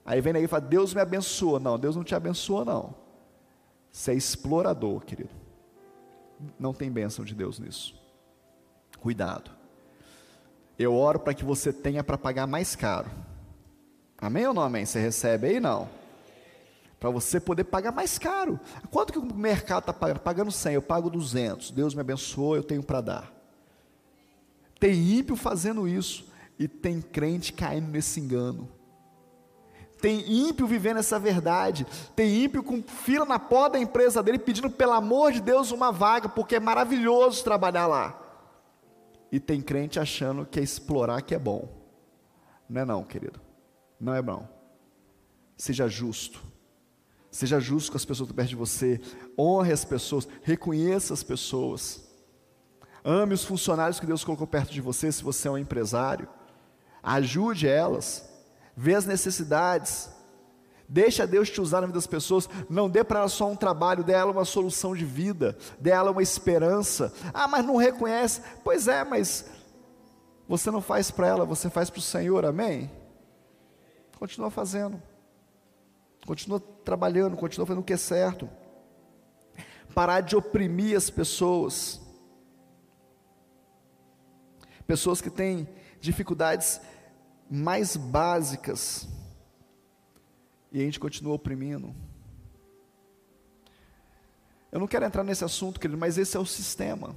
Aí 0.05 0.21
vem 0.21 0.37
aí 0.37 0.45
e 0.45 0.49
fala: 0.49 0.63
Deus 0.63 0.95
me 0.95 1.01
abençoa. 1.01 1.59
Não, 1.59 1.77
Deus 1.77 1.97
não 1.97 2.05
te 2.05 2.15
abençoa, 2.15 2.65
não. 2.65 2.95
Você 3.91 4.13
é 4.13 4.15
explorador, 4.15 5.01
querido. 5.01 5.31
Não 6.59 6.73
tem 6.73 6.91
bênção 6.91 7.25
de 7.25 7.35
Deus 7.35 7.59
nisso. 7.59 8.01
Cuidado. 9.01 9.51
Eu 10.79 10.95
oro 10.95 11.19
para 11.19 11.35
que 11.35 11.45
você 11.45 11.73
tenha 11.73 12.05
para 12.05 12.17
pagar 12.17 12.47
mais 12.47 12.77
caro. 12.77 13.11
Amém 14.23 14.47
ou 14.47 14.55
não 14.55 14.63
amém? 14.63 14.87
Você 14.87 15.01
recebe 15.01 15.49
aí? 15.49 15.59
Não. 15.59 15.89
Para 17.01 17.11
você 17.11 17.41
poder 17.41 17.65
pagar 17.65 17.91
mais 17.91 18.21
caro. 18.21 18.61
Quanto 18.89 19.13
que 19.13 19.19
o 19.19 19.35
mercado 19.35 19.81
está 19.81 19.93
pagando? 19.93 20.21
Pagando 20.21 20.53
100, 20.53 20.75
eu 20.75 20.83
pago 20.83 21.11
200. 21.11 21.73
Deus 21.73 21.93
me 21.93 22.03
abençoe, 22.03 22.59
eu 22.59 22.63
tenho 22.63 22.85
para 22.85 23.01
dar. 23.01 23.33
Tem 24.79 24.95
ímpio 24.95 25.35
fazendo 25.35 25.89
isso. 25.89 26.25
E 26.57 26.69
tem 26.69 27.01
crente 27.01 27.53
caindo 27.53 27.89
nesse 27.89 28.21
engano. 28.21 28.69
Tem 30.01 30.21
ímpio 30.31 30.69
vivendo 30.69 30.99
essa 30.99 31.19
verdade. 31.19 31.85
Tem 32.15 32.45
ímpio 32.45 32.63
com 32.63 32.81
fila 32.81 33.25
na 33.25 33.41
porta 33.41 33.71
da 33.71 33.81
empresa 33.81 34.23
dele 34.23 34.39
pedindo, 34.39 34.71
pelo 34.71 34.93
amor 34.93 35.33
de 35.33 35.41
Deus, 35.41 35.73
uma 35.73 35.91
vaga, 35.91 36.29
porque 36.29 36.55
é 36.55 36.61
maravilhoso 36.61 37.43
trabalhar 37.43 37.89
lá. 37.89 38.17
E 39.33 39.41
tem 39.41 39.61
crente 39.61 39.99
achando 39.99 40.47
que 40.47 40.61
é 40.61 40.63
explorar 40.63 41.23
que 41.23 41.35
é 41.35 41.39
bom. 41.41 41.69
Não 42.69 42.83
é 42.83 42.85
não, 42.85 43.03
querido. 43.03 43.41
Não 44.03 44.13
é 44.13 44.21
bom. 44.21 44.49
Seja 45.57 45.87
justo. 45.87 46.43
Seja 47.31 47.61
justo 47.61 47.93
com 47.93 47.97
as 47.97 48.05
pessoas 48.05 48.27
que 48.27 48.33
estão 48.33 48.37
perto 48.37 48.49
de 48.49 48.57
você. 48.57 49.01
Honre 49.39 49.73
as 49.73 49.85
pessoas. 49.85 50.27
Reconheça 50.43 51.15
as 51.15 51.23
pessoas. 51.23 52.03
Ame 53.05 53.33
os 53.33 53.45
funcionários 53.45 54.01
que 54.01 54.07
Deus 54.07 54.25
colocou 54.25 54.47
perto 54.47 54.73
de 54.73 54.81
você, 54.81 55.13
se 55.13 55.23
você 55.23 55.47
é 55.47 55.53
um 55.53 55.57
empresário. 55.57 56.29
Ajude 57.01 57.69
elas. 57.69 58.29
Vê 58.77 58.97
as 58.97 59.07
necessidades. 59.07 60.11
Deixa 60.89 61.25
Deus 61.25 61.49
te 61.49 61.61
usar 61.61 61.81
na 61.81 61.87
vida 61.87 61.99
das 61.99 62.09
pessoas. 62.09 62.49
Não 62.69 62.91
dê 62.91 63.05
para 63.05 63.21
ela 63.21 63.29
só 63.29 63.49
um 63.49 63.57
trabalho, 63.57 64.03
dê 64.03 64.15
ela 64.15 64.33
uma 64.33 64.45
solução 64.45 64.97
de 64.97 65.05
vida, 65.05 65.57
dê 65.79 65.91
ela 65.91 66.11
uma 66.11 66.23
esperança. 66.23 67.15
Ah, 67.33 67.47
mas 67.47 67.65
não 67.65 67.77
reconhece. 67.77 68.43
Pois 68.65 68.89
é, 68.89 69.05
mas 69.05 69.49
você 70.49 70.73
não 70.73 70.83
faz 70.83 71.09
para 71.09 71.29
ela, 71.29 71.45
você 71.45 71.71
faz 71.71 71.89
para 71.89 72.01
o 72.01 72.03
Senhor, 72.03 72.45
amém? 72.45 72.91
Continua 74.23 74.53
fazendo. 74.53 75.03
Continua 76.25 76.61
trabalhando, 76.61 77.37
continua 77.37 77.67
fazendo 77.67 77.81
o 77.81 77.85
que 77.85 77.93
é 77.93 77.97
certo. 77.97 78.49
Parar 79.93 80.21
de 80.21 80.37
oprimir 80.37 80.97
as 80.97 81.11
pessoas. 81.11 82.01
Pessoas 84.87 85.21
que 85.21 85.29
têm 85.29 85.69
dificuldades 86.01 86.81
mais 87.51 87.97
básicas. 87.97 89.09
E 90.71 90.81
a 90.81 90.85
gente 90.85 91.01
continua 91.01 91.35
oprimindo. 91.35 91.93
Eu 94.71 94.79
não 94.79 94.87
quero 94.87 95.05
entrar 95.05 95.25
nesse 95.25 95.45
assunto, 95.45 95.81
querido, 95.81 95.99
mas 95.99 96.17
esse 96.17 96.37
é 96.37 96.39
o 96.39 96.47
sistema. 96.47 97.13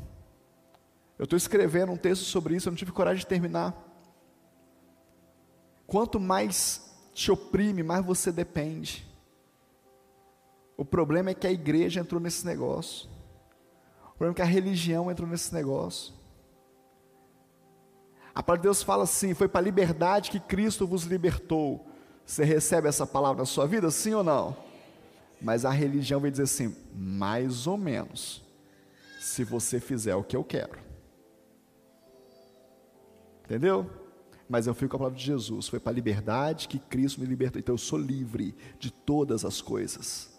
Eu 1.19 1.25
estou 1.25 1.37
escrevendo 1.37 1.91
um 1.91 1.97
texto 1.97 2.23
sobre 2.23 2.55
isso, 2.55 2.67
eu 2.67 2.71
não 2.71 2.77
tive 2.77 2.91
coragem 2.91 3.19
de 3.19 3.27
terminar. 3.27 3.79
Quanto 5.85 6.19
mais 6.19 6.84
te 7.15 7.31
oprime, 7.31 7.81
mais 7.81 8.05
você 8.05 8.29
depende. 8.29 9.07
O 10.75 10.83
problema 10.83 11.29
é 11.29 11.33
que 11.33 11.47
a 11.47 11.51
igreja 11.51 12.01
entrou 12.01 12.19
nesse 12.19 12.45
negócio. 12.45 13.09
O 14.03 14.17
problema 14.17 14.33
é 14.33 14.35
que 14.35 14.41
a 14.41 14.45
religião 14.45 15.09
entrou 15.09 15.27
nesse 15.27 15.53
negócio. 15.53 16.13
A 18.33 18.43
palavra 18.43 18.59
de 18.59 18.63
Deus 18.63 18.83
fala 18.83 19.05
assim: 19.05 19.33
foi 19.33 19.47
para 19.47 19.61
a 19.61 19.63
liberdade 19.63 20.29
que 20.29 20.41
Cristo 20.41 20.85
vos 20.85 21.03
libertou. 21.03 21.87
Você 22.25 22.43
recebe 22.43 22.89
essa 22.89 23.07
palavra 23.07 23.43
na 23.43 23.45
sua 23.45 23.65
vida, 23.65 23.89
sim 23.89 24.13
ou 24.13 24.23
não? 24.23 24.57
Mas 25.41 25.63
a 25.63 25.69
religião 25.69 26.19
vai 26.19 26.29
dizer 26.29 26.43
assim: 26.43 26.75
mais 26.93 27.65
ou 27.65 27.77
menos, 27.77 28.43
se 29.21 29.45
você 29.45 29.79
fizer 29.79 30.15
o 30.15 30.23
que 30.23 30.35
eu 30.35 30.43
quero. 30.43 30.77
Entendeu? 33.45 33.89
Mas 34.47 34.67
eu 34.67 34.73
fico 34.73 34.89
com 34.89 34.97
a 34.97 34.99
palavra 34.99 35.17
de 35.17 35.25
Jesus. 35.25 35.67
Foi 35.67 35.79
para 35.79 35.91
a 35.91 35.95
liberdade 35.95 36.67
que 36.67 36.77
Cristo 36.79 37.19
me 37.19 37.25
libertou. 37.25 37.59
Então 37.59 37.73
eu 37.73 37.79
sou 37.79 37.97
livre 37.97 38.55
de 38.79 38.91
todas 38.91 39.43
as 39.43 39.61
coisas. 39.61 40.29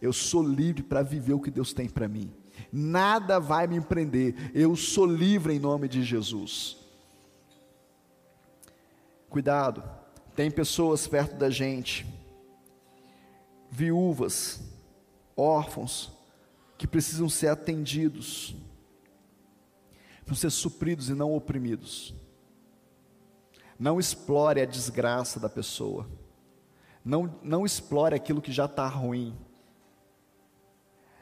Eu 0.00 0.12
sou 0.12 0.42
livre 0.42 0.82
para 0.82 1.02
viver 1.02 1.34
o 1.34 1.40
que 1.40 1.50
Deus 1.50 1.72
tem 1.72 1.88
para 1.88 2.08
mim. 2.08 2.32
Nada 2.72 3.38
vai 3.38 3.66
me 3.66 3.76
empreender. 3.76 4.50
Eu 4.54 4.74
sou 4.76 5.06
livre 5.06 5.54
em 5.54 5.58
nome 5.58 5.88
de 5.88 6.02
Jesus. 6.02 6.76
Cuidado, 9.28 9.82
tem 10.36 10.50
pessoas 10.50 11.06
perto 11.06 11.36
da 11.36 11.50
gente, 11.50 12.06
viúvas, 13.70 14.62
órfãos, 15.36 16.12
que 16.78 16.86
precisam 16.86 17.28
ser 17.28 17.48
atendidos, 17.48 18.54
precisam 20.24 20.50
ser 20.50 20.56
supridos 20.56 21.08
e 21.08 21.14
não 21.14 21.34
oprimidos. 21.34 22.14
Não 23.78 23.98
explore 23.98 24.60
a 24.60 24.64
desgraça 24.64 25.40
da 25.40 25.48
pessoa. 25.48 26.08
Não, 27.04 27.38
não 27.42 27.66
explore 27.66 28.14
aquilo 28.14 28.40
que 28.40 28.52
já 28.52 28.64
está 28.64 28.86
ruim. 28.86 29.36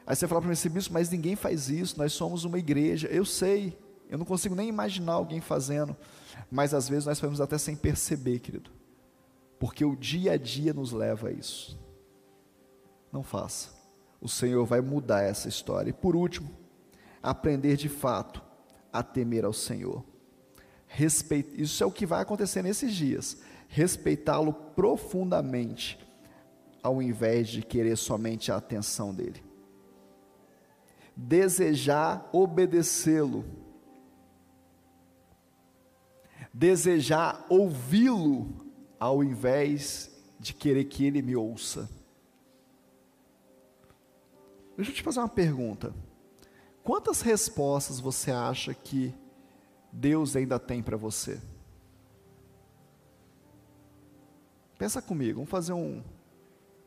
Aí 0.06 0.14
você 0.14 0.28
fala 0.28 0.40
para 0.40 0.48
mim 0.48 0.52
assim, 0.52 0.68
bispo, 0.68 0.92
mas 0.92 1.10
ninguém 1.10 1.36
faz 1.36 1.68
isso, 1.68 1.98
nós 1.98 2.12
somos 2.12 2.44
uma 2.44 2.58
igreja. 2.58 3.08
Eu 3.08 3.24
sei, 3.24 3.78
eu 4.08 4.18
não 4.18 4.24
consigo 4.24 4.54
nem 4.54 4.68
imaginar 4.68 5.14
alguém 5.14 5.40
fazendo. 5.40 5.96
Mas 6.50 6.74
às 6.74 6.88
vezes 6.88 7.06
nós 7.06 7.18
fazemos 7.18 7.40
até 7.40 7.56
sem 7.56 7.74
perceber, 7.74 8.40
querido. 8.40 8.70
Porque 9.58 9.84
o 9.84 9.96
dia 9.96 10.32
a 10.32 10.36
dia 10.36 10.74
nos 10.74 10.92
leva 10.92 11.28
a 11.28 11.32
isso. 11.32 11.78
Não 13.12 13.22
faça. 13.22 13.70
O 14.20 14.28
Senhor 14.28 14.64
vai 14.64 14.80
mudar 14.80 15.22
essa 15.22 15.48
história. 15.48 15.90
E 15.90 15.92
por 15.92 16.14
último, 16.14 16.50
aprender 17.22 17.76
de 17.76 17.88
fato 17.88 18.42
a 18.92 19.02
temer 19.02 19.44
ao 19.44 19.52
Senhor. 19.52 20.04
Respeito, 20.94 21.58
isso 21.58 21.82
é 21.82 21.86
o 21.86 21.90
que 21.90 22.04
vai 22.04 22.20
acontecer 22.20 22.62
nesses 22.62 22.92
dias. 22.92 23.38
Respeitá-lo 23.66 24.52
profundamente, 24.52 25.98
ao 26.82 27.00
invés 27.00 27.48
de 27.48 27.62
querer 27.62 27.96
somente 27.96 28.52
a 28.52 28.56
atenção 28.56 29.14
dele. 29.14 29.42
Desejar 31.16 32.28
obedecê-lo. 32.30 33.42
Desejar 36.52 37.46
ouvi-lo, 37.48 38.54
ao 39.00 39.24
invés 39.24 40.10
de 40.38 40.52
querer 40.52 40.84
que 40.84 41.06
ele 41.06 41.22
me 41.22 41.34
ouça. 41.34 41.88
Deixa 44.76 44.90
eu 44.90 44.94
te 44.94 45.02
fazer 45.02 45.20
uma 45.20 45.28
pergunta. 45.28 45.94
Quantas 46.84 47.22
respostas 47.22 47.98
você 47.98 48.30
acha 48.30 48.74
que 48.74 49.14
Deus 49.92 50.34
ainda 50.34 50.58
tem 50.58 50.82
para 50.82 50.96
você? 50.96 51.40
Pensa 54.78 55.02
comigo, 55.02 55.36
vamos 55.36 55.50
fazer 55.50 55.74
um, 55.74 56.02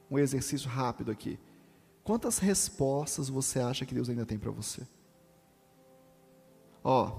um 0.10 0.20
exercício 0.20 0.70
rápido 0.70 1.12
aqui. 1.12 1.40
Quantas 2.04 2.40
respostas 2.40 3.30
você 3.30 3.60
acha 3.60 3.86
que 3.86 3.94
Deus 3.94 4.10
ainda 4.10 4.26
tem 4.26 4.38
para 4.38 4.52
você? 4.52 4.86
Ó, 6.84 7.12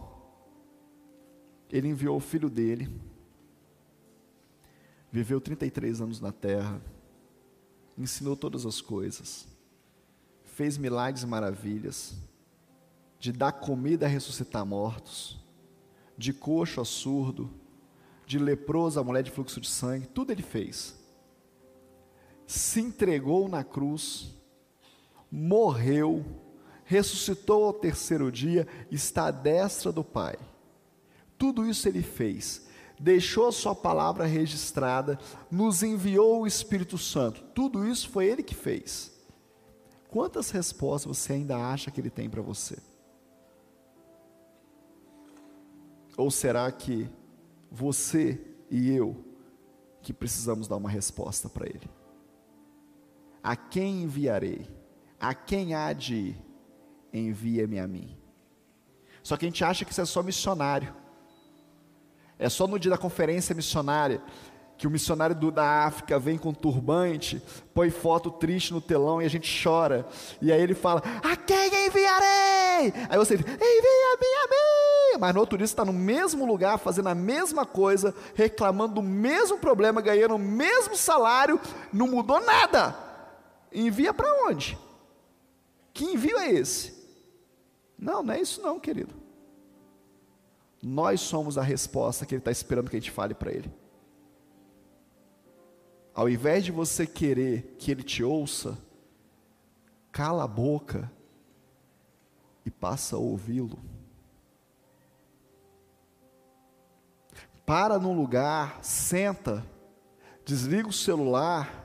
Ele 1.70 1.89
enviou 1.89 2.16
o 2.16 2.20
filho 2.20 2.51
dele 2.51 2.91
viveu 5.16 5.41
33 5.41 6.03
anos 6.03 6.20
na 6.20 6.30
terra, 6.30 6.78
ensinou 7.97 8.37
todas 8.37 8.66
as 8.66 8.82
coisas, 8.82 9.49
fez 10.45 10.76
milagres 10.76 11.22
e 11.22 11.26
maravilhas, 11.26 12.14
de 13.18 13.32
dar 13.32 13.53
comida 13.53 14.05
a 14.05 14.09
ressuscitar 14.11 14.66
mortos, 14.66 15.41
de 16.17 16.33
coxo 16.33 16.81
a 16.81 16.85
surdo, 16.85 17.51
de 18.27 18.39
leproso 18.39 18.99
a 18.99 19.05
mulher 19.05 19.23
de 19.23 19.31
fluxo 19.31 19.61
de 19.61 19.69
sangue, 19.69 20.07
tudo 20.07 20.33
ele 20.33 20.43
fez. 20.43 20.97
Se 22.47 22.81
entregou 22.81 23.49
na 23.49 23.62
cruz, 23.62 24.35
morreu, 25.31 26.25
ressuscitou 26.85 27.64
ao 27.64 27.73
terceiro 27.73 28.31
dia, 28.31 28.67
está 28.91 29.27
à 29.27 29.31
destra 29.31 29.93
do 29.93 30.05
Pai. 30.05 30.37
Tudo 31.37 31.69
isso 31.69 31.89
ele 31.89 32.03
fez, 32.03 32.67
deixou 32.99 33.51
sua 33.53 33.75
palavra 33.75 34.25
registrada, 34.27 35.19
nos 35.51 35.83
enviou 35.83 36.43
o 36.43 36.47
Espírito 36.47 36.97
Santo. 36.97 37.43
Tudo 37.55 37.87
isso 37.87 38.09
foi 38.09 38.27
ele 38.27 38.43
que 38.43 38.55
fez. 38.55 39.12
Quantas 40.09 40.51
respostas 40.51 41.17
você 41.17 41.35
ainda 41.35 41.57
acha 41.57 41.91
que 41.91 42.01
ele 42.01 42.11
tem 42.11 42.31
para 42.31 42.41
você? 42.41 42.79
Ou 46.17 46.31
será 46.31 46.71
que 46.73 47.09
você 47.71 48.41
e 48.71 48.91
eu 48.91 49.25
que 50.03 50.12
precisamos 50.12 50.67
dar 50.67 50.77
uma 50.77 50.89
resposta 50.89 51.49
para 51.49 51.67
ele? 51.67 51.91
A 53.43 53.55
quem 53.55 54.03
enviarei? 54.03 54.69
A 55.21 55.35
quem 55.35 55.75
há 55.75 55.93
de 55.93 56.14
ir? 56.14 56.47
Envia-me 57.12 57.79
a 57.79 57.87
mim. 57.87 58.17
Só 59.23 59.37
que 59.37 59.45
a 59.45 59.49
gente 59.49 59.64
acha 59.64 59.85
que 59.85 59.93
isso 59.93 60.01
é 60.01 60.05
só 60.05 60.23
missionário. 60.23 60.95
É 62.39 62.49
só 62.49 62.67
no 62.67 62.79
dia 62.79 62.91
da 62.91 62.99
conferência 62.99 63.55
missionária 63.55 64.23
que 64.77 64.87
o 64.87 64.91
missionário 64.91 65.35
do, 65.35 65.51
da 65.51 65.85
África 65.87 66.19
vem 66.19 66.37
com 66.37 66.53
turbante, 66.53 67.43
põe 67.73 67.91
foto 67.91 68.31
triste 68.31 68.73
no 68.73 68.81
telão 68.81 69.23
e 69.23 69.25
a 69.25 69.29
gente 69.29 69.62
chora. 69.62 70.07
E 70.41 70.53
aí 70.53 70.61
ele 70.61 70.75
fala: 70.75 71.03
A 71.23 71.37
quem 71.37 71.87
enviarei? 71.87 72.93
Aí 73.09 73.17
você 73.17 73.37
diz: 73.37 73.47
Envia-me 73.47 74.27
a 74.45 74.49
mim. 74.51 74.86
Mas 75.19 75.35
no 75.35 75.41
outro 75.41 75.57
dia 75.57 75.64
está 75.64 75.85
no 75.85 75.93
mesmo 75.93 76.45
lugar, 76.47 76.79
fazendo 76.79 77.09
a 77.09 77.14
mesma 77.14 77.64
coisa, 77.64 78.14
reclamando 78.35 78.95
do 78.95 79.03
mesmo 79.03 79.59
problema, 79.59 80.01
ganhando 80.01 80.35
o 80.35 80.39
mesmo 80.39 80.97
salário, 80.97 81.61
não 81.93 82.09
mudou 82.09 82.41
nada. 82.41 82.97
Envia 83.73 84.12
para 84.14 84.49
onde? 84.49 84.79
Que 85.93 86.05
envio 86.05 86.39
é 86.39 86.51
esse? 86.51 86.95
Não, 87.99 88.23
não 88.23 88.35
é 88.35 88.41
isso 88.41 88.61
não, 88.61 88.79
querido. 88.79 89.14
Nós 90.83 91.21
somos 91.21 91.57
a 91.57 91.62
resposta 91.62 92.27
que 92.27 92.35
Ele 92.35 92.41
está 92.41 92.51
esperando 92.51 92.91
que 92.91 92.97
a 92.97 93.01
gente 93.01 93.11
fale 93.11 93.35
para 93.35 93.51
Ele. 93.51 93.73
Ao 96.14 96.29
invés 96.29 96.64
de 96.64 96.73
você 96.73 97.07
querer 97.07 97.77
que 97.79 97.91
Ele 97.91 98.03
te 98.03 98.23
ouça, 98.23 98.79
cala 100.12 100.45
a 100.45 100.49
boca 100.49 101.11
e 102.64 102.71
passa 102.71 103.17
a 103.17 103.19
ouvi-lo. 103.19 103.79
Para 107.67 107.99
num 107.99 108.17
lugar, 108.17 108.79
senta, 108.81 109.67
desliga 110.45 110.89
o 110.89 110.93
celular, 110.93 111.85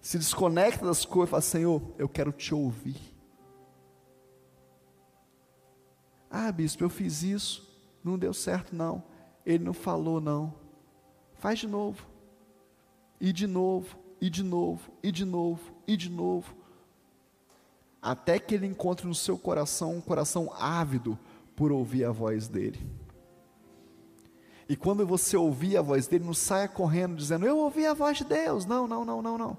se 0.00 0.16
desconecta 0.16 0.86
das 0.86 1.04
coisas 1.04 1.28
e 1.28 1.30
fala: 1.30 1.42
Senhor, 1.42 1.82
eu 1.98 2.08
quero 2.08 2.32
te 2.32 2.54
ouvir. 2.54 2.96
Ah, 6.30 6.50
bispo, 6.50 6.82
eu 6.82 6.88
fiz 6.88 7.22
isso, 7.22 7.70
não 8.02 8.18
deu 8.18 8.32
certo, 8.32 8.74
não. 8.74 9.04
Ele 9.44 9.62
não 9.62 9.74
falou, 9.74 10.18
não. 10.18 10.54
Faz 11.34 11.58
de 11.58 11.68
novo. 11.68 12.06
E 13.20 13.34
de 13.34 13.46
novo, 13.46 13.98
e 14.18 14.30
de 14.30 14.42
novo, 14.42 14.90
e 15.02 15.12
de 15.12 15.26
novo, 15.26 15.74
e 15.86 15.94
de 15.94 16.08
novo. 16.08 16.56
Até 18.00 18.38
que 18.38 18.54
ele 18.54 18.66
encontre 18.66 19.06
no 19.06 19.14
seu 19.14 19.36
coração 19.36 19.94
um 19.94 20.00
coração 20.00 20.50
ávido 20.54 21.18
por 21.54 21.70
ouvir 21.70 22.04
a 22.04 22.10
voz 22.10 22.48
dele. 22.48 22.80
E 24.68 24.76
quando 24.76 25.06
você 25.06 25.36
ouvir 25.36 25.76
a 25.76 25.82
voz 25.82 26.06
dele, 26.06 26.24
não 26.24 26.34
saia 26.34 26.68
correndo 26.68 27.16
dizendo, 27.16 27.46
eu 27.46 27.58
ouvi 27.58 27.86
a 27.86 27.94
voz 27.94 28.18
de 28.18 28.24
Deus. 28.24 28.64
Não, 28.64 28.86
não, 28.86 29.04
não, 29.04 29.20
não, 29.22 29.38
não. 29.38 29.58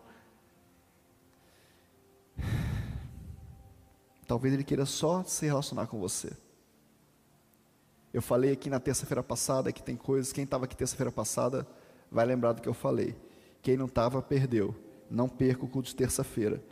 Talvez 4.27 4.53
ele 4.53 4.63
queira 4.63 4.85
só 4.85 5.23
se 5.23 5.45
relacionar 5.45 5.87
com 5.87 5.99
você. 5.99 6.31
Eu 8.13 8.21
falei 8.21 8.51
aqui 8.51 8.69
na 8.69 8.79
terça-feira 8.79 9.23
passada 9.23 9.71
que 9.71 9.81
tem 9.81 9.95
coisas, 9.95 10.31
quem 10.31 10.43
estava 10.43 10.65
aqui 10.65 10.75
terça-feira 10.75 11.11
passada 11.11 11.67
vai 12.11 12.25
lembrar 12.25 12.53
do 12.53 12.61
que 12.61 12.69
eu 12.69 12.73
falei. 12.73 13.15
Quem 13.61 13.75
não 13.75 13.87
estava, 13.87 14.21
perdeu. 14.21 14.75
Não 15.09 15.27
perca 15.27 15.65
o 15.65 15.67
culto 15.67 15.89
de 15.89 15.95
terça-feira. 15.95 16.63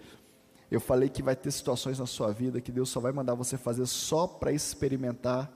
Eu 0.70 0.80
falei 0.80 1.10
que 1.10 1.22
vai 1.22 1.36
ter 1.36 1.52
situações 1.52 2.00
na 2.00 2.06
sua 2.06 2.32
vida 2.32 2.62
que 2.62 2.72
Deus 2.72 2.90
só 2.90 3.00
vai 3.00 3.12
mandar 3.12 3.34
você 3.34 3.58
fazer 3.58 3.86
só 3.86 4.26
para 4.26 4.54
experimentar 4.54 5.52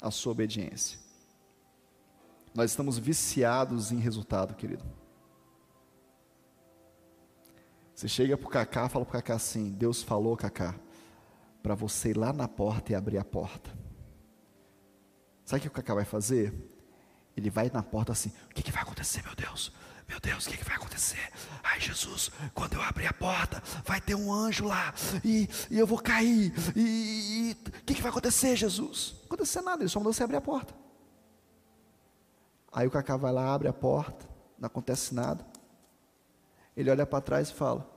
a 0.00 0.10
sua 0.10 0.32
obediência. 0.32 0.98
Nós 2.54 2.70
estamos 2.70 2.98
viciados 2.98 3.92
em 3.92 3.98
resultado, 3.98 4.54
querido. 4.54 4.84
Você 7.94 8.08
chega 8.08 8.36
para 8.36 8.46
o 8.46 8.50
Cacá, 8.50 8.88
fala 8.88 9.04
para 9.04 9.10
o 9.10 9.20
Cacá 9.20 9.34
assim: 9.34 9.70
Deus 9.70 10.02
falou, 10.02 10.36
Cacá, 10.36 10.74
para 11.62 11.74
você 11.74 12.10
ir 12.10 12.16
lá 12.16 12.32
na 12.32 12.48
porta 12.48 12.92
e 12.92 12.94
abrir 12.94 13.18
a 13.18 13.24
porta. 13.24 13.70
Sabe 15.44 15.58
o 15.58 15.62
que 15.62 15.68
o 15.68 15.70
Cacá 15.70 15.94
vai 15.94 16.04
fazer? 16.04 16.54
Ele 17.36 17.50
vai 17.50 17.70
na 17.72 17.82
porta 17.82 18.12
assim: 18.12 18.32
O 18.50 18.54
que, 18.54 18.62
que 18.62 18.72
vai 18.72 18.82
acontecer, 18.82 19.22
meu 19.22 19.34
Deus? 19.34 19.72
Meu 20.08 20.18
Deus, 20.18 20.44
o 20.44 20.50
que, 20.50 20.56
que 20.56 20.64
vai 20.64 20.74
acontecer? 20.74 21.30
Ai, 21.62 21.78
Jesus, 21.78 22.32
quando 22.52 22.74
eu 22.74 22.82
abrir 22.82 23.06
a 23.06 23.12
porta, 23.12 23.62
vai 23.84 24.00
ter 24.00 24.16
um 24.16 24.32
anjo 24.32 24.64
lá, 24.64 24.92
e, 25.24 25.48
e 25.70 25.78
eu 25.78 25.86
vou 25.86 25.98
cair. 25.98 26.52
E 26.74 27.56
o 27.64 27.84
que, 27.84 27.94
que 27.94 28.02
vai 28.02 28.10
acontecer, 28.10 28.56
Jesus? 28.56 29.14
Não 29.20 29.26
acontecer 29.26 29.62
nada, 29.62 29.82
ele 29.82 29.88
só 29.88 30.00
mandou 30.00 30.12
você 30.12 30.24
abrir 30.24 30.38
a 30.38 30.40
porta. 30.40 30.74
Aí 32.72 32.86
o 32.86 32.90
Cacá 32.90 33.16
vai 33.16 33.32
lá, 33.32 33.52
abre 33.52 33.68
a 33.68 33.72
porta, 33.72 34.28
não 34.58 34.66
acontece 34.66 35.14
nada. 35.14 35.44
Ele 36.76 36.90
olha 36.90 37.04
para 37.04 37.20
trás 37.20 37.50
e 37.50 37.54
fala: 37.54 37.88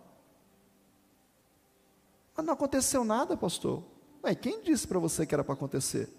Mas 2.35 2.45
não 2.45 2.53
aconteceu 2.53 3.03
nada, 3.03 3.37
pastor. 3.37 3.83
Ué, 4.23 4.33
quem 4.33 4.63
disse 4.63 4.87
para 4.87 4.99
você 4.99 5.25
que 5.25 5.35
era 5.35 5.43
para 5.43 5.53
acontecer? 5.53 6.09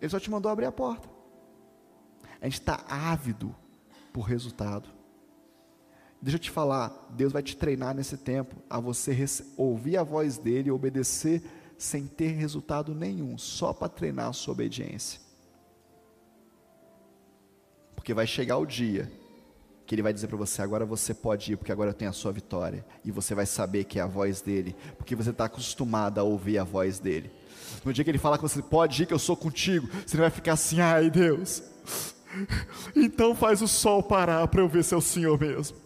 Ele 0.00 0.10
só 0.10 0.20
te 0.20 0.30
mandou 0.30 0.50
abrir 0.50 0.66
a 0.66 0.72
porta. 0.72 1.08
A 2.40 2.44
gente 2.44 2.60
está 2.60 2.84
ávido 2.88 3.54
por 4.12 4.22
resultado. 4.22 4.88
Deixa 6.20 6.36
eu 6.36 6.40
te 6.40 6.50
falar, 6.50 7.08
Deus 7.10 7.32
vai 7.32 7.42
te 7.42 7.56
treinar 7.56 7.94
nesse 7.94 8.16
tempo 8.16 8.56
a 8.68 8.80
você 8.80 9.16
ouvir 9.56 9.96
a 9.96 10.02
voz 10.02 10.36
dele 10.36 10.68
e 10.68 10.72
obedecer 10.72 11.42
sem 11.78 12.08
ter 12.08 12.32
resultado 12.32 12.92
nenhum, 12.92 13.38
só 13.38 13.72
para 13.72 13.88
treinar 13.88 14.28
a 14.28 14.32
sua 14.32 14.52
obediência. 14.52 15.27
Porque 17.98 18.14
vai 18.14 18.28
chegar 18.28 18.58
o 18.58 18.64
dia 18.64 19.10
que 19.84 19.92
ele 19.92 20.02
vai 20.02 20.12
dizer 20.12 20.28
para 20.28 20.36
você: 20.36 20.62
agora 20.62 20.86
você 20.86 21.12
pode 21.12 21.52
ir, 21.52 21.56
porque 21.56 21.72
agora 21.72 21.90
eu 21.90 21.94
tenho 21.94 22.08
a 22.08 22.14
sua 22.14 22.30
vitória. 22.30 22.86
E 23.04 23.10
você 23.10 23.34
vai 23.34 23.44
saber 23.44 23.82
que 23.84 23.98
é 23.98 24.02
a 24.02 24.06
voz 24.06 24.40
dele, 24.40 24.76
porque 24.96 25.16
você 25.16 25.30
está 25.30 25.46
acostumado 25.46 26.20
a 26.20 26.22
ouvir 26.22 26.58
a 26.58 26.64
voz 26.64 27.00
dele. 27.00 27.28
No 27.84 27.92
dia 27.92 28.04
que 28.04 28.10
ele 28.10 28.18
fala 28.18 28.38
com 28.38 28.46
você, 28.46 28.62
pode 28.62 29.02
ir 29.02 29.06
que 29.06 29.12
eu 29.12 29.18
sou 29.18 29.36
contigo, 29.36 29.88
você 30.06 30.16
não 30.16 30.22
vai 30.22 30.30
ficar 30.30 30.52
assim, 30.52 30.80
ai 30.80 31.10
Deus, 31.10 31.60
então 32.94 33.34
faz 33.34 33.60
o 33.62 33.66
sol 33.66 34.00
parar 34.00 34.46
para 34.46 34.60
eu 34.60 34.68
ver 34.68 34.84
se 34.84 34.94
é 34.94 34.96
o 34.96 35.02
Senhor 35.02 35.38
mesmo. 35.38 35.76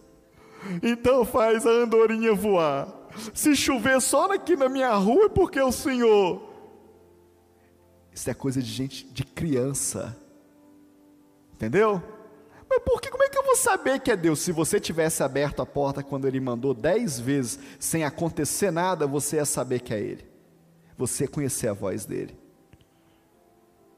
Então 0.83 1.25
faz 1.25 1.65
a 1.65 1.71
andorinha 1.71 2.35
voar. 2.35 2.93
Se 3.33 3.55
chover 3.55 3.99
só 3.99 4.31
aqui 4.31 4.55
na 4.55 4.69
minha 4.69 4.93
rua 4.93 5.25
é 5.25 5.29
porque 5.29 5.57
é 5.57 5.65
o 5.65 5.71
Senhor. 5.71 6.47
Isso 8.13 8.29
é 8.29 8.35
coisa 8.35 8.61
de 8.61 8.69
gente, 8.69 9.03
de 9.07 9.23
criança. 9.23 10.15
Entendeu? 11.63 12.03
Mas 12.69 12.79
por 12.79 12.99
que, 12.99 13.09
como 13.09 13.23
é 13.23 13.29
que 13.29 13.37
eu 13.37 13.43
vou 13.43 13.55
saber 13.55 14.01
que 14.01 14.11
é 14.11 14.17
Deus? 14.17 14.39
Se 14.39 14.51
você 14.51 14.81
tivesse 14.81 15.23
aberto 15.23 15.61
a 15.61 15.65
porta 15.65 16.03
quando 16.03 16.27
Ele 16.27 16.41
mandou 16.41 16.73
dez 16.73 17.17
vezes, 17.17 17.57
sem 17.79 18.03
acontecer 18.03 18.69
nada, 18.69 19.07
você 19.07 19.37
ia 19.37 19.45
saber 19.45 19.79
que 19.79 19.93
é 19.93 19.99
Ele 19.99 20.33
você 20.97 21.25
conhecer 21.27 21.69
a 21.69 21.73
voz 21.73 22.05
dele. 22.05 22.37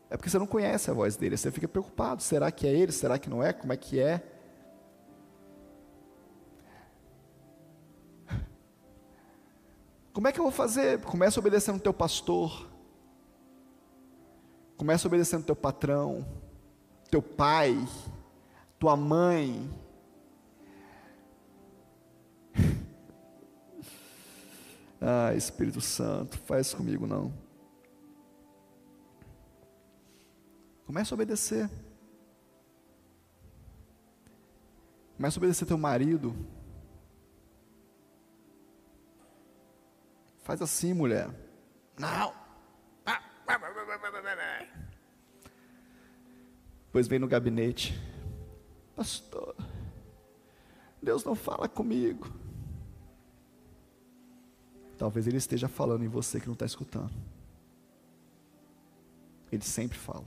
É 0.10 0.16
porque 0.16 0.30
você 0.30 0.38
não 0.38 0.46
conhece 0.48 0.92
a 0.92 0.94
voz 0.94 1.16
dele, 1.16 1.36
você 1.38 1.50
fica 1.52 1.68
preocupado: 1.68 2.22
será 2.22 2.52
que 2.52 2.68
é 2.68 2.72
ele? 2.72 2.92
Será 2.92 3.18
que 3.18 3.30
não 3.30 3.44
é? 3.44 3.52
Como 3.52 3.74
é 3.74 3.78
que 3.78 4.00
é? 4.00 4.22
Como 10.14 10.28
é 10.28 10.32
que 10.32 10.40
eu 10.40 10.44
vou 10.44 10.52
fazer? 10.52 11.02
Começa 11.02 11.40
obedecendo 11.40 11.78
o 11.78 11.82
teu 11.82 11.94
pastor. 11.94 12.70
Começa 14.78 15.08
obedecendo 15.08 15.42
o 15.42 15.46
teu 15.46 15.56
patrão, 15.56 16.26
teu 17.16 17.22
pai, 17.22 17.74
tua 18.78 18.98
mãe, 18.98 19.70
Ah, 25.00 25.34
Espírito 25.34 25.80
Santo, 25.80 26.38
faz 26.40 26.74
comigo 26.74 27.08
não. 27.08 27.32
Comece 30.86 31.14
a 31.14 31.16
obedecer. 31.16 31.70
Começa 35.16 35.38
a 35.38 35.40
obedecer 35.40 35.66
teu 35.66 35.78
marido. 35.78 36.36
Faz 40.44 40.62
assim, 40.62 40.94
mulher. 40.94 41.30
Não. 41.98 42.34
Depois 46.96 47.10
vem 47.10 47.20
no 47.20 47.28
gabinete. 47.28 48.02
Pastor, 48.96 49.54
Deus 51.04 51.26
não 51.26 51.36
fala 51.36 51.68
comigo. 51.68 52.34
Talvez 54.98 55.28
Ele 55.28 55.36
esteja 55.36 55.68
falando 55.68 56.06
em 56.06 56.08
você 56.08 56.40
que 56.40 56.46
não 56.46 56.54
está 56.54 56.66
escutando. 56.66 57.12
Ele 59.52 59.62
sempre 59.62 59.98
fala. 59.98 60.24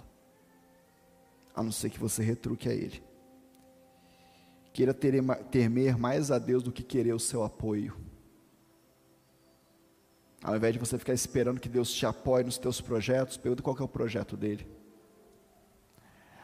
A 1.54 1.62
não 1.62 1.72
ser 1.72 1.88
que 1.88 1.98
você 1.98 2.22
retruque 2.22 2.68
a 2.68 2.74
Ele. 2.74 3.02
Queira 4.70 4.92
temer 4.92 5.96
mais 5.96 6.30
a 6.30 6.38
Deus 6.38 6.62
do 6.62 6.70
que 6.70 6.82
querer 6.82 7.14
o 7.14 7.18
seu 7.18 7.44
apoio. 7.44 7.96
Ao 10.44 10.54
invés 10.54 10.74
de 10.74 10.78
você 10.78 10.98
ficar 10.98 11.14
esperando 11.14 11.60
que 11.60 11.68
Deus 11.70 11.90
te 11.90 12.04
apoie 12.04 12.44
nos 12.44 12.58
teus 12.58 12.78
projetos, 12.78 13.38
pergunta 13.38 13.62
qual 13.62 13.74
é 13.78 13.82
o 13.82 13.88
projeto 13.88 14.36
dele. 14.36 14.76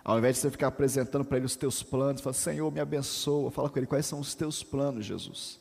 Ao 0.05 0.19
invés 0.19 0.37
de 0.37 0.43
você 0.43 0.51
ficar 0.51 0.67
apresentando 0.67 1.25
para 1.25 1.39
ele 1.39 1.47
os 1.47 1.57
teus 1.57 1.83
planos, 1.83 2.21
fala, 2.21 2.35
Senhor, 2.35 2.71
me 2.71 2.79
abençoa. 2.79 3.51
Fala 3.51 3.71
com 3.71 3.79
ele, 3.79 3.87
quais 3.87 4.05
são 4.05 4.21
os 4.21 4.35
teus 4.35 4.63
planos, 4.63 5.07
Jesus? 5.07 5.59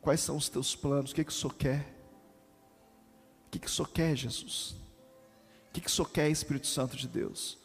Quais 0.00 0.18
são 0.20 0.36
os 0.36 0.48
teus 0.48 0.74
planos? 0.74 1.12
O 1.12 1.14
que, 1.14 1.22
que 1.22 1.30
o 1.30 1.34
Senhor 1.34 1.54
quer? 1.54 1.94
O 3.46 3.50
que, 3.52 3.60
que 3.60 3.68
o 3.68 3.70
Senhor 3.70 3.88
quer, 3.88 4.16
Jesus? 4.16 4.74
O 5.68 5.72
que, 5.74 5.80
que 5.80 5.86
o 5.86 5.90
Senhor 5.90 6.10
quer, 6.10 6.28
Espírito 6.28 6.66
Santo 6.66 6.96
de 6.96 7.06
Deus? 7.06 7.56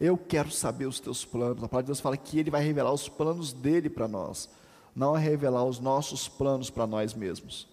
Eu 0.00 0.16
quero 0.16 0.50
saber 0.50 0.86
os 0.86 0.98
teus 0.98 1.26
planos. 1.26 1.62
A 1.62 1.68
palavra 1.68 1.82
de 1.82 1.88
Deus 1.88 2.00
fala 2.00 2.16
que 2.16 2.38
Ele 2.38 2.50
vai 2.50 2.64
revelar 2.64 2.90
os 2.90 3.06
planos 3.06 3.52
dele 3.52 3.90
para 3.90 4.08
nós, 4.08 4.48
não 4.96 5.14
é 5.14 5.20
revelar 5.20 5.64
os 5.64 5.78
nossos 5.78 6.26
planos 6.26 6.70
para 6.70 6.86
nós 6.86 7.12
mesmos. 7.12 7.68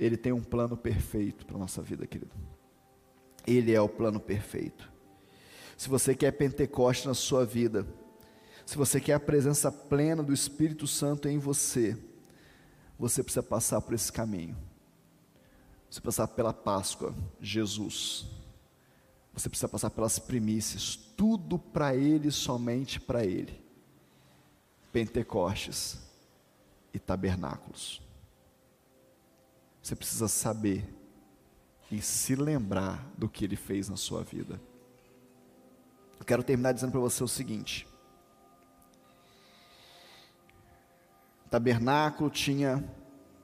Ele 0.00 0.16
tem 0.16 0.32
um 0.32 0.42
plano 0.42 0.78
perfeito 0.78 1.44
para 1.44 1.56
a 1.56 1.58
nossa 1.58 1.82
vida, 1.82 2.06
querido. 2.06 2.32
Ele 3.46 3.74
é 3.74 3.80
o 3.80 3.88
plano 3.88 4.18
perfeito. 4.18 4.90
Se 5.76 5.90
você 5.90 6.14
quer 6.14 6.32
Pentecoste 6.32 7.06
na 7.06 7.12
sua 7.12 7.44
vida, 7.44 7.86
se 8.64 8.78
você 8.78 8.98
quer 8.98 9.14
a 9.14 9.20
presença 9.20 9.70
plena 9.70 10.22
do 10.22 10.32
Espírito 10.32 10.86
Santo 10.86 11.28
em 11.28 11.38
você, 11.38 11.98
você 12.98 13.22
precisa 13.22 13.42
passar 13.42 13.82
por 13.82 13.94
esse 13.94 14.10
caminho. 14.10 14.56
Você 15.90 16.00
precisa 16.00 16.22
passar 16.22 16.28
pela 16.28 16.54
Páscoa, 16.54 17.14
Jesus. 17.38 18.26
Você 19.34 19.50
precisa 19.50 19.68
passar 19.68 19.90
pelas 19.90 20.18
primícias, 20.18 20.96
tudo 20.96 21.58
para 21.58 21.94
Ele, 21.94 22.30
somente 22.30 22.98
para 22.98 23.24
Ele. 23.24 23.60
Pentecostes 24.92 25.98
e 26.94 26.98
tabernáculos. 26.98 28.00
Você 29.82 29.96
precisa 29.96 30.28
saber 30.28 30.86
e 31.90 32.00
se 32.00 32.34
lembrar 32.34 33.10
do 33.16 33.28
que 33.28 33.44
Ele 33.44 33.56
fez 33.56 33.88
na 33.88 33.96
sua 33.96 34.22
vida. 34.22 34.60
Eu 36.18 36.24
quero 36.24 36.42
terminar 36.42 36.72
dizendo 36.72 36.92
para 36.92 37.00
você 37.00 37.24
o 37.24 37.28
seguinte: 37.28 37.88
tabernáculo 41.50 42.30
tinha, 42.30 42.84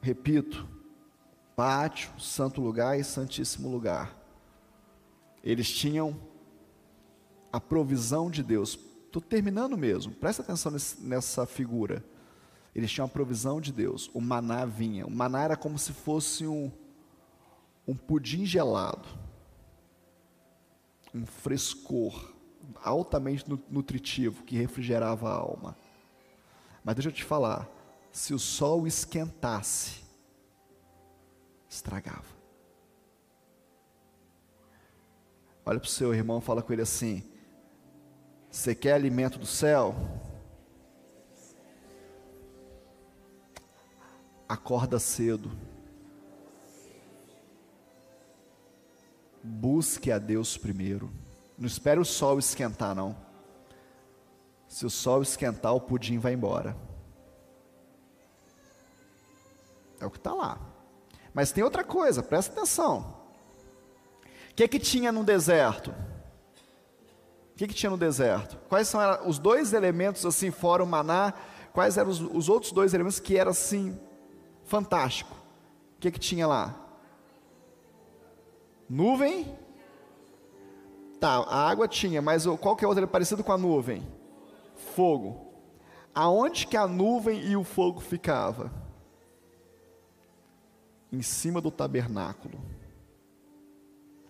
repito, 0.01 0.69
pátio, 1.57 2.11
santo 2.21 2.61
lugar 2.61 2.99
e 2.99 3.03
santíssimo 3.03 3.69
lugar. 3.69 4.15
Eles 5.43 5.71
tinham 5.71 6.21
a 7.53 7.61
provisão 7.61 8.31
de 8.31 8.43
Deus. 8.43 8.79
Estou 9.07 9.23
terminando 9.23 9.77
mesmo, 9.77 10.13
presta 10.13 10.43
atenção 10.43 10.71
nesse, 10.71 11.01
nessa 11.03 11.47
figura. 11.47 12.05
Eles 12.77 12.93
tinham 12.93 13.07
a 13.07 13.09
provisão 13.09 13.59
de 13.59 13.73
Deus, 13.73 14.11
o 14.13 14.21
maná 14.21 14.67
vinha. 14.67 15.07
O 15.07 15.11
maná 15.11 15.45
era 15.45 15.57
como 15.57 15.79
se 15.79 15.95
fosse 15.95 16.47
um, 16.47 16.71
um 17.89 17.97
pudim 17.97 18.45
gelado, 18.45 19.09
um 21.15 21.25
frescor 21.25 22.35
altamente 22.85 23.47
nutritivo 23.71 24.45
que 24.45 24.59
refrigerava 24.59 25.27
a 25.31 25.33
alma. 25.33 25.75
Mas 26.85 26.97
deixa 26.97 27.09
eu 27.09 27.15
te 27.15 27.25
falar, 27.25 27.67
se 28.13 28.35
o 28.35 28.39
sol 28.39 28.87
esquentasse, 28.87 30.05
estragava. 31.67 32.37
Olha 35.65 35.81
para 35.81 35.89
o 35.89 35.91
seu 35.91 36.13
irmão, 36.13 36.43
fala 36.43 36.63
com 36.63 36.75
ele 36.75 36.83
assim: 36.83 37.27
Você 38.51 38.75
quer 38.75 38.93
alimento 38.93 39.39
do 39.39 39.47
céu? 39.47 39.95
Acorda 44.49 44.99
cedo. 44.99 45.51
Busque 49.43 50.11
a 50.11 50.19
Deus 50.19 50.57
primeiro. 50.57 51.11
Não 51.59 51.67
espere 51.67 52.01
o 52.01 52.05
sol 52.05 52.39
esquentar, 52.39 52.95
não. 52.95 53.17
Se 54.69 54.85
o 54.85 54.91
sol 54.91 55.23
esquentar, 55.23 55.75
o 55.75 55.81
pudim 55.81 56.19
vai 56.19 56.33
embora. 56.33 56.77
É 60.01 60.07
o 60.07 60.11
que 60.11 60.19
está 60.19 60.35
lá. 60.35 60.59
Mas 61.33 61.53
tem 61.53 61.63
outra 61.63 61.85
coisa, 61.85 62.23
presta 62.23 62.53
atenção 62.53 63.17
que 64.57 64.67
que 64.67 64.79
tinha 64.79 65.13
no 65.13 65.23
deserto? 65.23 65.91
O 65.91 67.57
que, 67.59 67.69
que 67.69 67.75
tinha 67.75 67.91
no 67.91 67.99
deserto? 67.99 68.59
Quais 68.69 68.89
são 68.89 69.01
os 69.27 69.39
dois 69.39 69.75
elementos 69.75 70.25
assim, 70.25 70.51
fora 70.51 70.83
o 70.83 70.87
maná? 70.87 71.35
Quais 71.73 71.99
eram 71.99 72.11
os, 72.11 72.21
os 72.21 72.49
outros 72.49 72.73
dois 72.73 72.95
elementos 72.95 73.21
que 73.21 73.37
eram 73.37 73.51
assim, 73.51 73.99
fantástico? 74.67 75.35
O 75.97 76.01
que, 76.01 76.11
que 76.11 76.21
tinha 76.21 76.47
lá? 76.47 76.75
Nuvem? 78.89 79.57
Tá, 81.19 81.39
a 81.39 81.69
água 81.69 81.89
tinha, 81.89 82.21
mas 82.21 82.45
qual 82.61 82.77
que 82.77 82.85
é 82.85 82.89
outro 82.89 83.09
parecido 83.09 83.43
com 83.43 83.53
a 83.53 83.59
nuvem? 83.59 84.07
Fogo. 84.95 85.47
Aonde 86.15 86.67
que 86.67 86.77
a 86.77 86.87
nuvem 86.87 87.41
e 87.41 87.57
o 87.57 87.65
fogo 87.65 88.01
ficava? 88.01 88.71
Em 91.11 91.23
cima 91.23 91.61
do 91.61 91.71
tabernáculo. 91.71 92.61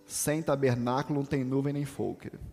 Sem 0.05 0.43
tabernáculo 0.43 1.19
não 1.19 1.27
tem 1.27 1.43
nuvem 1.43 1.73
nem 1.73 1.85
fogo, 1.85 2.21
querido. 2.21 2.45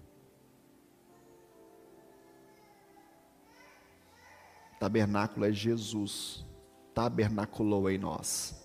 Tabernáculo 4.80 5.46
é 5.46 5.52
Jesus, 5.52 6.46
tabernaculou 6.94 7.90
em 7.90 7.98
nós. 7.98 8.56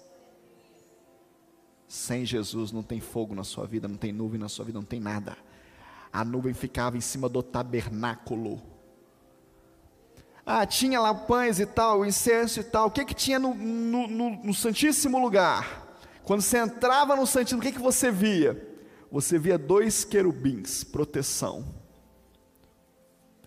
Sem 1.86 2.24
Jesus 2.24 2.70
não 2.70 2.82
tem 2.82 3.00
fogo 3.00 3.34
na 3.34 3.44
sua 3.44 3.66
vida, 3.66 3.88
não 3.88 3.96
tem 3.96 4.12
nuvem 4.12 4.38
na 4.38 4.48
sua 4.48 4.64
vida, 4.64 4.78
não 4.78 4.86
tem 4.86 5.00
nada. 5.00 5.36
A 6.12 6.24
nuvem 6.24 6.52
ficava 6.52 6.96
em 6.96 7.00
cima 7.00 7.28
do 7.28 7.42
tabernáculo. 7.42 8.62
Ah, 10.44 10.66
tinha 10.66 11.00
lá 11.00 11.14
pães 11.14 11.60
e 11.60 11.66
tal, 11.66 12.04
incenso 12.04 12.60
e 12.60 12.64
tal. 12.64 12.88
O 12.88 12.90
que 12.90 13.04
que 13.04 13.14
tinha 13.14 13.38
no, 13.38 13.54
no, 13.54 14.08
no, 14.08 14.30
no 14.44 14.54
Santíssimo 14.54 15.18
Lugar? 15.18 15.86
Quando 16.24 16.42
você 16.42 16.58
entrava 16.58 17.16
no 17.16 17.26
Santíssimo, 17.26 17.60
o 17.60 17.62
que 17.62 17.72
que 17.72 17.78
você 17.78 18.10
via? 18.10 18.68
você 19.10 19.38
via 19.38 19.58
dois 19.58 20.04
querubins, 20.04 20.84
proteção. 20.84 21.64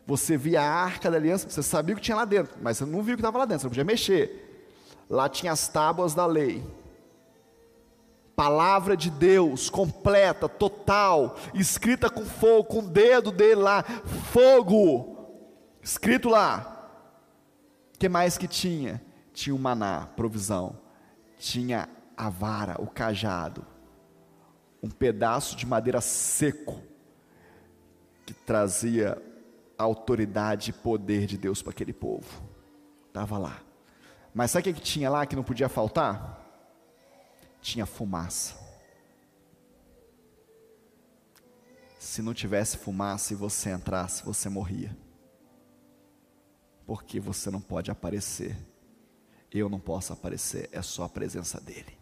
Você 0.05 0.36
via 0.36 0.61
a 0.61 0.65
arca 0.65 1.09
da 1.09 1.17
aliança, 1.17 1.49
você 1.49 1.61
sabia 1.61 1.93
o 1.93 1.97
que 1.97 2.03
tinha 2.03 2.17
lá 2.17 2.25
dentro, 2.25 2.57
mas 2.61 2.77
você 2.77 2.86
não 2.86 3.01
viu 3.03 3.13
o 3.13 3.17
que 3.17 3.21
estava 3.21 3.38
lá 3.38 3.45
dentro, 3.45 3.61
você 3.61 3.65
não 3.67 3.71
podia 3.71 3.84
mexer. 3.84 4.51
Lá 5.12 5.30
tinha 5.30 5.51
as 5.51 5.68
tábuas 5.68 6.16
da 6.16 6.26
lei. 6.26 6.64
Palavra 8.36 8.97
de 8.97 9.12
Deus, 9.12 9.70
completa, 9.70 10.49
total, 10.49 11.36
escrita 11.53 12.09
com 12.09 12.26
fogo, 12.26 12.64
com 12.64 12.80
o 12.80 12.89
dedo 12.89 13.32
dele 13.32 13.62
lá, 13.62 13.84
fogo, 14.32 15.30
escrito 15.84 16.30
lá. 16.30 16.89
O 17.93 17.99
que 17.99 18.09
mais 18.09 18.38
que 18.38 18.47
tinha? 18.47 18.99
Tinha 19.32 19.55
o 19.55 19.59
maná, 19.59 20.07
provisão. 20.16 20.76
Tinha 21.38 21.88
a 22.18 22.30
vara, 22.30 22.82
o 22.82 22.88
cajado 22.88 23.66
um 24.82 24.89
pedaço 24.89 25.55
de 25.55 25.66
madeira 25.66 26.01
seco 26.01 26.82
que 28.26 28.34
trazia 28.34 29.22
a 29.78 29.84
autoridade 29.84 30.72
e 30.72 30.74
poder 30.74 31.26
de 31.28 31.38
Deus 31.38 31.62
para 31.62 31.72
aquele 31.72 31.93
povo. 31.93 32.43
Estava 33.07 33.38
lá. 33.38 33.59
Mas 34.34 34.51
sabe 34.51 34.69
o 34.69 34.73
que 34.73 34.82
tinha 34.82 35.09
lá 35.09 35.25
que 35.25 35.36
não 35.36 35.43
podia 35.43 35.67
faltar? 35.67 36.39
Tinha 37.61 37.86
fumaça. 37.86 38.55
Se 41.99 42.21
não 42.21 42.34
tivesse 42.34 42.77
fumaça 42.77 43.34
e 43.34 43.36
você 43.36 43.71
entrasse, 43.71 44.23
você 44.23 44.49
morria. 44.49 44.97
Porque 46.86 47.19
você 47.19 47.51
não 47.51 47.61
pode 47.61 47.91
aparecer. 47.91 48.57
Eu 49.51 49.69
não 49.69 49.79
posso 49.79 50.13
aparecer, 50.13 50.69
é 50.71 50.82
só 50.82 51.03
a 51.03 51.09
presença 51.09 51.59
dele. 51.59 51.97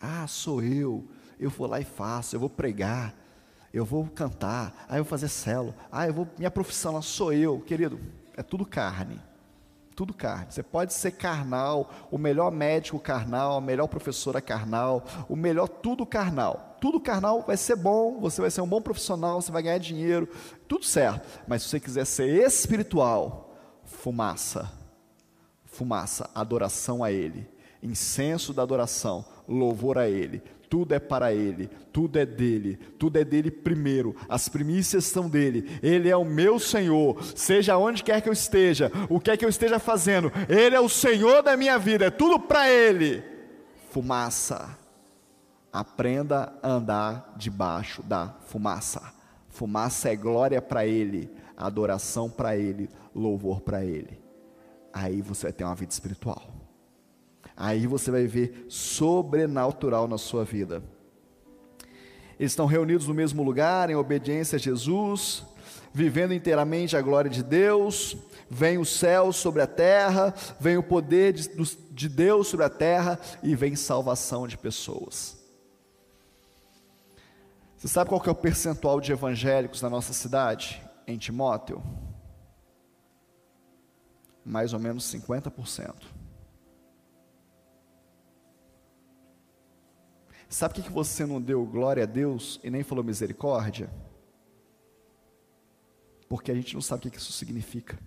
Ah, 0.00 0.26
sou 0.26 0.62
eu. 0.62 1.06
Eu 1.38 1.50
vou 1.50 1.66
lá 1.66 1.78
e 1.80 1.84
faço, 1.84 2.34
eu 2.34 2.40
vou 2.40 2.50
pregar. 2.50 3.14
eu 3.72 3.84
vou 3.84 4.06
cantar, 4.08 4.86
ah, 4.88 4.96
eu 4.96 5.04
vou 5.04 5.10
fazer 5.10 5.28
celo, 5.28 5.74
ah, 5.92 6.06
eu 6.06 6.14
vou, 6.14 6.26
minha 6.38 6.50
profissão 6.50 6.94
lá 6.94 7.02
sou 7.02 7.30
eu, 7.30 7.60
querido, 7.60 8.00
é 8.34 8.42
tudo 8.42 8.64
carne. 8.64 9.20
Tudo 9.96 10.12
carne. 10.12 10.48
Você 10.50 10.62
pode 10.62 10.92
ser 10.92 11.12
carnal, 11.12 11.90
o 12.10 12.18
melhor 12.18 12.52
médico 12.52 13.00
carnal, 13.00 13.56
a 13.56 13.60
melhor 13.62 13.86
professora 13.86 14.42
carnal, 14.42 15.02
o 15.26 15.34
melhor 15.34 15.66
tudo 15.66 16.04
carnal. 16.04 16.76
Tudo 16.78 17.00
carnal 17.00 17.40
vai 17.40 17.56
ser 17.56 17.76
bom, 17.76 18.20
você 18.20 18.42
vai 18.42 18.50
ser 18.50 18.60
um 18.60 18.68
bom 18.68 18.82
profissional, 18.82 19.40
você 19.40 19.50
vai 19.50 19.62
ganhar 19.62 19.78
dinheiro, 19.78 20.28
tudo 20.68 20.84
certo. 20.84 21.26
Mas 21.48 21.62
se 21.62 21.70
você 21.70 21.80
quiser 21.80 22.04
ser 22.04 22.28
espiritual, 22.28 23.56
fumaça. 23.84 24.70
Fumaça, 25.64 26.28
adoração 26.34 27.02
a 27.02 27.10
Ele, 27.10 27.48
incenso 27.82 28.52
da 28.52 28.62
adoração, 28.62 29.24
louvor 29.48 29.96
a 29.96 30.08
Ele, 30.08 30.42
tudo 30.68 30.94
é 30.94 30.98
para 30.98 31.32
Ele, 31.32 31.68
tudo 31.92 32.18
é 32.18 32.26
dele, 32.26 32.76
tudo 32.98 33.18
é 33.18 33.24
dele 33.24 33.50
primeiro, 33.50 34.14
as 34.28 34.48
primícias 34.48 35.04
são 35.04 35.28
dele, 35.28 35.78
Ele 35.82 36.08
é 36.08 36.16
o 36.16 36.24
meu 36.24 36.58
Senhor, 36.58 37.22
seja 37.34 37.76
onde 37.76 38.02
quer 38.02 38.20
que 38.20 38.28
eu 38.28 38.32
esteja, 38.32 38.90
o 39.08 39.20
que 39.20 39.30
é 39.30 39.36
que 39.36 39.44
eu 39.44 39.48
esteja 39.48 39.78
fazendo, 39.78 40.32
Ele 40.48 40.74
é 40.74 40.80
o 40.80 40.88
Senhor 40.88 41.42
da 41.42 41.56
minha 41.56 41.78
vida, 41.78 42.06
é 42.06 42.10
tudo 42.10 42.38
para 42.38 42.70
Ele. 42.70 43.22
Fumaça, 43.90 44.76
aprenda 45.72 46.52
a 46.62 46.68
andar 46.68 47.34
debaixo 47.36 48.02
da 48.02 48.34
fumaça, 48.46 49.14
fumaça 49.48 50.10
é 50.10 50.16
glória 50.16 50.60
para 50.60 50.86
Ele, 50.86 51.30
adoração 51.56 52.28
para 52.28 52.56
Ele, 52.56 52.88
louvor 53.14 53.60
para 53.60 53.84
Ele, 53.84 54.20
aí 54.92 55.22
você 55.22 55.44
vai 55.44 55.52
ter 55.52 55.64
uma 55.64 55.74
vida 55.74 55.92
espiritual 55.92 56.55
aí 57.56 57.86
você 57.86 58.10
vai 58.10 58.26
ver 58.26 58.66
sobrenatural 58.68 60.06
na 60.06 60.18
sua 60.18 60.44
vida. 60.44 60.82
Eles 62.38 62.52
estão 62.52 62.66
reunidos 62.66 63.08
no 63.08 63.14
mesmo 63.14 63.42
lugar, 63.42 63.88
em 63.88 63.94
obediência 63.94 64.56
a 64.56 64.58
Jesus, 64.58 65.42
vivendo 65.92 66.34
inteiramente 66.34 66.94
a 66.96 67.00
glória 67.00 67.30
de 67.30 67.42
Deus. 67.42 68.16
Vem 68.50 68.76
o 68.76 68.84
céu 68.84 69.32
sobre 69.32 69.62
a 69.62 69.66
terra, 69.66 70.34
vem 70.60 70.76
o 70.76 70.82
poder 70.82 71.32
de, 71.32 71.48
de 71.90 72.08
Deus 72.08 72.48
sobre 72.48 72.66
a 72.66 72.70
terra 72.70 73.18
e 73.42 73.54
vem 73.54 73.74
salvação 73.74 74.46
de 74.46 74.58
pessoas. 74.58 75.36
Você 77.76 77.88
sabe 77.88 78.10
qual 78.10 78.22
é 78.24 78.30
o 78.30 78.34
percentual 78.34 79.00
de 79.00 79.12
evangélicos 79.12 79.80
na 79.80 79.88
nossa 79.88 80.12
cidade, 80.12 80.82
em 81.06 81.16
Timóteo? 81.16 81.82
Mais 84.44 84.72
ou 84.72 84.78
menos 84.78 85.04
50%. 85.12 86.15
Sabe 90.56 90.72
por 90.72 90.84
que 90.84 90.90
você 90.90 91.26
não 91.26 91.38
deu 91.38 91.66
glória 91.66 92.04
a 92.04 92.06
Deus 92.06 92.58
e 92.64 92.70
nem 92.70 92.82
falou 92.82 93.04
misericórdia? 93.04 93.90
Porque 96.30 96.50
a 96.50 96.54
gente 96.54 96.72
não 96.72 96.80
sabe 96.80 97.06
o 97.06 97.10
que 97.10 97.18
isso 97.18 97.30
significa. 97.30 97.98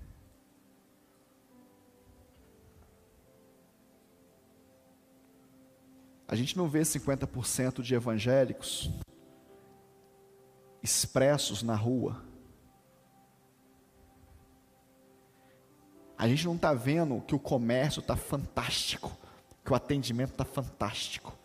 A 6.27 6.35
gente 6.35 6.57
não 6.57 6.67
vê 6.67 6.81
50% 6.81 7.83
de 7.83 7.93
evangélicos 7.93 8.89
expressos 10.81 11.61
na 11.61 11.75
rua. 11.75 12.19
A 16.17 16.27
gente 16.27 16.45
não 16.47 16.55
está 16.55 16.73
vendo 16.73 17.21
que 17.21 17.35
o 17.35 17.39
comércio 17.39 17.99
está 17.99 18.15
fantástico, 18.15 19.15
que 19.63 19.71
o 19.71 19.75
atendimento 19.75 20.31
está 20.31 20.45
fantástico 20.45 21.37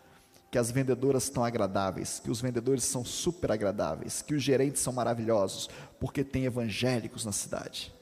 que 0.55 0.59
as 0.59 0.71
vendedoras 0.71 1.23
estão 1.23 1.43
agradáveis, 1.43 2.21
que 2.21 2.31
os 2.31 2.39
vendedores 2.39 2.85
são 2.85 3.03
super 3.03 3.51
agradáveis, 3.51 4.21
que 4.21 4.33
os 4.33 4.41
gerentes 4.41 4.81
são 4.81 4.93
maravilhosos, 4.93 5.69
porque 5.99 6.23
tem 6.23 6.45
evangélicos 6.45 7.25
na 7.25 7.33
cidade. 7.33 7.93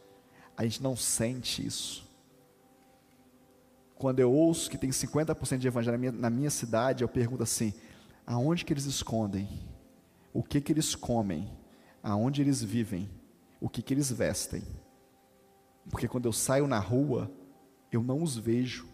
A 0.56 0.64
gente 0.64 0.84
não 0.84 0.96
sente 0.96 1.66
isso. 1.66 2.08
Quando 3.96 4.20
eu 4.20 4.32
ouço 4.32 4.70
que 4.70 4.78
tem 4.78 4.92
50% 4.92 5.58
de 5.58 5.68
evangelho 5.68 5.94
na 5.94 5.98
minha, 5.98 6.12
na 6.12 6.30
minha 6.30 6.52
cidade, 6.52 7.04
eu 7.04 7.08
pergunto 7.08 7.42
assim: 7.42 7.74
aonde 8.24 8.64
que 8.64 8.72
eles 8.72 8.86
escondem? 8.86 9.50
O 10.32 10.44
que 10.44 10.62
que 10.62 10.72
eles 10.72 10.94
comem? 10.94 11.50
Aonde 12.04 12.44
eles 12.44 12.62
vivem? 12.62 13.10
O 13.60 13.68
que 13.68 13.82
que 13.82 13.96
eles 13.96 14.12
vestem? 14.12 14.62
Porque 15.90 16.08
quando 16.08 16.28
eu 16.28 16.32
saio 16.32 16.68
na 16.68 16.78
rua, 16.78 17.32
eu 17.92 18.04
não 18.04 18.22
os 18.22 18.38
vejo 18.38 18.93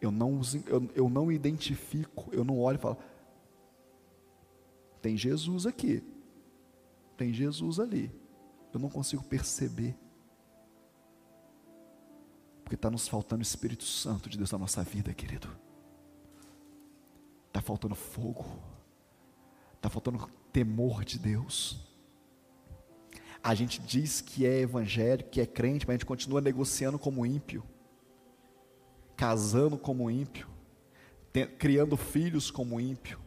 eu 0.00 0.10
não, 0.10 0.40
eu, 0.66 0.90
eu 0.94 1.08
não 1.08 1.32
identifico, 1.32 2.28
eu 2.32 2.44
não 2.44 2.58
olho 2.58 2.76
e 2.76 2.80
falo, 2.80 2.98
tem 5.00 5.16
Jesus 5.16 5.66
aqui, 5.66 6.02
tem 7.16 7.32
Jesus 7.32 7.80
ali, 7.80 8.10
eu 8.72 8.80
não 8.80 8.88
consigo 8.88 9.22
perceber, 9.24 9.96
porque 12.62 12.74
está 12.74 12.90
nos 12.90 13.08
faltando 13.08 13.40
o 13.40 13.42
Espírito 13.42 13.84
Santo 13.84 14.28
de 14.28 14.36
Deus 14.36 14.50
na 14.50 14.58
nossa 14.58 14.82
vida, 14.82 15.14
querido, 15.14 15.48
está 17.48 17.60
faltando 17.60 17.94
fogo, 17.94 18.44
está 19.76 19.88
faltando 19.88 20.28
temor 20.52 21.04
de 21.04 21.18
Deus, 21.18 21.86
a 23.42 23.54
gente 23.54 23.80
diz 23.80 24.20
que 24.20 24.44
é 24.44 24.60
evangélico, 24.60 25.30
que 25.30 25.40
é 25.40 25.46
crente, 25.46 25.86
mas 25.86 25.94
a 25.94 25.96
gente 25.98 26.06
continua 26.06 26.40
negociando 26.40 26.98
como 26.98 27.24
ímpio, 27.24 27.62
casando 29.16 29.78
como 29.78 30.10
ímpio, 30.10 30.48
criando 31.58 31.96
filhos 31.96 32.50
como 32.50 32.80
ímpio. 32.80 33.18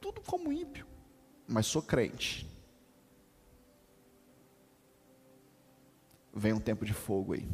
Tudo 0.00 0.20
como 0.20 0.52
ímpio, 0.52 0.86
mas 1.48 1.66
sou 1.66 1.82
crente. 1.82 2.48
Vem 6.32 6.52
um 6.52 6.60
tempo 6.60 6.84
de 6.84 6.92
fogo 6.92 7.32
aí. 7.32 7.48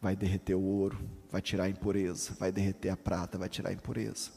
Vai 0.00 0.16
derreter 0.16 0.54
o 0.54 0.62
ouro, 0.62 0.98
vai 1.30 1.40
tirar 1.40 1.64
a 1.64 1.68
impureza, 1.68 2.34
vai 2.34 2.50
derreter 2.50 2.90
a 2.90 2.96
prata, 2.96 3.38
vai 3.38 3.48
tirar 3.48 3.70
a 3.70 3.72
impureza. 3.72 4.32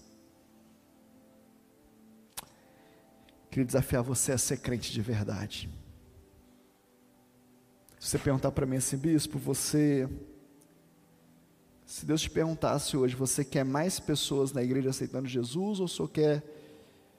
Queria 3.50 3.66
desafiar 3.66 4.04
você 4.04 4.34
a 4.34 4.38
ser 4.38 4.58
crente 4.58 4.92
de 4.92 5.02
verdade. 5.02 5.70
Se 8.06 8.12
você 8.12 8.20
perguntar 8.20 8.52
para 8.52 8.68
mim 8.68 8.76
assim, 8.76 8.98
bispo, 8.98 9.40
você. 9.40 10.08
Se 11.88 12.06
Deus 12.06 12.22
te 12.22 12.30
perguntasse 12.30 12.96
hoje, 12.96 13.16
você 13.16 13.44
quer 13.44 13.66
mais 13.66 14.00
pessoas 14.00 14.54
na 14.54 14.62
igreja 14.62 14.92
aceitando 14.92 15.28
Jesus 15.28 15.80
ou 15.80 15.88
só 15.88 16.06
quer 16.06 16.44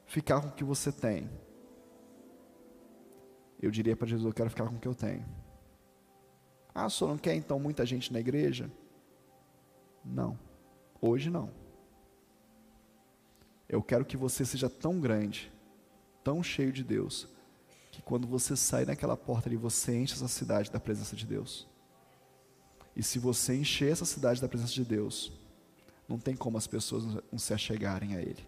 ficar 0.07 0.41
com 0.41 0.47
o 0.47 0.53
que 0.53 0.63
você 0.63 0.93
tem? 0.93 1.29
Eu 3.61 3.69
diria 3.73 3.97
para 3.97 4.07
Jesus: 4.07 4.25
eu 4.29 4.33
quero 4.33 4.49
ficar 4.49 4.69
com 4.69 4.77
o 4.77 4.79
que 4.79 4.87
eu 4.87 4.95
tenho. 4.95 5.27
Ah, 6.73 6.89
só 6.89 7.09
não 7.09 7.19
quer 7.19 7.35
então 7.35 7.59
muita 7.59 7.85
gente 7.85 8.13
na 8.13 8.21
igreja? 8.21 8.71
Não, 10.05 10.39
hoje 11.01 11.31
não. 11.31 11.51
Eu 13.69 13.83
quero 13.83 14.05
que 14.05 14.17
você 14.17 14.45
seja 14.45 14.71
tão 14.71 15.01
grande, 15.01 15.53
tão 16.23 16.45
cheio 16.45 16.71
de 16.71 16.85
Deus, 16.85 17.27
que 17.97 18.03
quando 18.03 18.27
você 18.27 18.55
sai 18.55 18.85
naquela 18.85 19.17
porta 19.17 19.49
ali, 19.49 19.57
você 19.57 19.97
enche 19.97 20.13
essa 20.13 20.29
cidade 20.29 20.71
da 20.71 20.79
presença 20.79 21.17
de 21.17 21.25
Deus. 21.25 21.67
E 22.95 23.03
se 23.03 23.19
você 23.19 23.57
encher 23.57 23.91
essa 23.91 24.05
cidade 24.05 24.39
da 24.39 24.47
presença 24.47 24.75
de 24.75 24.85
Deus, 24.85 25.33
não 26.07 26.19
tem 26.19 26.37
como 26.37 26.59
as 26.59 26.67
pessoas 26.67 27.05
não 27.33 27.39
se 27.39 27.55
achegarem 27.55 28.15
a 28.15 28.21
Ele. 28.21 28.47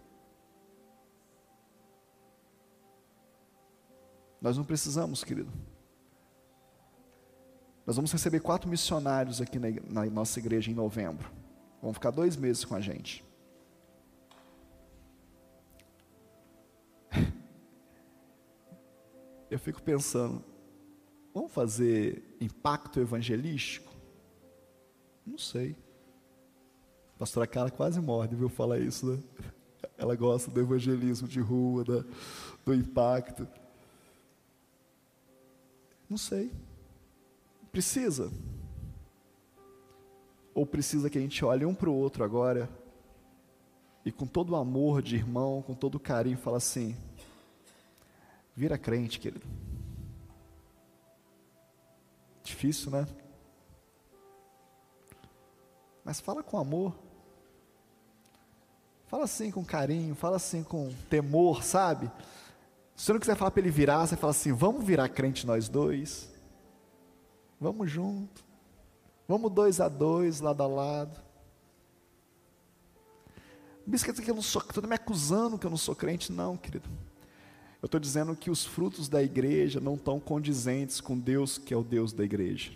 Nós 4.39 4.59
não 4.59 4.65
precisamos, 4.65 5.25
querido. 5.25 5.51
Nós 7.87 7.97
vamos 7.97 8.13
receber 8.13 8.41
quatro 8.41 8.69
missionários 8.69 9.41
aqui 9.41 9.59
na, 9.59 9.69
na 9.89 10.11
nossa 10.11 10.39
igreja 10.39 10.71
em 10.71 10.75
novembro. 10.75 11.31
Vão 11.81 11.95
ficar 11.95 12.11
dois 12.11 12.37
meses 12.37 12.67
com 12.67 12.75
a 12.75 12.81
gente. 12.83 13.25
Eu 19.51 19.59
fico 19.59 19.83
pensando, 19.83 20.45
vamos 21.33 21.53
fazer 21.53 22.23
impacto 22.41 23.01
evangelístico? 23.01 23.93
Não 25.27 25.39
sei. 25.39 25.77
A 27.15 27.19
pastora 27.19 27.47
Carla 27.47 27.71
quase 27.71 28.01
morre, 28.01 28.35
viu 28.35 28.49
falar 28.49 28.79
isso, 28.79 29.07
né? 29.07 29.23
Ela 29.97 30.15
gosta 30.15 30.51
do 30.51 30.61
evangelismo 30.61 31.27
de 31.27 31.41
rua, 31.41 31.85
da, 31.85 32.05
do 32.65 32.75
impacto. 32.75 33.47
Não 36.09 36.17
sei. 36.17 36.53
Precisa. 37.73 38.31
Ou 40.55 40.65
precisa 40.65 41.11
que 41.11 41.19
a 41.19 41.21
gente 41.21 41.45
olhe 41.45 41.65
um 41.65 41.75
para 41.75 41.91
o 41.91 41.95
outro 41.95 42.25
agora 42.25 42.69
e 44.05 44.13
com 44.13 44.27
todo 44.27 44.51
o 44.51 44.57
amor 44.57 45.03
de 45.03 45.17
irmão, 45.17 45.63
com 45.63 45.75
todo 45.75 45.97
o 45.97 46.01
carinho, 46.01 46.39
fala 46.39 46.57
assim: 46.57 46.97
Vira 48.59 48.77
crente, 48.77 49.21
querido. 49.21 49.47
Difícil, 52.43 52.91
né? 52.91 53.07
Mas 56.05 56.19
fala 56.19 56.43
com 56.43 56.59
amor. 56.59 56.93
Fala 59.07 59.27
assim 59.27 59.53
com 59.53 59.65
carinho, 59.65 60.13
fala 60.17 60.39
assim 60.39 60.65
com 60.65 60.93
temor, 61.09 61.63
sabe? 61.63 62.11
Se 62.97 63.05
você 63.05 63.13
não 63.13 63.21
quiser 63.21 63.37
falar 63.37 63.53
para 63.53 63.61
ele 63.61 63.71
virar, 63.71 64.05
você 64.05 64.17
fala 64.17 64.33
assim: 64.33 64.53
vamos 64.53 64.85
virar 64.85 65.09
crente 65.09 65.47
nós 65.47 65.69
dois. 65.69 66.29
Vamos 67.61 67.89
junto. 67.89 68.45
Vamos 69.29 69.53
dois 69.53 69.81
a 69.81 69.89
dois, 69.89 70.41
lado 70.41 70.65
a 70.65 70.67
lado. 70.67 71.17
Quer 73.89 74.11
dizer 74.11 74.25
que 74.25 74.31
eu 74.33 74.35
não 74.35 74.43
sou, 74.43 74.61
estou 74.63 74.83
me 74.83 74.97
acusando 74.97 75.57
que 75.57 75.65
eu 75.65 75.71
não 75.71 75.79
sou 75.79 75.95
crente? 75.95 76.33
Não, 76.33 76.57
querido. 76.57 76.89
Eu 77.81 77.87
estou 77.87 78.01
dizendo 78.01 78.35
que 78.35 78.51
os 78.51 78.65
frutos 78.65 79.09
da 79.09 79.23
igreja 79.23 79.81
não 79.81 79.95
estão 79.95 80.19
condizentes 80.19 81.01
com 81.01 81.19
Deus, 81.19 81.59
que 81.59 81.73
é 81.73 81.77
o 81.77 81.85
Deus 81.85 82.13
da 82.13 82.25
igreja. 82.25 82.73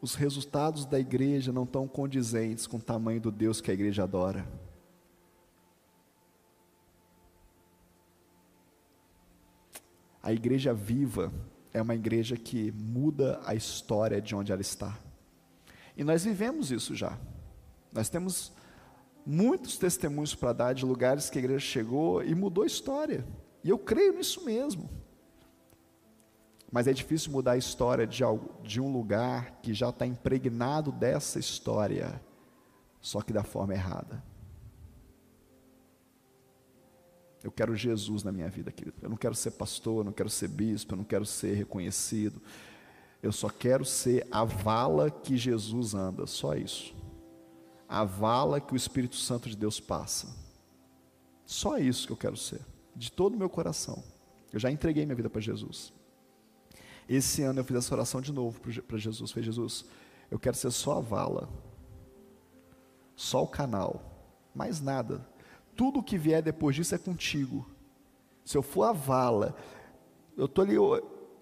Os 0.00 0.14
resultados 0.14 0.86
da 0.86 0.98
igreja 0.98 1.52
não 1.52 1.64
estão 1.64 1.86
condizentes 1.86 2.66
com 2.66 2.78
o 2.78 2.82
tamanho 2.82 3.20
do 3.20 3.30
Deus 3.30 3.60
que 3.60 3.70
a 3.70 3.74
igreja 3.74 4.04
adora. 4.04 4.46
A 10.22 10.32
igreja 10.32 10.72
viva 10.72 11.30
é 11.72 11.82
uma 11.82 11.94
igreja 11.94 12.36
que 12.36 12.72
muda 12.72 13.40
a 13.44 13.54
história 13.54 14.22
de 14.22 14.34
onde 14.34 14.52
ela 14.52 14.60
está. 14.62 14.98
E 15.96 16.02
nós 16.02 16.24
vivemos 16.24 16.70
isso 16.70 16.94
já. 16.94 17.18
Nós 17.92 18.08
temos 18.08 18.52
muitos 19.24 19.76
testemunhos 19.78 20.34
para 20.34 20.52
dar 20.52 20.72
de 20.72 20.84
lugares 20.84 21.30
que 21.30 21.38
a 21.38 21.42
igreja 21.42 21.64
chegou 21.64 22.22
e 22.22 22.34
mudou 22.34 22.64
a 22.64 22.66
história. 22.66 23.26
E 23.62 23.68
eu 23.68 23.78
creio 23.78 24.14
nisso 24.14 24.44
mesmo. 24.44 24.88
Mas 26.72 26.86
é 26.86 26.92
difícil 26.92 27.32
mudar 27.32 27.52
a 27.52 27.56
história 27.56 28.06
de, 28.06 28.22
algo, 28.22 28.62
de 28.62 28.80
um 28.80 28.92
lugar 28.92 29.60
que 29.60 29.74
já 29.74 29.88
está 29.88 30.06
impregnado 30.06 30.92
dessa 30.92 31.38
história, 31.38 32.20
só 33.00 33.20
que 33.20 33.32
da 33.32 33.42
forma 33.42 33.74
errada. 33.74 34.22
Eu 37.42 37.50
quero 37.50 37.74
Jesus 37.74 38.22
na 38.22 38.30
minha 38.30 38.48
vida, 38.48 38.70
querido. 38.70 38.96
Eu 39.02 39.08
não 39.08 39.16
quero 39.16 39.34
ser 39.34 39.52
pastor, 39.52 40.00
eu 40.00 40.04
não 40.04 40.12
quero 40.12 40.28
ser 40.28 40.48
bispo, 40.48 40.92
eu 40.92 40.98
não 40.98 41.04
quero 41.04 41.24
ser 41.24 41.54
reconhecido. 41.54 42.40
Eu 43.22 43.32
só 43.32 43.48
quero 43.48 43.84
ser 43.84 44.26
a 44.30 44.44
vala 44.44 45.10
que 45.10 45.36
Jesus 45.36 45.94
anda, 45.94 46.26
só 46.26 46.54
isso. 46.54 46.94
A 47.92 48.04
vala 48.04 48.60
que 48.60 48.72
o 48.72 48.76
Espírito 48.76 49.16
Santo 49.16 49.48
de 49.48 49.56
Deus 49.56 49.80
passa. 49.80 50.28
Só 51.44 51.76
isso 51.76 52.06
que 52.06 52.12
eu 52.12 52.16
quero 52.16 52.36
ser, 52.36 52.60
de 52.94 53.10
todo 53.10 53.34
o 53.34 53.36
meu 53.36 53.50
coração. 53.50 54.00
Eu 54.52 54.60
já 54.60 54.70
entreguei 54.70 55.04
minha 55.04 55.16
vida 55.16 55.28
para 55.28 55.40
Jesus. 55.40 55.92
Esse 57.08 57.42
ano 57.42 57.58
eu 57.58 57.64
fiz 57.64 57.76
essa 57.76 57.92
oração 57.92 58.20
de 58.20 58.32
novo 58.32 58.60
para 58.86 58.96
Jesus. 58.96 59.32
Falei, 59.32 59.44
Jesus, 59.44 59.84
eu 60.30 60.38
quero 60.38 60.56
ser 60.56 60.70
só 60.70 60.98
a 60.98 61.00
vala, 61.00 61.48
só 63.16 63.42
o 63.42 63.48
canal, 63.48 64.00
mais 64.54 64.80
nada. 64.80 65.26
Tudo 65.74 66.00
que 66.00 66.16
vier 66.16 66.40
depois 66.40 66.76
disso 66.76 66.94
é 66.94 66.98
contigo. 66.98 67.68
Se 68.44 68.56
eu 68.56 68.62
for 68.62 68.84
a 68.84 68.92
vala, 68.92 69.56
eu 70.36 70.44
estou 70.44 70.62
ali 70.62 70.76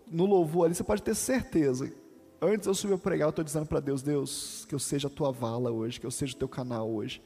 no 0.06 0.24
louvor 0.24 0.64
ali, 0.64 0.74
você 0.74 0.82
pode 0.82 1.02
ter 1.02 1.14
certeza. 1.14 1.92
Antes 2.40 2.66
eu 2.66 2.74
subir 2.74 2.94
a 2.94 2.98
pregar, 2.98 3.27
eu 3.27 3.31
estou 3.31 3.44
dizendo 3.44 3.66
para 3.66 3.81
Deus, 3.81 4.02
Deus, 4.02 4.65
que 4.69 4.74
eu 4.74 4.78
seja 4.78 5.09
a 5.09 5.10
tua 5.10 5.32
vala 5.32 5.70
hoje, 5.70 5.98
que 5.98 6.06
eu 6.06 6.10
seja 6.10 6.35
o 6.35 6.39
teu 6.39 6.48
canal 6.48 6.89
hoje 6.89 7.20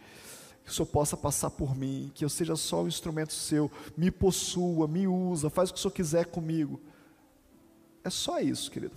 que 0.64 0.70
o 0.70 0.72
Senhor 0.72 0.86
possa 0.86 1.16
passar 1.16 1.50
por 1.50 1.76
mim, 1.76 2.10
que 2.14 2.24
eu 2.24 2.28
seja 2.28 2.54
só 2.56 2.82
um 2.82 2.88
instrumento 2.88 3.32
seu, 3.32 3.70
me 3.96 4.10
possua, 4.10 4.86
me 4.86 5.06
usa, 5.06 5.50
faz 5.50 5.70
o 5.70 5.72
que 5.72 5.78
o 5.78 5.82
Senhor 5.82 5.92
quiser 5.92 6.26
comigo. 6.26 6.80
É 8.04 8.10
só 8.10 8.40
isso, 8.40 8.70
querido. 8.70 8.94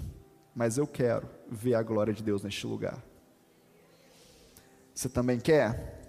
Mas 0.56 0.78
eu 0.78 0.88
quero 0.88 1.28
ver 1.50 1.76
a 1.76 1.84
glória 1.84 2.14
de 2.14 2.24
Deus 2.24 2.44
neste 2.44 2.66
lugar. 2.66 3.04
Você 4.94 5.10
também 5.10 5.40
quer? 5.40 6.05